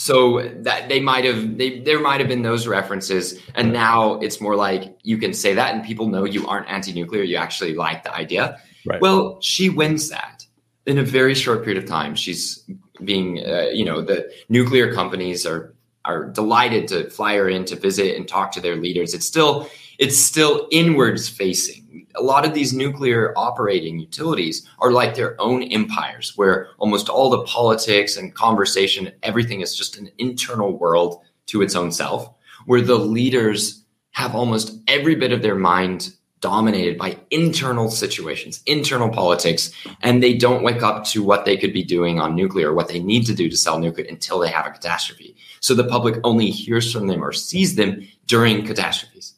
so 0.02 0.42
that 0.62 0.90
they 0.90 1.00
might 1.00 1.24
have 1.24 1.58
they 1.60 1.80
there 1.82 2.00
might 2.00 2.20
have 2.20 2.28
been 2.28 2.42
those 2.42 2.66
references 2.66 3.40
and 3.54 3.72
now 3.72 4.14
it's 4.16 4.42
more 4.42 4.56
like 4.56 4.98
you 5.04 5.16
can 5.18 5.32
say 5.32 5.54
that 5.54 5.76
and 5.76 5.84
people 5.84 6.08
know 6.08 6.24
you 6.24 6.48
aren't 6.48 6.68
anti-nuclear 6.70 7.22
you 7.22 7.36
actually 7.36 7.76
like 7.76 8.04
the 8.04 8.12
idea 8.16 8.60
Right. 8.86 9.02
Well, 9.02 9.40
she 9.42 9.70
wins 9.70 10.10
that 10.10 10.46
in 10.86 10.98
a 10.98 11.04
very 11.04 11.36
short 11.36 11.64
period 11.64 11.82
of 11.84 11.90
time. 11.90 12.16
She's 12.16 12.64
being, 13.04 13.40
uh, 13.46 13.70
you 13.72 13.86
know, 13.86 14.02
the 14.02 14.32
nuclear 14.50 14.94
companies 14.94 15.46
are 15.46 15.74
are 16.06 16.26
delighted 16.26 16.88
to 16.88 17.08
fly 17.12 17.36
her 17.36 17.48
in 17.48 17.64
to 17.64 17.76
visit 17.76 18.16
and 18.18 18.28
talk 18.28 18.52
to 18.52 18.60
their 18.60 18.76
leaders. 18.76 19.14
It's 19.14 19.26
still 19.26 19.70
it's 20.00 20.18
still 20.18 20.68
inwards 20.72 21.30
facing. 21.30 22.08
A 22.16 22.24
lot 22.24 22.46
of 22.46 22.54
these 22.54 22.74
nuclear 22.74 23.34
operating 23.38 24.00
utilities 24.00 24.68
are 24.80 24.92
like 24.92 25.16
their 25.16 25.40
own 25.40 25.64
empires, 25.64 26.34
where 26.36 26.70
almost 26.80 27.08
all 27.08 27.30
the 27.30 27.44
politics 27.44 28.18
and 28.18 28.34
conversation, 28.34 29.12
everything 29.22 29.62
is 29.62 29.78
just 29.78 29.98
an 29.98 30.10
internal 30.18 30.78
world 30.78 31.22
to 31.48 31.62
its 31.62 31.76
own 31.76 31.92
self, 31.92 32.34
where 32.66 32.82
the 32.82 32.98
leaders 32.98 33.84
have 34.12 34.36
almost 34.36 34.82
every 34.88 35.16
bit 35.16 35.32
of 35.32 35.42
their 35.42 35.56
mind 35.56 36.16
dominated 36.42 36.98
by 36.98 37.18
internal 37.30 37.90
situations, 37.90 38.62
internal 38.66 39.10
politics, 39.10 39.72
and 40.02 40.22
they 40.22 40.36
don't 40.36 40.64
wake 40.64 40.84
up 40.84 41.06
to 41.06 41.24
what 41.24 41.46
they 41.46 41.56
could 41.56 41.72
be 41.72 41.84
doing 41.84 42.20
on 42.20 42.36
nuclear, 42.36 42.74
what 42.74 42.90
they 42.90 43.00
need 43.00 43.26
to 43.28 43.34
do 43.34 43.50
to 43.50 43.56
sell 43.56 43.80
nuclear 43.80 44.08
until 44.10 44.40
they 44.40 44.50
have 44.50 44.66
a 44.66 44.72
catastrophe. 44.72 45.36
So 45.60 45.74
the 45.74 45.84
public 45.84 46.20
only 46.24 46.50
hears 46.50 46.92
from 46.92 47.08
them 47.08 47.24
or 47.24 47.32
sees 47.32 47.76
them 47.76 48.08
during 48.26 48.66
catastrophes, 48.66 49.36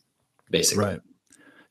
basically. 0.50 0.86
Right. 0.86 1.02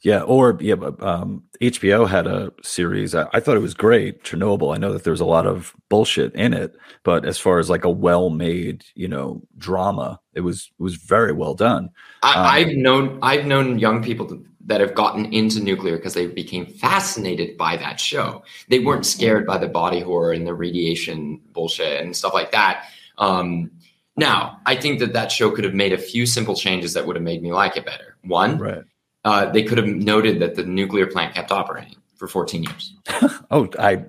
Yeah, 0.03 0.23
or 0.23 0.59
yeah, 0.61 0.75
um, 0.99 1.45
HBO 1.61 2.09
had 2.09 2.27
a 2.27 2.53
series. 2.65 3.15
I, 3.15 3.29
I, 3.33 3.39
thought 3.39 3.57
it 3.57 3.61
was 3.61 3.73
great, 3.73 4.25
Chernobyl. 4.25 4.75
I 4.75 4.79
know 4.79 4.93
that 4.93 5.05
there's 5.05 5.21
a 5.21 5.25
lot 5.25 5.47
of 5.47 5.75
bullshit 5.89 6.35
in 6.35 6.53
it, 6.55 6.75
but 7.05 7.25
as 7.25 7.39
far 7.39 7.61
as 7.61 7.71
like 7.71 7.85
a 7.85 7.91
well-made, 7.91 8.85
you 8.97 9.07
know, 9.07 9.43
drama, 9.57 10.19
it 10.35 10.41
was 10.41 10.73
it 10.77 10.83
was 10.83 10.97
very 10.97 11.33
well 11.33 11.55
done. 11.55 11.91
I, 12.25 12.59
have 12.61 12.71
um, 12.71 12.83
known 12.83 13.19
I've 13.23 13.47
known 13.47 13.79
young 13.79 14.03
people 14.03 14.27
to, 14.27 14.45
that 14.67 14.81
have 14.81 14.95
gotten 14.95 15.33
into 15.33 15.61
nuclear 15.61 15.97
because 15.97 16.15
they 16.15 16.27
became 16.27 16.67
fascinated 16.67 17.57
by 17.57 17.77
that 17.77 17.99
show. 17.99 18.45
They 18.69 18.79
weren't 18.79 19.07
scared 19.07 19.47
by 19.47 19.59
the 19.59 19.69
body 19.69 20.01
horror 20.01 20.33
and 20.33 20.47
the 20.47 20.55
radiation 20.55 21.41
bullshit 21.53 22.03
and 22.03 22.17
stuff 22.17 22.33
like 22.33 22.53
that. 22.53 22.87
Um, 23.19 23.71
now, 24.17 24.61
I 24.67 24.77
think 24.77 25.01
that 25.01 25.15
that 25.15 25.33
show 25.33 25.51
could 25.51 25.65
have 25.65 25.75
made 25.75 25.93
a 25.93 25.99
few 25.99 26.27
simple 26.27 26.55
changes 26.55 26.93
that 26.95 27.07
would 27.07 27.17
have 27.17 27.23
made 27.23 27.43
me 27.43 27.53
like 27.53 27.77
it 27.77 27.87
better. 27.87 28.17
One, 28.23 28.59
right. 28.59 28.85
uh, 29.25 29.47
they 29.47 29.63
could 29.63 29.79
have 29.79 29.87
noted 29.87 30.41
that 30.41 30.55
the 30.55 30.65
nuclear 30.65 31.07
plant 31.07 31.35
kept 31.35 31.51
operating 31.51 31.97
for 32.17 32.29
14 32.29 32.63
years. 32.63 32.95
oh, 33.51 33.69
I 33.79 34.05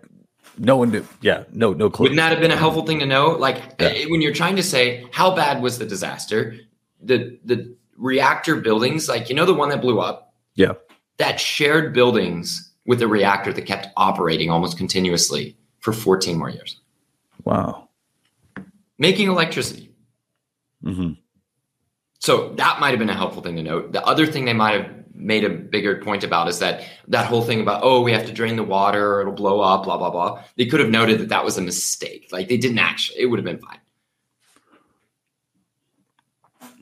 no 0.58 0.78
one 0.78 0.92
knew. 0.92 1.06
Yeah, 1.22 1.44
no, 1.52 1.74
no 1.74 1.90
clue. 1.90 2.04
Wouldn't 2.04 2.18
that 2.18 2.32
have 2.32 2.40
been 2.40 2.52
a 2.52 2.58
helpful 2.58 2.86
thing 2.86 3.00
to 3.00 3.06
know? 3.06 3.32
Like 3.32 3.58
yeah. 3.80 3.88
Eh, 3.88 4.06
when 4.08 4.22
you're 4.22 4.34
trying 4.34 4.56
to 4.58 4.64
say 4.64 5.06
how 5.12 5.36
bad 5.36 5.62
was 5.62 5.80
the 5.80 5.86
disaster, 5.86 6.56
the 7.02 7.40
the 7.44 7.76
reactor 7.98 8.58
buildings, 8.58 9.08
like 9.10 9.30
you 9.30 9.36
know 9.36 9.46
the 9.46 9.54
one 9.54 9.70
that 9.70 9.82
blew 9.82 10.00
up. 10.00 10.33
Yeah, 10.56 10.74
that 11.18 11.40
shared 11.40 11.94
buildings 11.94 12.72
with 12.86 13.02
a 13.02 13.08
reactor 13.08 13.54
that 13.54 13.66
kept 13.66 13.88
operating 13.96 14.50
almost 14.50 14.78
continuously 14.78 15.58
for 15.80 15.94
14 15.94 16.38
more 16.38 16.50
years. 16.50 16.80
Wow. 17.44 17.90
Making 18.98 19.30
electricity. 19.30 19.92
Mm-hmm. 20.84 21.14
So 22.20 22.54
that 22.56 22.80
might 22.80 22.92
have 22.92 23.00
been 23.00 23.10
a 23.10 23.16
helpful 23.16 23.42
thing 23.42 23.56
to 23.58 23.64
note. 23.64 23.92
The 23.92 24.06
other 24.06 24.26
thing 24.26 24.46
they 24.46 24.54
might 24.54 24.82
have 24.82 25.04
made 25.14 25.44
a 25.44 25.50
bigger 25.50 25.98
point 25.98 26.24
about 26.24 26.48
is 26.48 26.60
that 26.60 26.84
that 27.08 27.26
whole 27.26 27.44
thing 27.44 27.62
about 27.62 27.82
oh 27.84 28.02
we 28.02 28.12
have 28.12 28.26
to 28.26 28.34
drain 28.34 28.56
the 28.56 28.64
water 28.64 29.22
it'll 29.22 29.32
blow 29.32 29.62
up 29.62 29.84
blah 29.84 29.96
blah 29.96 30.10
blah 30.10 30.44
they 30.58 30.66
could 30.66 30.80
have 30.80 30.90
noted 30.90 31.20
that 31.20 31.30
that 31.30 31.46
was 31.46 31.56
a 31.56 31.62
mistake 31.62 32.28
like 32.32 32.50
they 32.50 32.58
didn't 32.58 32.80
actually 32.80 33.20
it 33.20 33.28
would 33.28 33.38
have 33.38 33.46
been 33.46 33.60
fine 33.60 33.78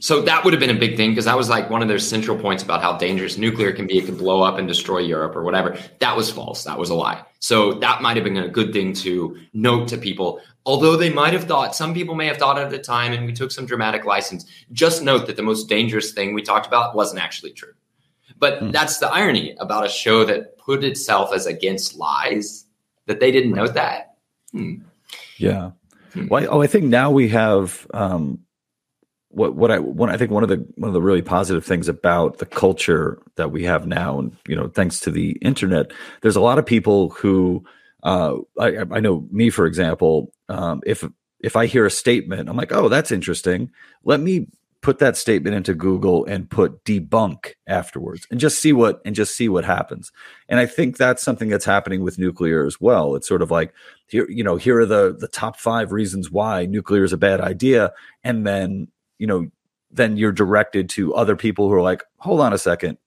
so 0.02 0.22
that 0.22 0.44
would 0.44 0.52
have 0.54 0.60
been 0.60 0.76
a 0.76 0.80
big 0.80 0.98
thing 0.98 1.12
because 1.12 1.26
that 1.26 1.38
was 1.38 1.48
like 1.48 1.70
one 1.70 1.82
of 1.82 1.88
their 1.88 2.00
central 2.00 2.38
points 2.38 2.64
about 2.64 2.82
how 2.82 2.98
dangerous 2.98 3.38
nuclear 3.38 3.72
can 3.72 3.88
be 3.88 3.98
it 3.98 4.06
can 4.06 4.16
blow 4.16 4.42
up 4.42 4.58
and 4.58 4.68
destroy 4.68 5.00
europe 5.00 5.36
or 5.36 5.44
whatever 5.44 5.78
that 6.00 6.16
was 6.16 6.30
false 6.30 6.64
that 6.64 6.78
was 6.78 6.90
a 6.90 6.96
lie 6.96 7.24
so 7.40 7.74
that 7.74 8.02
might 8.02 8.18
have 8.18 8.24
been 8.24 8.38
a 8.38 8.48
good 8.48 8.74
thing 8.74 8.94
to 8.94 9.38
note 9.54 9.88
to 9.88 9.98
people 9.98 10.42
although 10.66 10.98
they 10.98 11.10
might 11.10 11.34
have 11.34 11.46
thought 11.46 11.76
some 11.76 11.94
people 11.94 12.16
may 12.16 12.28
have 12.28 12.38
thought 12.38 12.60
at 12.60 12.70
the 12.70 12.80
time 12.80 13.14
and 13.14 13.26
we 13.26 13.34
took 13.34 13.52
some 13.52 13.66
dramatic 13.66 14.04
license 14.06 14.46
just 14.72 15.04
note 15.04 15.28
that 15.28 15.38
the 15.38 15.44
most 15.44 15.70
dangerous 15.70 16.12
thing 16.12 16.34
we 16.34 16.42
talked 16.42 16.68
about 16.68 16.96
wasn't 16.96 17.22
actually 17.22 17.52
true 17.52 17.74
but 18.42 18.60
mm. 18.60 18.72
that's 18.72 18.98
the 18.98 19.08
irony 19.08 19.56
about 19.60 19.86
a 19.86 19.90
show 19.90 20.26
that 20.26 20.58
put 20.58 20.84
itself 20.84 21.34
as 21.34 21.46
against 21.46 21.96
lies 21.96 22.66
that 23.06 23.20
they 23.20 23.32
didn't 23.32 23.54
note 23.54 23.74
that. 23.74 24.16
Hmm. 24.52 24.76
Yeah. 25.38 25.72
Hmm. 26.14 26.28
Well, 26.28 26.48
oh, 26.50 26.62
I 26.62 26.68
think 26.68 26.86
now 26.86 27.12
we 27.12 27.30
have 27.30 27.88
um, 27.94 28.40
what 29.32 29.56
what 29.56 29.72
I 29.72 29.80
one 29.80 30.10
I 30.10 30.18
think 30.18 30.32
one 30.32 30.44
of 30.44 30.50
the 30.50 30.66
one 30.76 30.90
of 30.90 30.94
the 30.94 31.02
really 31.02 31.22
positive 31.22 31.66
things 31.66 31.88
about 31.88 32.38
the 32.38 32.46
culture 32.46 33.22
that 33.36 33.52
we 33.52 33.64
have 33.64 33.88
now, 33.88 34.20
and 34.20 34.36
you 34.48 34.56
know, 34.56 34.68
thanks 34.68 35.00
to 35.02 35.12
the 35.12 35.32
internet, 35.42 35.92
there's 36.22 36.36
a 36.36 36.42
lot 36.42 36.60
of 36.60 36.66
people 36.66 37.10
who 37.10 37.64
uh, 38.04 38.36
I, 38.60 38.78
I 38.92 39.00
know 39.00 39.28
me 39.32 39.50
for 39.50 39.66
example. 39.66 40.34
Um, 40.50 40.82
if 40.86 41.04
if 41.40 41.56
I 41.56 41.66
hear 41.66 41.86
a 41.86 41.92
statement, 41.92 42.50
I'm 42.50 42.58
like, 42.58 42.72
oh, 42.72 42.90
that's 42.90 43.12
interesting. 43.12 43.72
Let 44.04 44.20
me 44.20 44.48
put 44.82 44.98
that 44.98 45.16
statement 45.16 45.56
into 45.56 45.76
Google 45.76 46.26
and 46.26 46.50
put 46.50 46.84
debunk 46.84 47.54
afterwards 47.68 48.26
and 48.32 48.40
just 48.40 48.60
see 48.60 48.74
what 48.74 49.00
and 49.06 49.16
just 49.16 49.36
see 49.36 49.48
what 49.48 49.64
happens. 49.64 50.12
And 50.50 50.60
I 50.60 50.66
think 50.66 50.98
that's 50.98 51.22
something 51.24 51.50
that's 51.50 51.66
happening 51.66 52.04
with 52.04 52.18
nuclear 52.18 52.66
as 52.66 52.82
well. 52.82 53.16
It's 53.16 53.28
sort 53.28 53.44
of 53.44 53.52
like 53.52 53.74
here, 54.08 54.28
you 54.30 54.44
know, 54.44 54.56
here 54.56 54.80
are 54.80 54.86
the 54.86 55.16
the 55.18 55.28
top 55.28 55.58
5 55.58 55.92
reasons 55.92 56.32
why 56.32 56.66
nuclear 56.66 57.04
is 57.04 57.14
a 57.14 57.18
bad 57.18 57.42
idea 57.42 57.94
and 58.24 58.46
then, 58.46 58.88
you 59.22 59.28
know, 59.28 59.48
then 59.92 60.18
you're 60.18 60.32
directed 60.32 60.90
to 60.90 61.14
other 61.14 61.36
people 61.36 61.68
who 61.68 61.76
are 61.76 61.82
like, 61.82 62.04
"Hold 62.18 62.42
on 62.42 62.54
a 62.54 62.58
second. 62.58 62.98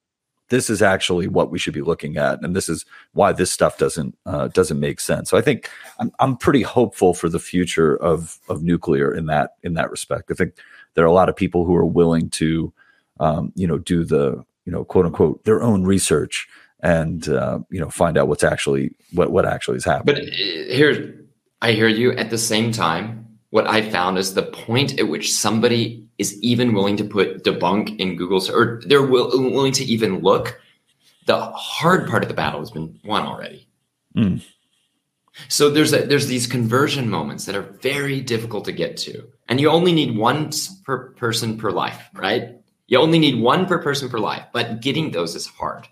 This 0.49 0.69
is 0.69 0.81
actually 0.81 1.27
what 1.27 1.51
we 1.51 1.57
should 1.59 1.73
be 1.73 1.81
looking 1.81 2.17
at 2.17 2.39
and 2.43 2.55
this 2.55 2.69
is 2.69 2.85
why 3.13 3.31
this 3.33 3.51
stuff 3.51 3.79
doesn't 3.79 4.15
uh, 4.25 4.47
doesn't 4.47 4.79
make 4.79 4.99
sense." 4.99 5.29
So 5.29 5.37
I 5.37 5.41
think 5.41 5.69
I'm 5.99 6.11
I'm 6.19 6.37
pretty 6.37 6.61
hopeful 6.61 7.13
for 7.13 7.29
the 7.29 7.39
future 7.39 7.95
of 7.97 8.39
of 8.49 8.63
nuclear 8.63 9.13
in 9.13 9.25
that 9.25 9.55
in 9.63 9.73
that 9.73 9.91
respect. 9.91 10.31
I 10.31 10.35
think 10.35 10.53
there 10.95 11.03
are 11.03 11.07
a 11.07 11.13
lot 11.13 11.29
of 11.29 11.35
people 11.35 11.65
who 11.65 11.75
are 11.75 11.85
willing 11.85 12.29
to, 12.31 12.73
um, 13.19 13.51
you 13.55 13.67
know, 13.67 13.77
do 13.77 14.03
the, 14.03 14.43
you 14.65 14.71
know, 14.71 14.83
quote 14.83 15.05
unquote, 15.05 15.43
their 15.43 15.61
own 15.61 15.83
research 15.83 16.47
and, 16.79 17.29
uh, 17.29 17.59
you 17.69 17.79
know, 17.79 17.89
find 17.89 18.17
out 18.17 18.27
what's 18.27 18.43
actually, 18.43 18.95
what, 19.13 19.31
what 19.31 19.45
actually 19.45 19.77
is 19.77 19.85
happening. 19.85 20.15
But 20.15 20.23
uh, 20.23 20.73
here, 20.73 21.15
I 21.61 21.73
hear 21.73 21.87
you 21.87 22.13
at 22.13 22.29
the 22.29 22.37
same 22.37 22.71
time. 22.71 23.21
What 23.51 23.67
I 23.67 23.89
found 23.89 24.17
is 24.17 24.33
the 24.33 24.43
point 24.43 24.99
at 24.99 25.07
which 25.07 25.31
somebody 25.31 26.04
is 26.17 26.41
even 26.41 26.73
willing 26.73 26.97
to 26.97 27.03
put 27.03 27.43
debunk 27.43 27.99
in 27.99 28.15
Google, 28.15 28.41
or 28.51 28.81
they're 28.85 29.05
will, 29.05 29.29
willing 29.51 29.73
to 29.73 29.83
even 29.83 30.19
look. 30.19 30.59
The 31.25 31.39
hard 31.41 32.07
part 32.07 32.23
of 32.23 32.29
the 32.29 32.35
battle 32.35 32.59
has 32.59 32.71
been 32.71 32.99
won 33.03 33.25
already. 33.25 33.67
Mm. 34.15 34.43
So 35.49 35.69
there's 35.69 35.93
a, 35.93 36.05
there's 36.05 36.27
these 36.27 36.47
conversion 36.47 37.09
moments 37.09 37.45
that 37.45 37.55
are 37.55 37.61
very 37.81 38.21
difficult 38.21 38.65
to 38.65 38.71
get 38.71 38.95
to, 38.97 39.27
and 39.49 39.59
you 39.59 39.69
only 39.69 39.91
need 39.91 40.17
one 40.17 40.51
per 40.85 41.11
person 41.13 41.57
per 41.57 41.71
life, 41.71 42.09
right? 42.13 42.57
You 42.87 42.99
only 42.99 43.19
need 43.19 43.41
one 43.41 43.65
per 43.65 43.81
person 43.81 44.09
per 44.09 44.19
life, 44.19 44.45
but 44.53 44.81
getting 44.81 45.11
those 45.11 45.35
is 45.35 45.47
hard. 45.47 45.87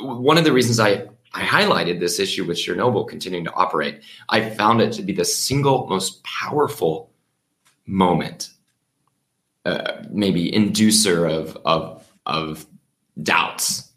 One 0.00 0.36
of 0.36 0.44
the 0.44 0.52
reasons 0.52 0.78
I 0.78 1.06
I 1.32 1.42
highlighted 1.42 2.00
this 2.00 2.18
issue 2.18 2.44
with 2.44 2.56
Chernobyl 2.56 3.08
continuing 3.08 3.44
to 3.44 3.52
operate, 3.52 4.02
I 4.30 4.48
found 4.50 4.80
it 4.80 4.92
to 4.94 5.02
be 5.02 5.12
the 5.12 5.24
single 5.24 5.86
most 5.86 6.24
powerful 6.24 7.10
moment, 7.86 8.50
uh, 9.66 10.02
maybe 10.10 10.50
inducer 10.52 11.28
of 11.28 11.58
of 11.64 12.06
of 12.24 12.66
doubts 13.22 13.90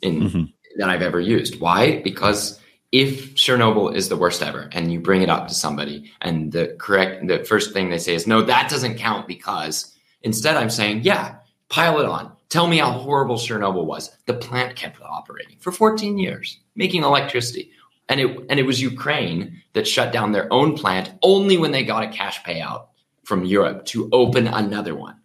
in 0.00 0.20
mm-hmm. 0.20 0.44
that 0.78 0.88
I've 0.88 1.02
ever 1.02 1.20
used. 1.20 1.60
Why? 1.60 2.00
Because 2.02 2.60
if 2.92 3.34
Chernobyl 3.34 3.94
is 3.94 4.08
the 4.08 4.16
worst 4.16 4.40
ever 4.40 4.68
and 4.72 4.92
you 4.92 5.00
bring 5.00 5.22
it 5.22 5.28
up 5.28 5.48
to 5.48 5.54
somebody 5.54 6.12
and 6.22 6.52
the 6.52 6.76
correct 6.78 7.26
the 7.26 7.44
first 7.44 7.72
thing 7.72 7.90
they 7.90 7.98
say 7.98 8.14
is 8.14 8.26
no 8.26 8.42
that 8.42 8.70
doesn't 8.70 8.96
count 8.96 9.26
because 9.26 9.92
instead 10.22 10.56
I'm 10.56 10.70
saying 10.70 11.02
yeah 11.02 11.38
pile 11.68 11.98
it 11.98 12.06
on 12.06 12.32
tell 12.48 12.68
me 12.68 12.78
how 12.78 12.92
horrible 12.92 13.36
Chernobyl 13.36 13.84
was 13.84 14.16
the 14.26 14.34
plant 14.34 14.76
kept 14.76 15.00
operating 15.02 15.56
for 15.58 15.72
14 15.72 16.16
years 16.16 16.60
making 16.76 17.02
electricity 17.02 17.72
and 18.08 18.20
it 18.20 18.38
and 18.48 18.60
it 18.60 18.66
was 18.66 18.80
Ukraine 18.80 19.60
that 19.72 19.88
shut 19.88 20.12
down 20.12 20.30
their 20.30 20.50
own 20.52 20.76
plant 20.76 21.12
only 21.22 21.58
when 21.58 21.72
they 21.72 21.84
got 21.84 22.04
a 22.04 22.08
cash 22.08 22.40
payout 22.44 22.86
from 23.26 23.44
Europe 23.44 23.84
to 23.86 24.08
open 24.12 24.46
another 24.46 24.94
one 24.94 25.16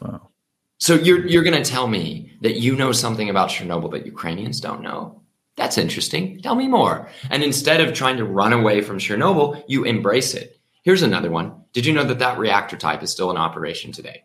wow 0.00 0.28
so 0.78 0.94
you're 0.94 1.26
you're 1.26 1.42
going 1.42 1.62
to 1.62 1.70
tell 1.76 1.88
me 1.88 2.32
that 2.42 2.56
you 2.56 2.76
know 2.76 2.92
something 2.92 3.30
about 3.30 3.48
Chernobyl 3.48 3.90
that 3.92 4.04
Ukrainians 4.04 4.60
don't 4.60 4.82
know 4.82 5.22
that's 5.56 5.78
interesting. 5.78 6.40
Tell 6.42 6.54
me 6.54 6.68
more. 6.68 7.08
And 7.30 7.42
instead 7.42 7.80
of 7.80 7.94
trying 7.94 8.18
to 8.18 8.24
run 8.24 8.52
away 8.52 8.82
from 8.82 8.98
Chernobyl, 8.98 9.62
you 9.66 9.84
embrace 9.84 10.34
it. 10.34 10.60
Here's 10.82 11.02
another 11.02 11.30
one. 11.30 11.64
Did 11.72 11.86
you 11.86 11.92
know 11.92 12.04
that 12.04 12.18
that 12.20 12.38
reactor 12.38 12.76
type 12.76 13.02
is 13.02 13.10
still 13.10 13.30
in 13.30 13.36
operation 13.36 13.90
today? 13.90 14.22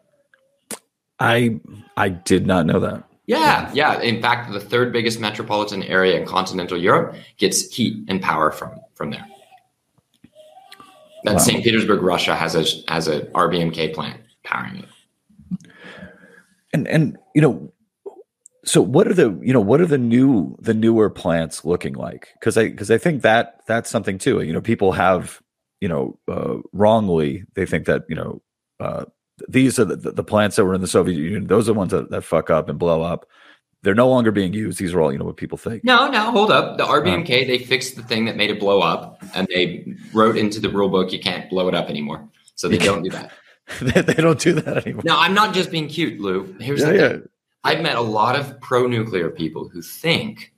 I 1.19 1.59
I 1.95 2.09
did 2.09 2.45
not 2.45 2.65
know 2.65 2.79
that. 2.81 3.03
Yeah, 3.25 3.71
yeah. 3.73 4.01
In 4.01 4.21
fact, 4.21 4.51
the 4.51 4.59
third 4.59 4.91
biggest 4.91 5.19
metropolitan 5.19 5.83
area 5.83 6.19
in 6.19 6.25
continental 6.25 6.77
Europe 6.77 7.15
gets 7.37 7.73
heat 7.73 8.03
and 8.09 8.21
power 8.21 8.51
from 8.51 8.79
from 8.93 9.11
there. 9.11 9.25
That 11.23 11.33
wow. 11.33 11.39
St. 11.39 11.63
Petersburg, 11.63 12.01
Russia 12.01 12.35
has 12.35 12.55
a 12.55 12.91
has 12.91 13.07
a 13.07 13.21
RBMK 13.21 13.93
plant 13.93 14.21
powering 14.43 14.77
it. 14.77 15.69
And 16.73 16.87
and 16.87 17.17
you 17.35 17.41
know 17.41 17.71
so 18.63 18.81
what 18.81 19.07
are 19.07 19.13
the 19.13 19.37
you 19.41 19.53
know 19.53 19.61
what 19.61 19.81
are 19.81 19.85
the 19.85 19.97
new 19.97 20.55
the 20.59 20.73
newer 20.73 21.09
plants 21.09 21.65
looking 21.65 21.93
like 21.93 22.29
because 22.39 22.57
i 22.57 22.65
because 22.65 22.91
i 22.91 22.97
think 22.97 23.21
that 23.21 23.61
that's 23.67 23.89
something 23.89 24.17
too 24.17 24.41
you 24.41 24.53
know 24.53 24.61
people 24.61 24.91
have 24.91 25.41
you 25.79 25.87
know 25.87 26.17
uh, 26.27 26.57
wrongly 26.73 27.43
they 27.55 27.65
think 27.65 27.85
that 27.85 28.03
you 28.07 28.15
know 28.15 28.41
uh, 28.79 29.05
these 29.47 29.79
are 29.79 29.85
the, 29.85 29.95
the 29.95 30.23
plants 30.23 30.55
that 30.55 30.65
were 30.65 30.75
in 30.75 30.81
the 30.81 30.87
soviet 30.87 31.17
union 31.17 31.47
those 31.47 31.67
are 31.67 31.73
the 31.73 31.77
ones 31.79 31.91
that, 31.91 32.11
that 32.11 32.23
fuck 32.23 32.49
up 32.49 32.69
and 32.69 32.77
blow 32.77 33.01
up 33.01 33.25
they're 33.83 33.95
no 33.95 34.09
longer 34.09 34.31
being 34.31 34.53
used. 34.53 34.79
These 34.79 34.93
are 34.93 35.01
all 35.01 35.11
you 35.11 35.17
know 35.17 35.25
what 35.25 35.37
people 35.37 35.57
think. 35.57 35.83
No 35.83 36.09
no 36.09 36.31
hold 36.31 36.51
up. 36.51 36.77
The 36.77 36.85
rbmk 36.85 37.43
uh, 37.43 37.47
they 37.47 37.57
fixed 37.57 37.95
the 37.95 38.03
thing 38.03 38.25
that 38.25 38.35
made 38.35 38.49
it 38.49 38.59
blow 38.59 38.81
up 38.81 39.21
and 39.35 39.47
they 39.53 39.85
wrote 40.13 40.37
into 40.37 40.59
the 40.59 40.69
rule 40.69 40.89
book 40.89 41.11
you 41.11 41.19
can't 41.19 41.49
blow 41.49 41.67
it 41.67 41.75
up 41.75 41.89
anymore. 41.89 42.27
So 42.55 42.67
they 42.67 42.77
don't 42.77 43.03
do 43.03 43.09
that. 43.11 43.31
They, 43.79 44.15
don't 44.15 44.39
do 44.39 44.53
that 44.53 44.85
anymore. 44.85 45.03
No 45.05 45.17
i'm 45.17 45.33
not 45.33 45.53
just 45.53 45.71
being 45.71 45.87
cute 45.87 46.19
lou. 46.19 46.53
Here's 46.59 46.81
yeah, 46.81 46.85
the 46.87 46.91
thing. 46.91 47.19
Yeah. 47.21 47.27
I've 47.63 47.81
met 47.81 47.95
a 47.95 48.01
lot 48.01 48.35
of 48.35 48.59
pro 48.59 48.85
nuclear 48.85 49.29
people 49.29 49.69
who 49.69 49.81
think 49.81 50.51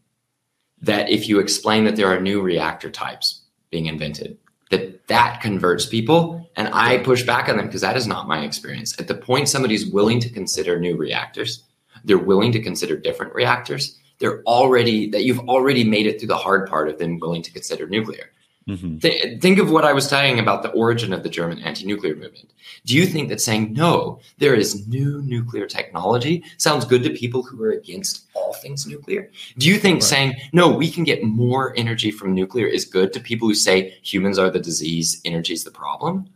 that 0.81 1.09
if 1.09 1.29
you 1.29 1.39
explain 1.39 1.83
that 1.83 1.95
there 1.95 2.07
are 2.07 2.19
new 2.19 2.41
reactor 2.41 2.89
types 2.89 3.43
being 3.69 3.85
invented, 3.85 4.37
that 4.71 5.07
that 5.07 5.41
converts 5.41 5.85
people. 5.85 6.49
And 6.55 6.69
I 6.73 6.97
push 6.99 7.23
back 7.23 7.49
on 7.49 7.57
them 7.57 7.67
because 7.67 7.81
that 7.81 7.97
is 7.97 8.07
not 8.07 8.27
my 8.27 8.43
experience. 8.43 8.99
At 8.99 9.07
the 9.07 9.15
point 9.15 9.49
somebody's 9.49 9.85
willing 9.85 10.19
to 10.21 10.29
consider 10.29 10.79
new 10.79 10.97
reactors, 10.97 11.63
they're 12.03 12.17
willing 12.17 12.51
to 12.51 12.61
consider 12.61 12.97
different 12.97 13.33
reactors. 13.33 13.99
They're 14.19 14.41
already 14.43 15.09
that 15.09 15.23
you've 15.23 15.39
already 15.49 15.83
made 15.83 16.07
it 16.07 16.19
through 16.19 16.29
the 16.29 16.37
hard 16.37 16.69
part 16.69 16.89
of 16.89 16.97
them 16.97 17.19
willing 17.19 17.41
to 17.41 17.51
consider 17.51 17.87
nuclear. 17.87 18.29
Mm-hmm. 18.67 18.99
Th- 18.99 19.41
think 19.41 19.59
of 19.59 19.71
what 19.71 19.83
I 19.83 19.91
was 19.91 20.07
saying 20.07 20.39
about 20.39 20.63
the 20.63 20.71
origin 20.71 21.11
of 21.11 21.23
the 21.23 21.29
German 21.29 21.59
anti 21.59 21.85
nuclear 21.85 22.15
movement. 22.15 22.53
Do 22.85 22.95
you 22.95 23.05
think 23.05 23.27
that 23.29 23.41
saying, 23.41 23.73
no, 23.73 24.19
there 24.37 24.55
is 24.55 24.87
new 24.87 25.21
nuclear 25.23 25.67
technology 25.67 26.43
sounds 26.57 26.85
good 26.85 27.03
to 27.03 27.09
people 27.09 27.43
who 27.43 27.61
are 27.63 27.71
against 27.71 28.27
all 28.33 28.53
things 28.53 28.87
nuclear? 28.87 29.29
Do 29.57 29.67
you 29.67 29.77
think 29.77 29.95
right. 29.95 30.03
saying, 30.03 30.33
no, 30.53 30.69
we 30.69 30.89
can 30.89 31.03
get 31.03 31.23
more 31.23 31.73
energy 31.77 32.09
from 32.09 32.33
nuclear 32.33 32.67
is 32.67 32.85
good 32.85 33.11
to 33.13 33.19
people 33.19 33.47
who 33.47 33.55
say 33.55 33.97
humans 34.01 34.39
are 34.39 34.49
the 34.49 34.59
disease, 34.59 35.19
energy 35.25 35.53
is 35.53 35.65
the 35.65 35.71
problem? 35.71 36.29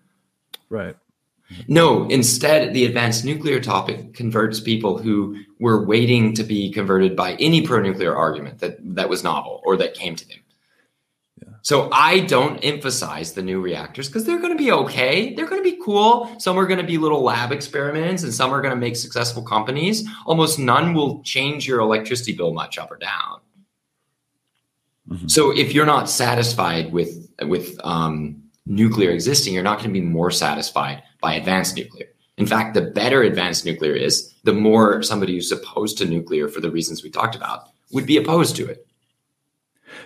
Right. 0.70 0.98
No, 1.68 2.08
instead, 2.10 2.74
the 2.74 2.86
advanced 2.86 3.24
nuclear 3.24 3.60
topic 3.60 4.14
converts 4.14 4.60
people 4.60 4.98
who 4.98 5.38
were 5.60 5.86
waiting 5.86 6.34
to 6.34 6.44
be 6.44 6.72
converted 6.72 7.16
by 7.16 7.34
any 7.36 7.62
pro 7.62 7.82
nuclear 7.82 8.16
argument 8.16 8.60
that, 8.60 8.78
that 8.96 9.10
was 9.10 9.24
novel 9.24 9.62
or 9.66 9.78
that 9.78 9.94
came 9.94 10.16
to 10.16 10.28
them. 10.28 10.40
Yeah. 11.42 11.54
So 11.62 11.90
I 11.92 12.22
don't 12.22 12.58
emphasize 12.60 13.34
the 13.34 13.42
new 13.42 13.62
reactors 13.62 14.08
because 14.08 14.26
they're 14.26 14.40
going 14.40 14.58
to 14.58 14.62
be 14.62 14.72
okay. 14.72 15.34
They're 15.36 15.48
going 15.48 15.64
to 15.64 15.70
be 15.70 15.80
cool. 15.84 16.30
Some 16.40 16.58
are 16.60 16.68
going 16.68 16.80
to 16.80 16.86
be 16.86 16.98
little 16.98 17.22
lab 17.22 17.52
experiments 17.52 18.24
and 18.24 18.34
some 18.34 18.54
are 18.54 18.62
going 18.62 18.74
to 18.74 18.80
make 18.80 18.98
successful 18.98 19.42
companies. 19.42 20.08
Almost 20.26 20.60
none 20.60 20.94
will 20.94 21.22
change 21.24 21.66
your 21.66 21.80
electricity 21.80 22.34
bill 22.34 22.54
much 22.54 22.78
up 22.78 22.92
or 22.92 22.98
down. 22.98 23.40
Mm-hmm. 25.10 25.28
So 25.28 25.52
if 25.56 25.74
you're 25.74 25.86
not 25.86 26.10
satisfied 26.10 26.92
with 26.92 27.32
with 27.44 27.80
um, 27.84 28.44
nuclear 28.68 29.12
existing, 29.12 29.54
you're 29.54 29.64
not 29.64 29.80
going 29.80 29.90
to 29.90 30.00
be 30.00 30.06
more 30.06 30.32
satisfied 30.32 31.02
by 31.22 31.34
advanced 31.34 31.76
nuclear. 31.76 32.08
In 32.38 32.46
fact, 32.46 32.76
the 32.76 32.82
better 32.82 33.24
advanced 33.24 33.66
nuclear 33.66 33.94
is, 33.94 34.34
the 34.44 34.54
more 34.54 35.02
somebody 35.02 35.34
who's 35.34 35.52
opposed 35.52 35.98
to 35.98 36.06
nuclear 36.06 36.48
for 36.48 36.62
the 36.62 36.70
reasons 36.70 37.04
we 37.04 37.10
talked 37.10 37.36
about 37.36 37.70
would 37.92 38.06
be 38.06 38.18
opposed 38.18 38.56
to 38.58 38.68
it. 38.68 38.86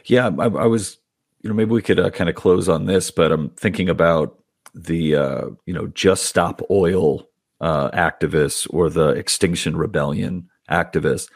Yeah, 0.06 0.30
I, 0.40 0.46
I 0.46 0.68
was, 0.68 0.98
you 1.42 1.50
know, 1.50 1.56
maybe 1.56 1.72
we 1.72 1.82
could 1.82 2.00
uh, 2.00 2.10
kind 2.10 2.30
of 2.30 2.36
close 2.36 2.70
on 2.70 2.86
this, 2.86 3.12
but 3.12 3.32
I'm 3.32 3.50
thinking 3.50 3.90
about 3.90 4.40
the, 4.74 5.16
uh, 5.16 5.46
you 5.66 5.74
know, 5.74 5.88
just 5.88 6.26
stop 6.26 6.62
oil 6.70 7.28
uh, 7.60 7.92
activists 7.92 8.66
or 8.70 8.90
the 8.90 9.10
Extinction 9.10 9.76
Rebellion 9.76 10.50
activists. 10.70 11.30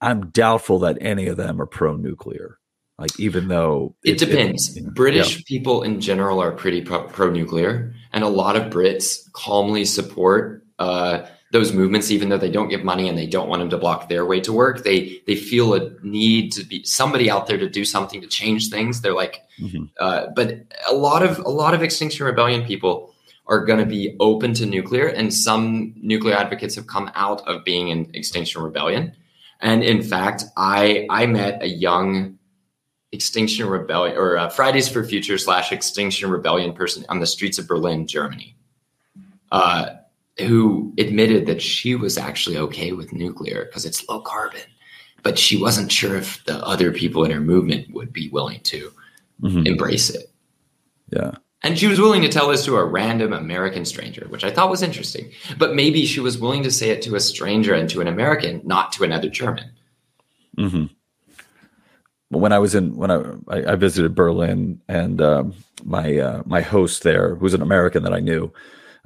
I'm 0.00 0.28
doubtful 0.30 0.80
that 0.80 0.98
any 1.00 1.26
of 1.28 1.38
them 1.38 1.60
are 1.60 1.66
pro 1.66 1.96
nuclear. 1.96 2.58
Like 2.98 3.20
even 3.20 3.48
though 3.48 3.94
it, 4.04 4.22
it 4.22 4.26
depends. 4.26 4.70
It, 4.70 4.80
you 4.80 4.86
know, 4.86 4.92
British 4.92 5.36
yeah. 5.36 5.42
people 5.46 5.82
in 5.82 6.00
general 6.00 6.40
are 6.40 6.52
pretty 6.52 6.80
pro 6.80 7.30
nuclear, 7.30 7.94
and 8.12 8.24
a 8.24 8.28
lot 8.28 8.56
of 8.56 8.72
Brits 8.72 9.30
calmly 9.32 9.84
support 9.84 10.64
uh, 10.78 11.26
those 11.52 11.72
movements, 11.72 12.10
even 12.10 12.30
though 12.30 12.38
they 12.38 12.50
don't 12.50 12.68
give 12.68 12.84
money 12.84 13.08
and 13.08 13.16
they 13.16 13.26
don't 13.26 13.48
want 13.48 13.60
them 13.60 13.70
to 13.70 13.76
block 13.76 14.08
their 14.08 14.24
way 14.24 14.40
to 14.40 14.52
work. 14.52 14.82
They 14.82 15.20
they 15.26 15.36
feel 15.36 15.74
a 15.74 15.90
need 16.02 16.52
to 16.52 16.64
be 16.64 16.84
somebody 16.84 17.30
out 17.30 17.46
there 17.46 17.58
to 17.58 17.68
do 17.68 17.84
something 17.84 18.22
to 18.22 18.26
change 18.26 18.70
things. 18.70 19.02
They're 19.02 19.14
like, 19.14 19.42
mm-hmm. 19.60 19.84
uh, 20.00 20.28
but 20.34 20.60
a 20.88 20.94
lot 20.94 21.22
of 21.22 21.38
a 21.40 21.50
lot 21.50 21.74
of 21.74 21.82
Extinction 21.82 22.24
Rebellion 22.24 22.64
people 22.64 23.14
are 23.46 23.64
going 23.64 23.78
to 23.78 23.86
be 23.86 24.16
open 24.20 24.54
to 24.54 24.66
nuclear, 24.66 25.06
and 25.06 25.32
some 25.32 25.92
nuclear 25.96 26.34
advocates 26.34 26.74
have 26.74 26.86
come 26.86 27.10
out 27.14 27.46
of 27.46 27.62
being 27.62 27.88
in 27.88 28.10
Extinction 28.14 28.62
Rebellion. 28.62 29.12
And 29.60 29.82
in 29.84 30.02
fact, 30.02 30.44
I 30.56 31.06
I 31.10 31.26
met 31.26 31.62
a 31.62 31.68
young 31.68 32.35
Extinction 33.12 33.68
Rebellion 33.68 34.16
or 34.16 34.36
uh, 34.36 34.48
Fridays 34.48 34.88
for 34.88 35.04
Future 35.04 35.38
slash 35.38 35.72
Extinction 35.72 36.30
Rebellion 36.30 36.72
person 36.72 37.04
on 37.08 37.20
the 37.20 37.26
streets 37.26 37.58
of 37.58 37.68
Berlin, 37.68 38.06
Germany, 38.06 38.56
uh, 39.52 39.90
who 40.38 40.92
admitted 40.98 41.46
that 41.46 41.62
she 41.62 41.94
was 41.94 42.18
actually 42.18 42.58
okay 42.58 42.92
with 42.92 43.12
nuclear 43.12 43.64
because 43.64 43.86
it's 43.86 44.06
low 44.08 44.20
carbon, 44.20 44.60
but 45.22 45.38
she 45.38 45.60
wasn't 45.60 45.92
sure 45.92 46.16
if 46.16 46.44
the 46.44 46.58
other 46.64 46.92
people 46.92 47.24
in 47.24 47.30
her 47.30 47.40
movement 47.40 47.92
would 47.94 48.12
be 48.12 48.28
willing 48.28 48.60
to 48.60 48.92
mm-hmm. 49.40 49.66
embrace 49.66 50.10
it. 50.10 50.30
Yeah. 51.10 51.32
And 51.62 51.78
she 51.78 51.86
was 51.86 52.00
willing 52.00 52.22
to 52.22 52.28
tell 52.28 52.48
this 52.48 52.64
to 52.66 52.76
a 52.76 52.84
random 52.84 53.32
American 53.32 53.84
stranger, 53.84 54.26
which 54.28 54.44
I 54.44 54.50
thought 54.50 54.70
was 54.70 54.82
interesting. 54.82 55.30
But 55.58 55.74
maybe 55.74 56.06
she 56.06 56.20
was 56.20 56.38
willing 56.38 56.62
to 56.64 56.70
say 56.70 56.90
it 56.90 57.02
to 57.02 57.14
a 57.14 57.20
stranger 57.20 57.72
and 57.72 57.88
to 57.90 58.00
an 58.00 58.08
American, 58.08 58.60
not 58.64 58.92
to 58.92 59.04
another 59.04 59.30
German. 59.30 59.70
Mm-hmm 60.58 60.86
when 62.30 62.52
I 62.52 62.58
was 62.58 62.74
in 62.74 62.96
when 62.96 63.10
I 63.10 63.22
I, 63.48 63.74
visited 63.76 64.14
Berlin 64.14 64.80
and 64.88 65.20
um, 65.20 65.54
my 65.84 66.18
uh, 66.18 66.42
my 66.44 66.60
host 66.60 67.02
there, 67.02 67.36
who's 67.36 67.54
an 67.54 67.62
American 67.62 68.02
that 68.02 68.12
I 68.12 68.20
knew, 68.20 68.52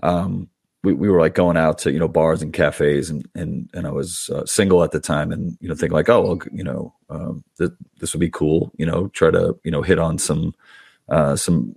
um, 0.02 0.48
we, 0.82 0.94
we 0.94 1.10
were 1.10 1.20
like 1.20 1.34
going 1.34 1.56
out 1.56 1.78
to 1.78 1.92
you 1.92 1.98
know 1.98 2.08
bars 2.08 2.42
and 2.42 2.52
cafes 2.52 3.10
and 3.10 3.28
and 3.34 3.68
and 3.74 3.86
I 3.86 3.90
was 3.90 4.30
uh, 4.30 4.46
single 4.46 4.82
at 4.82 4.92
the 4.92 5.00
time 5.00 5.32
and 5.32 5.56
you 5.60 5.68
know 5.68 5.74
thinking 5.74 5.96
like 5.96 6.08
oh 6.08 6.22
well, 6.22 6.38
you 6.52 6.64
know 6.64 6.94
um, 7.10 7.44
th- 7.58 7.72
this 7.98 8.14
would 8.14 8.20
be 8.20 8.30
cool 8.30 8.72
you 8.76 8.86
know 8.86 9.08
try 9.08 9.30
to 9.30 9.58
you 9.64 9.70
know 9.70 9.82
hit 9.82 9.98
on 9.98 10.18
some 10.18 10.54
uh, 11.08 11.36
some 11.36 11.76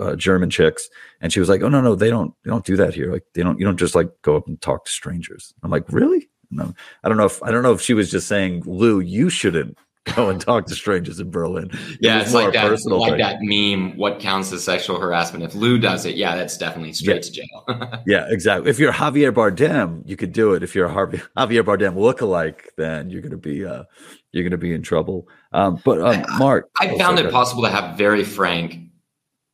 uh, 0.00 0.16
German 0.16 0.50
chicks. 0.50 0.88
And 1.20 1.32
she 1.32 1.40
was 1.40 1.48
like 1.48 1.62
oh 1.62 1.68
no 1.68 1.80
no 1.80 1.94
they 1.94 2.10
don't 2.10 2.34
they 2.42 2.50
don't 2.50 2.64
do 2.64 2.76
that 2.76 2.94
here. 2.94 3.12
Like 3.12 3.24
they 3.34 3.42
don't 3.42 3.58
you 3.58 3.64
don't 3.64 3.76
just 3.76 3.94
like 3.94 4.10
go 4.22 4.36
up 4.36 4.48
and 4.48 4.60
talk 4.60 4.84
to 4.86 4.90
strangers. 4.90 5.54
I'm 5.62 5.70
like 5.70 5.84
really? 5.90 6.28
I 6.58 7.08
don't 7.08 7.16
know 7.16 7.24
if 7.24 7.42
I 7.42 7.50
don't 7.50 7.62
know 7.62 7.72
if 7.72 7.80
she 7.80 7.94
was 7.94 8.10
just 8.10 8.28
saying 8.28 8.62
Lou 8.66 9.00
you 9.00 9.28
shouldn't 9.28 9.76
go 10.04 10.28
and 10.28 10.40
talk 10.40 10.66
to 10.66 10.74
strangers 10.74 11.18
in 11.18 11.30
Berlin. 11.30 11.70
Yeah, 12.00 12.20
it's 12.20 12.34
like 12.34 12.52
that, 12.52 12.70
like 12.70 13.10
thing. 13.10 13.18
that 13.18 13.38
meme. 13.40 13.96
What 13.96 14.20
counts 14.20 14.52
as 14.52 14.62
sexual 14.62 15.00
harassment? 15.00 15.44
If 15.44 15.54
Lou 15.54 15.78
does 15.78 16.04
it, 16.04 16.16
yeah, 16.16 16.36
that's 16.36 16.56
definitely 16.56 16.92
straight 16.92 17.14
yeah. 17.14 17.20
to 17.20 17.32
jail. 17.32 18.02
yeah, 18.06 18.26
exactly. 18.28 18.70
If 18.70 18.78
you're 18.78 18.92
Javier 18.92 19.32
Bardem, 19.32 20.02
you 20.06 20.16
could 20.16 20.32
do 20.32 20.54
it. 20.54 20.62
If 20.62 20.74
you're 20.74 20.86
a 20.86 20.90
Javier 20.92 21.62
Bardem 21.62 21.94
lookalike, 21.94 22.66
then 22.76 23.10
you're 23.10 23.22
going 23.22 23.32
to 23.32 23.36
be 23.36 23.64
uh, 23.64 23.84
you're 24.32 24.44
going 24.44 24.52
to 24.52 24.58
be 24.58 24.72
in 24.72 24.82
trouble. 24.82 25.28
Um, 25.52 25.80
but 25.84 26.00
um, 26.00 26.24
Mark, 26.38 26.68
I, 26.80 26.88
I 26.88 26.98
found 26.98 27.18
it 27.18 27.30
possible 27.30 27.62
to 27.62 27.70
have 27.70 27.96
very 27.96 28.24
frank. 28.24 28.80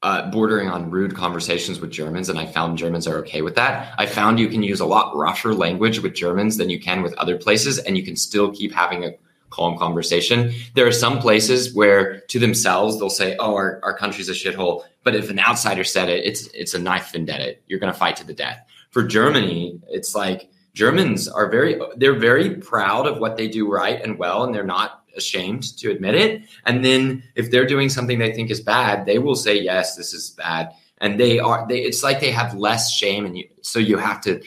Uh, 0.03 0.31
bordering 0.31 0.67
on 0.67 0.91
rude 0.91 1.15
conversations 1.15 1.79
with 1.79 1.91
Germans, 1.91 2.31
and 2.31 2.39
I 2.39 2.47
found 2.47 2.79
Germans 2.79 3.07
are 3.07 3.19
okay 3.19 3.43
with 3.43 3.55
that. 3.57 3.93
I 3.99 4.07
found 4.07 4.41
you 4.41 4.49
can 4.49 4.63
use 4.63 4.81
a 4.81 4.87
lot 4.87 5.15
rougher 5.15 5.53
language 5.53 5.99
with 5.99 6.15
Germans 6.15 6.57
than 6.57 6.71
you 6.71 6.81
can 6.81 7.03
with 7.03 7.13
other 7.19 7.37
places, 7.37 7.79
and 7.81 7.99
you 7.99 8.03
can 8.03 8.17
still 8.17 8.51
keep 8.51 8.73
having 8.73 9.05
a 9.05 9.11
calm 9.51 9.77
conversation. 9.77 10.53
There 10.75 10.87
are 10.87 10.93
some 10.93 11.19
places 11.19 11.75
where 11.75 12.21
to 12.29 12.39
themselves 12.39 12.99
they'll 12.99 13.11
say, 13.11 13.37
"Oh, 13.39 13.55
our, 13.55 13.81
our 13.83 13.97
country's 13.97 14.29
a 14.29 14.33
shithole," 14.33 14.85
but 15.05 15.15
if 15.15 15.31
an 15.31 15.39
outsider 15.39 15.85
said 15.85 16.09
it, 16.09 16.25
it's 16.25 16.47
it's 16.49 16.75
a 16.75 16.79
knife 16.79 17.13
vendetta. 17.13 17.57
You're 17.67 17.81
going 17.81 17.93
to 17.93 17.99
fight 17.99 18.17
to 18.17 18.27
the 18.27 18.35
death. 18.35 18.65
For 18.91 19.05
Germany, 19.05 19.81
it's 19.89 20.15
like 20.15 20.51
Germans 20.75 21.29
are 21.29 21.49
very 21.49 21.81
they're 21.97 22.19
very 22.19 22.57
proud 22.57 23.07
of 23.07 23.19
what 23.19 23.37
they 23.37 23.49
do 23.49 23.71
right 23.71 24.01
and 24.03 24.19
well, 24.19 24.45
and 24.45 24.55
they're 24.55 24.65
not 24.65 25.05
ashamed 25.17 25.77
to 25.79 25.91
admit 25.91 26.15
it. 26.15 26.43
And 26.65 26.85
then 26.85 27.23
if 27.35 27.51
they're 27.51 27.67
doing 27.67 27.89
something 27.89 28.19
they 28.19 28.33
think 28.33 28.51
is 28.51 28.61
bad, 28.61 29.07
they 29.07 29.19
will 29.19 29.37
say, 29.37 29.61
"Yes, 29.61 29.97
this 29.97 30.15
is 30.15 30.31
bad." 30.31 30.71
And 30.99 31.19
they 31.19 31.39
are 31.39 31.67
they. 31.69 31.81
It's 31.81 32.03
like 32.03 32.21
they 32.21 32.31
have 32.31 32.55
less 32.55 32.93
shame, 32.93 33.25
and 33.25 33.37
you 33.37 33.49
so 33.63 33.79
you 33.79 33.97
have 33.97 34.21
to 34.23 34.43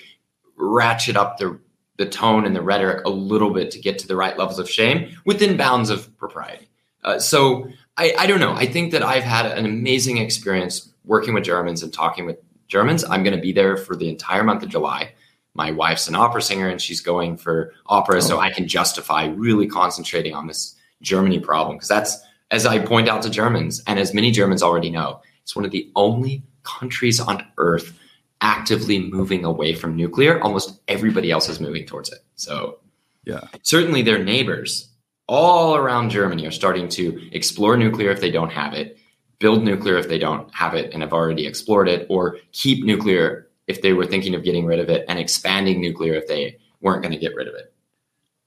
ratchet 0.56 1.18
up 1.18 1.38
the 1.38 1.60
the 1.97 2.05
tone 2.05 2.45
and 2.45 2.55
the 2.55 2.61
rhetoric 2.61 3.05
a 3.05 3.09
little 3.09 3.51
bit 3.51 3.71
to 3.71 3.79
get 3.79 3.99
to 3.99 4.07
the 4.07 4.15
right 4.15 4.37
levels 4.37 4.59
of 4.59 4.69
shame 4.69 5.15
within 5.25 5.57
bounds 5.57 5.89
of 5.89 6.15
propriety. 6.17 6.67
Uh, 7.03 7.19
so 7.19 7.67
I, 7.97 8.13
I 8.17 8.27
don't 8.27 8.39
know. 8.39 8.53
I 8.53 8.65
think 8.65 8.91
that 8.91 9.03
I've 9.03 9.23
had 9.23 9.45
an 9.45 9.65
amazing 9.65 10.17
experience 10.17 10.89
working 11.05 11.33
with 11.33 11.43
Germans 11.43 11.83
and 11.83 11.93
talking 11.93 12.25
with 12.25 12.37
Germans. 12.67 13.03
I'm 13.03 13.23
going 13.23 13.35
to 13.35 13.41
be 13.41 13.51
there 13.51 13.77
for 13.77 13.95
the 13.95 14.09
entire 14.09 14.43
month 14.43 14.63
of 14.63 14.69
July. 14.69 15.13
My 15.53 15.71
wife's 15.71 16.07
an 16.07 16.15
opera 16.15 16.41
singer 16.41 16.67
and 16.67 16.81
she's 16.81 17.01
going 17.01 17.37
for 17.37 17.73
opera, 17.85 18.17
oh. 18.17 18.21
so 18.21 18.39
I 18.39 18.51
can 18.51 18.67
justify 18.67 19.25
really 19.25 19.67
concentrating 19.67 20.33
on 20.33 20.47
this 20.47 20.75
Germany 21.01 21.39
problem 21.39 21.77
because 21.77 21.89
that's, 21.89 22.17
as 22.49 22.65
I 22.65 22.79
point 22.79 23.09
out 23.09 23.21
to 23.23 23.29
Germans, 23.29 23.83
and 23.85 23.99
as 23.99 24.13
many 24.13 24.31
Germans 24.31 24.63
already 24.63 24.89
know, 24.89 25.21
it's 25.43 25.55
one 25.55 25.65
of 25.65 25.71
the 25.71 25.91
only 25.95 26.43
countries 26.63 27.19
on 27.19 27.45
earth 27.57 27.99
actively 28.43 28.99
moving 28.99 29.45
away 29.45 29.73
from 29.73 29.95
nuclear, 29.95 30.39
almost 30.43 30.81
everybody 30.87 31.31
else 31.31 31.49
is 31.49 31.59
moving 31.59 31.85
towards 31.85 32.11
it. 32.11 32.19
So, 32.35 32.79
yeah, 33.23 33.47
certainly 33.63 34.03
their 34.03 34.21
neighbors 34.21 34.89
all 35.27 35.75
around 35.75 36.09
Germany 36.09 36.45
are 36.45 36.51
starting 36.51 36.89
to 36.89 37.29
explore 37.31 37.77
nuclear 37.77 38.11
if 38.11 38.19
they 38.19 38.29
don't 38.29 38.51
have 38.51 38.73
it, 38.73 38.97
build 39.39 39.63
nuclear 39.63 39.97
if 39.97 40.09
they 40.09 40.19
don't 40.19 40.53
have 40.53 40.75
it 40.75 40.93
and 40.93 41.01
have 41.01 41.13
already 41.13 41.47
explored 41.47 41.87
it, 41.87 42.05
or 42.09 42.37
keep 42.51 42.83
nuclear 42.85 43.47
if 43.67 43.81
they 43.81 43.93
were 43.93 44.05
thinking 44.05 44.35
of 44.35 44.43
getting 44.43 44.65
rid 44.65 44.79
of 44.79 44.89
it, 44.89 45.05
and 45.07 45.17
expanding 45.17 45.79
nuclear 45.79 46.15
if 46.15 46.27
they 46.27 46.57
weren't 46.81 47.01
going 47.01 47.13
to 47.13 47.19
get 47.19 47.33
rid 47.33 47.47
of 47.47 47.55
it. 47.55 47.73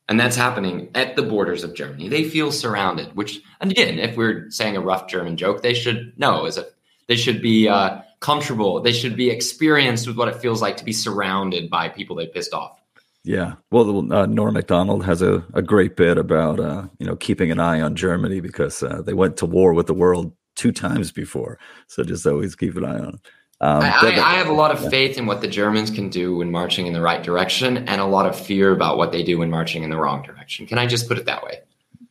And 0.09 0.20
that's 0.20 0.36
happening 0.36 0.90
at 0.94 1.16
the 1.16 1.22
borders 1.22 1.64
of 1.64 1.74
Germany. 1.74 2.09
They 2.09 2.24
feel 2.24 2.53
surrounded, 2.53 3.16
which, 3.16 3.40
again, 3.62 3.99
if 3.99 4.14
we're 4.16 4.51
saying 4.51 4.76
a 4.76 4.80
rough 4.80 5.09
German 5.09 5.38
joke, 5.38 5.62
they 5.62 5.74
should 5.74 6.12
know 6.18 6.44
is 6.44 6.57
that 6.57 6.74
they 7.09 7.16
should 7.16 7.40
be 7.40 7.66
uh, 7.66 8.03
comfortable. 8.21 8.81
They 8.81 8.93
should 8.93 9.17
be 9.17 9.31
experienced 9.31 10.07
with 10.07 10.17
what 10.17 10.29
it 10.29 10.37
feels 10.37 10.62
like 10.62 10.77
to 10.79 10.85
be 10.85 10.93
surrounded 10.93 11.71
by 11.71 11.89
people 11.89 12.17
they 12.17 12.27
pissed 12.27 12.55
off. 12.55 12.81
Yeah. 13.25 13.55
Well, 13.73 14.12
uh, 14.12 14.27
Norm 14.27 14.55
Macdonald 14.55 15.05
has 15.05 15.21
a, 15.21 15.45
a 15.53 15.61
great 15.61 15.97
bit 15.97 16.17
about, 16.17 16.61
uh, 16.61 16.87
you 16.99 17.07
know, 17.07 17.17
keeping 17.17 17.51
an 17.51 17.59
eye 17.59 17.81
on 17.81 17.97
Germany 17.97 18.41
because 18.41 18.83
uh, 18.85 19.03
they 19.03 19.14
went 19.14 19.37
to 19.39 19.47
war 19.47 19.75
with 19.75 19.89
the 19.89 19.95
world 19.95 20.33
two 20.55 20.71
times 20.71 21.11
before. 21.11 21.59
So 21.89 22.05
just 22.05 22.25
always 22.25 22.55
keep 22.55 22.77
an 22.77 22.85
eye 22.85 22.99
on 22.99 23.05
them. 23.05 23.21
Um, 23.61 23.83
I, 23.83 23.89
I, 23.89 24.33
I, 24.33 24.35
have 24.35 24.49
a 24.49 24.53
lot 24.53 24.71
of 24.71 24.83
yeah. 24.83 24.91
faith 24.91 25.17
in 25.17 25.25
what 25.25 25.41
the 25.41 25.49
Germans 25.49 25.91
can 25.91 26.11
do 26.11 26.37
when 26.37 26.51
marching 26.51 26.87
in 26.87 26.93
the 26.93 27.01
right 27.01 27.23
direction 27.23 27.79
and 27.89 28.03
a 28.03 28.05
lot 28.05 28.27
of 28.27 28.39
fear 28.39 28.71
about 28.71 28.99
what 28.99 29.12
they 29.12 29.23
do 29.23 29.39
when 29.39 29.51
marching 29.51 29.83
in 29.83 29.89
the 29.89 29.97
wrong 29.97 30.23
direction. 30.23 30.67
Can 30.67 30.77
I 30.77 30.87
just 30.87 31.09
put 31.09 31.17
it 31.17 31.25
that 31.25 31.43
way? 31.43 31.61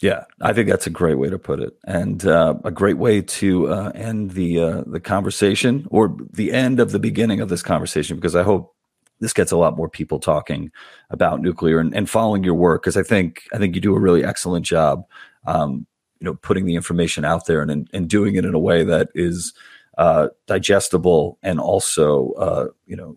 Yeah, 0.02 0.26
I 0.42 0.54
think 0.54 0.68
that's 0.70 0.88
a 0.88 0.92
great 0.92 1.16
way 1.16 1.30
to 1.30 1.40
put 1.40 1.60
it, 1.60 1.78
and 1.86 2.26
uh, 2.26 2.56
a 2.64 2.72
great 2.72 2.98
way 2.98 3.22
to 3.22 3.70
uh, 3.70 3.92
end 3.96 4.32
the 4.32 4.60
uh, 4.60 4.84
the 4.86 5.00
conversation 5.00 5.88
or 5.90 6.18
the 6.34 6.52
end 6.52 6.80
of 6.80 6.92
the 6.92 7.00
beginning 7.00 7.40
of 7.40 7.50
this 7.50 7.64
conversation, 7.64 8.18
because 8.18 8.36
I 8.36 8.44
hope 8.44 8.76
this 9.22 9.34
gets 9.34 9.52
a 9.52 9.58
lot 9.58 9.78
more 9.78 9.88
people 9.88 10.20
talking 10.20 10.72
about 11.10 11.42
nuclear 11.42 11.80
and, 11.80 11.96
and 11.96 12.10
following 12.10 12.44
your 12.44 12.56
work. 12.56 12.84
Because 12.84 12.98
I 12.98 13.04
think 13.04 13.44
I 13.54 13.58
think 13.58 13.74
you 13.74 13.82
do 13.82 13.96
a 13.96 14.00
really 14.00 14.26
excellent 14.26 14.66
job, 14.66 15.06
um, 15.48 15.88
you 16.20 16.26
know, 16.26 16.34
putting 16.34 16.66
the 16.66 16.76
information 16.76 17.24
out 17.24 17.46
there 17.46 17.62
and 17.62 17.90
and 17.94 18.10
doing 18.10 18.36
it 18.36 18.44
in 18.44 18.54
a 18.54 18.60
way 18.60 18.84
that 18.84 19.10
is 19.16 19.54
uh, 19.98 20.28
digestible 20.46 21.38
and 21.42 21.60
also 21.60 22.32
uh, 22.34 22.68
you 22.86 22.98
know 22.98 23.16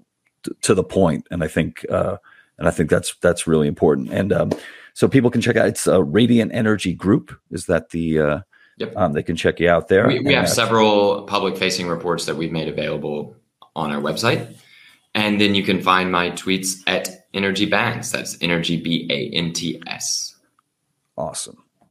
to 0.62 0.74
the 0.74 0.84
point. 0.84 1.24
point, 1.24 1.26
and 1.32 1.42
I 1.42 1.48
think 1.48 1.84
uh, 1.90 2.18
and 2.58 2.68
I 2.68 2.70
think 2.70 2.90
that's 2.90 3.14
that's 3.20 3.46
really 3.46 3.66
important. 3.68 4.10
And 4.12 4.32
um, 4.32 4.52
so 4.98 5.06
people 5.06 5.30
can 5.30 5.40
check 5.40 5.54
out 5.54 5.68
it's 5.68 5.86
a 5.86 6.02
Radiant 6.02 6.52
Energy 6.52 6.92
Group. 6.92 7.30
Is 7.52 7.66
that 7.66 7.90
the 7.90 8.18
uh, 8.18 8.40
Yep. 8.78 8.96
Um, 8.96 9.12
they 9.12 9.24
can 9.24 9.34
check 9.34 9.58
you 9.58 9.68
out 9.68 9.88
there. 9.88 10.06
We, 10.06 10.20
we 10.20 10.34
have 10.34 10.48
several 10.48 11.22
public 11.22 11.56
facing 11.56 11.88
reports 11.88 12.26
that 12.26 12.36
we've 12.36 12.52
made 12.52 12.68
available 12.68 13.34
on 13.74 13.90
our 13.90 14.00
website. 14.00 14.56
And 15.16 15.40
then 15.40 15.56
you 15.56 15.64
can 15.64 15.82
find 15.82 16.12
my 16.12 16.30
tweets 16.30 16.78
at 16.86 17.26
Energy 17.34 17.68
Bants. 17.68 18.12
That's 18.12 18.38
Energy 18.40 18.80
B 18.80 19.08
A 19.10 19.36
N 19.36 19.52
T 19.52 19.82
S. 19.88 20.36
Awesome. 21.16 21.64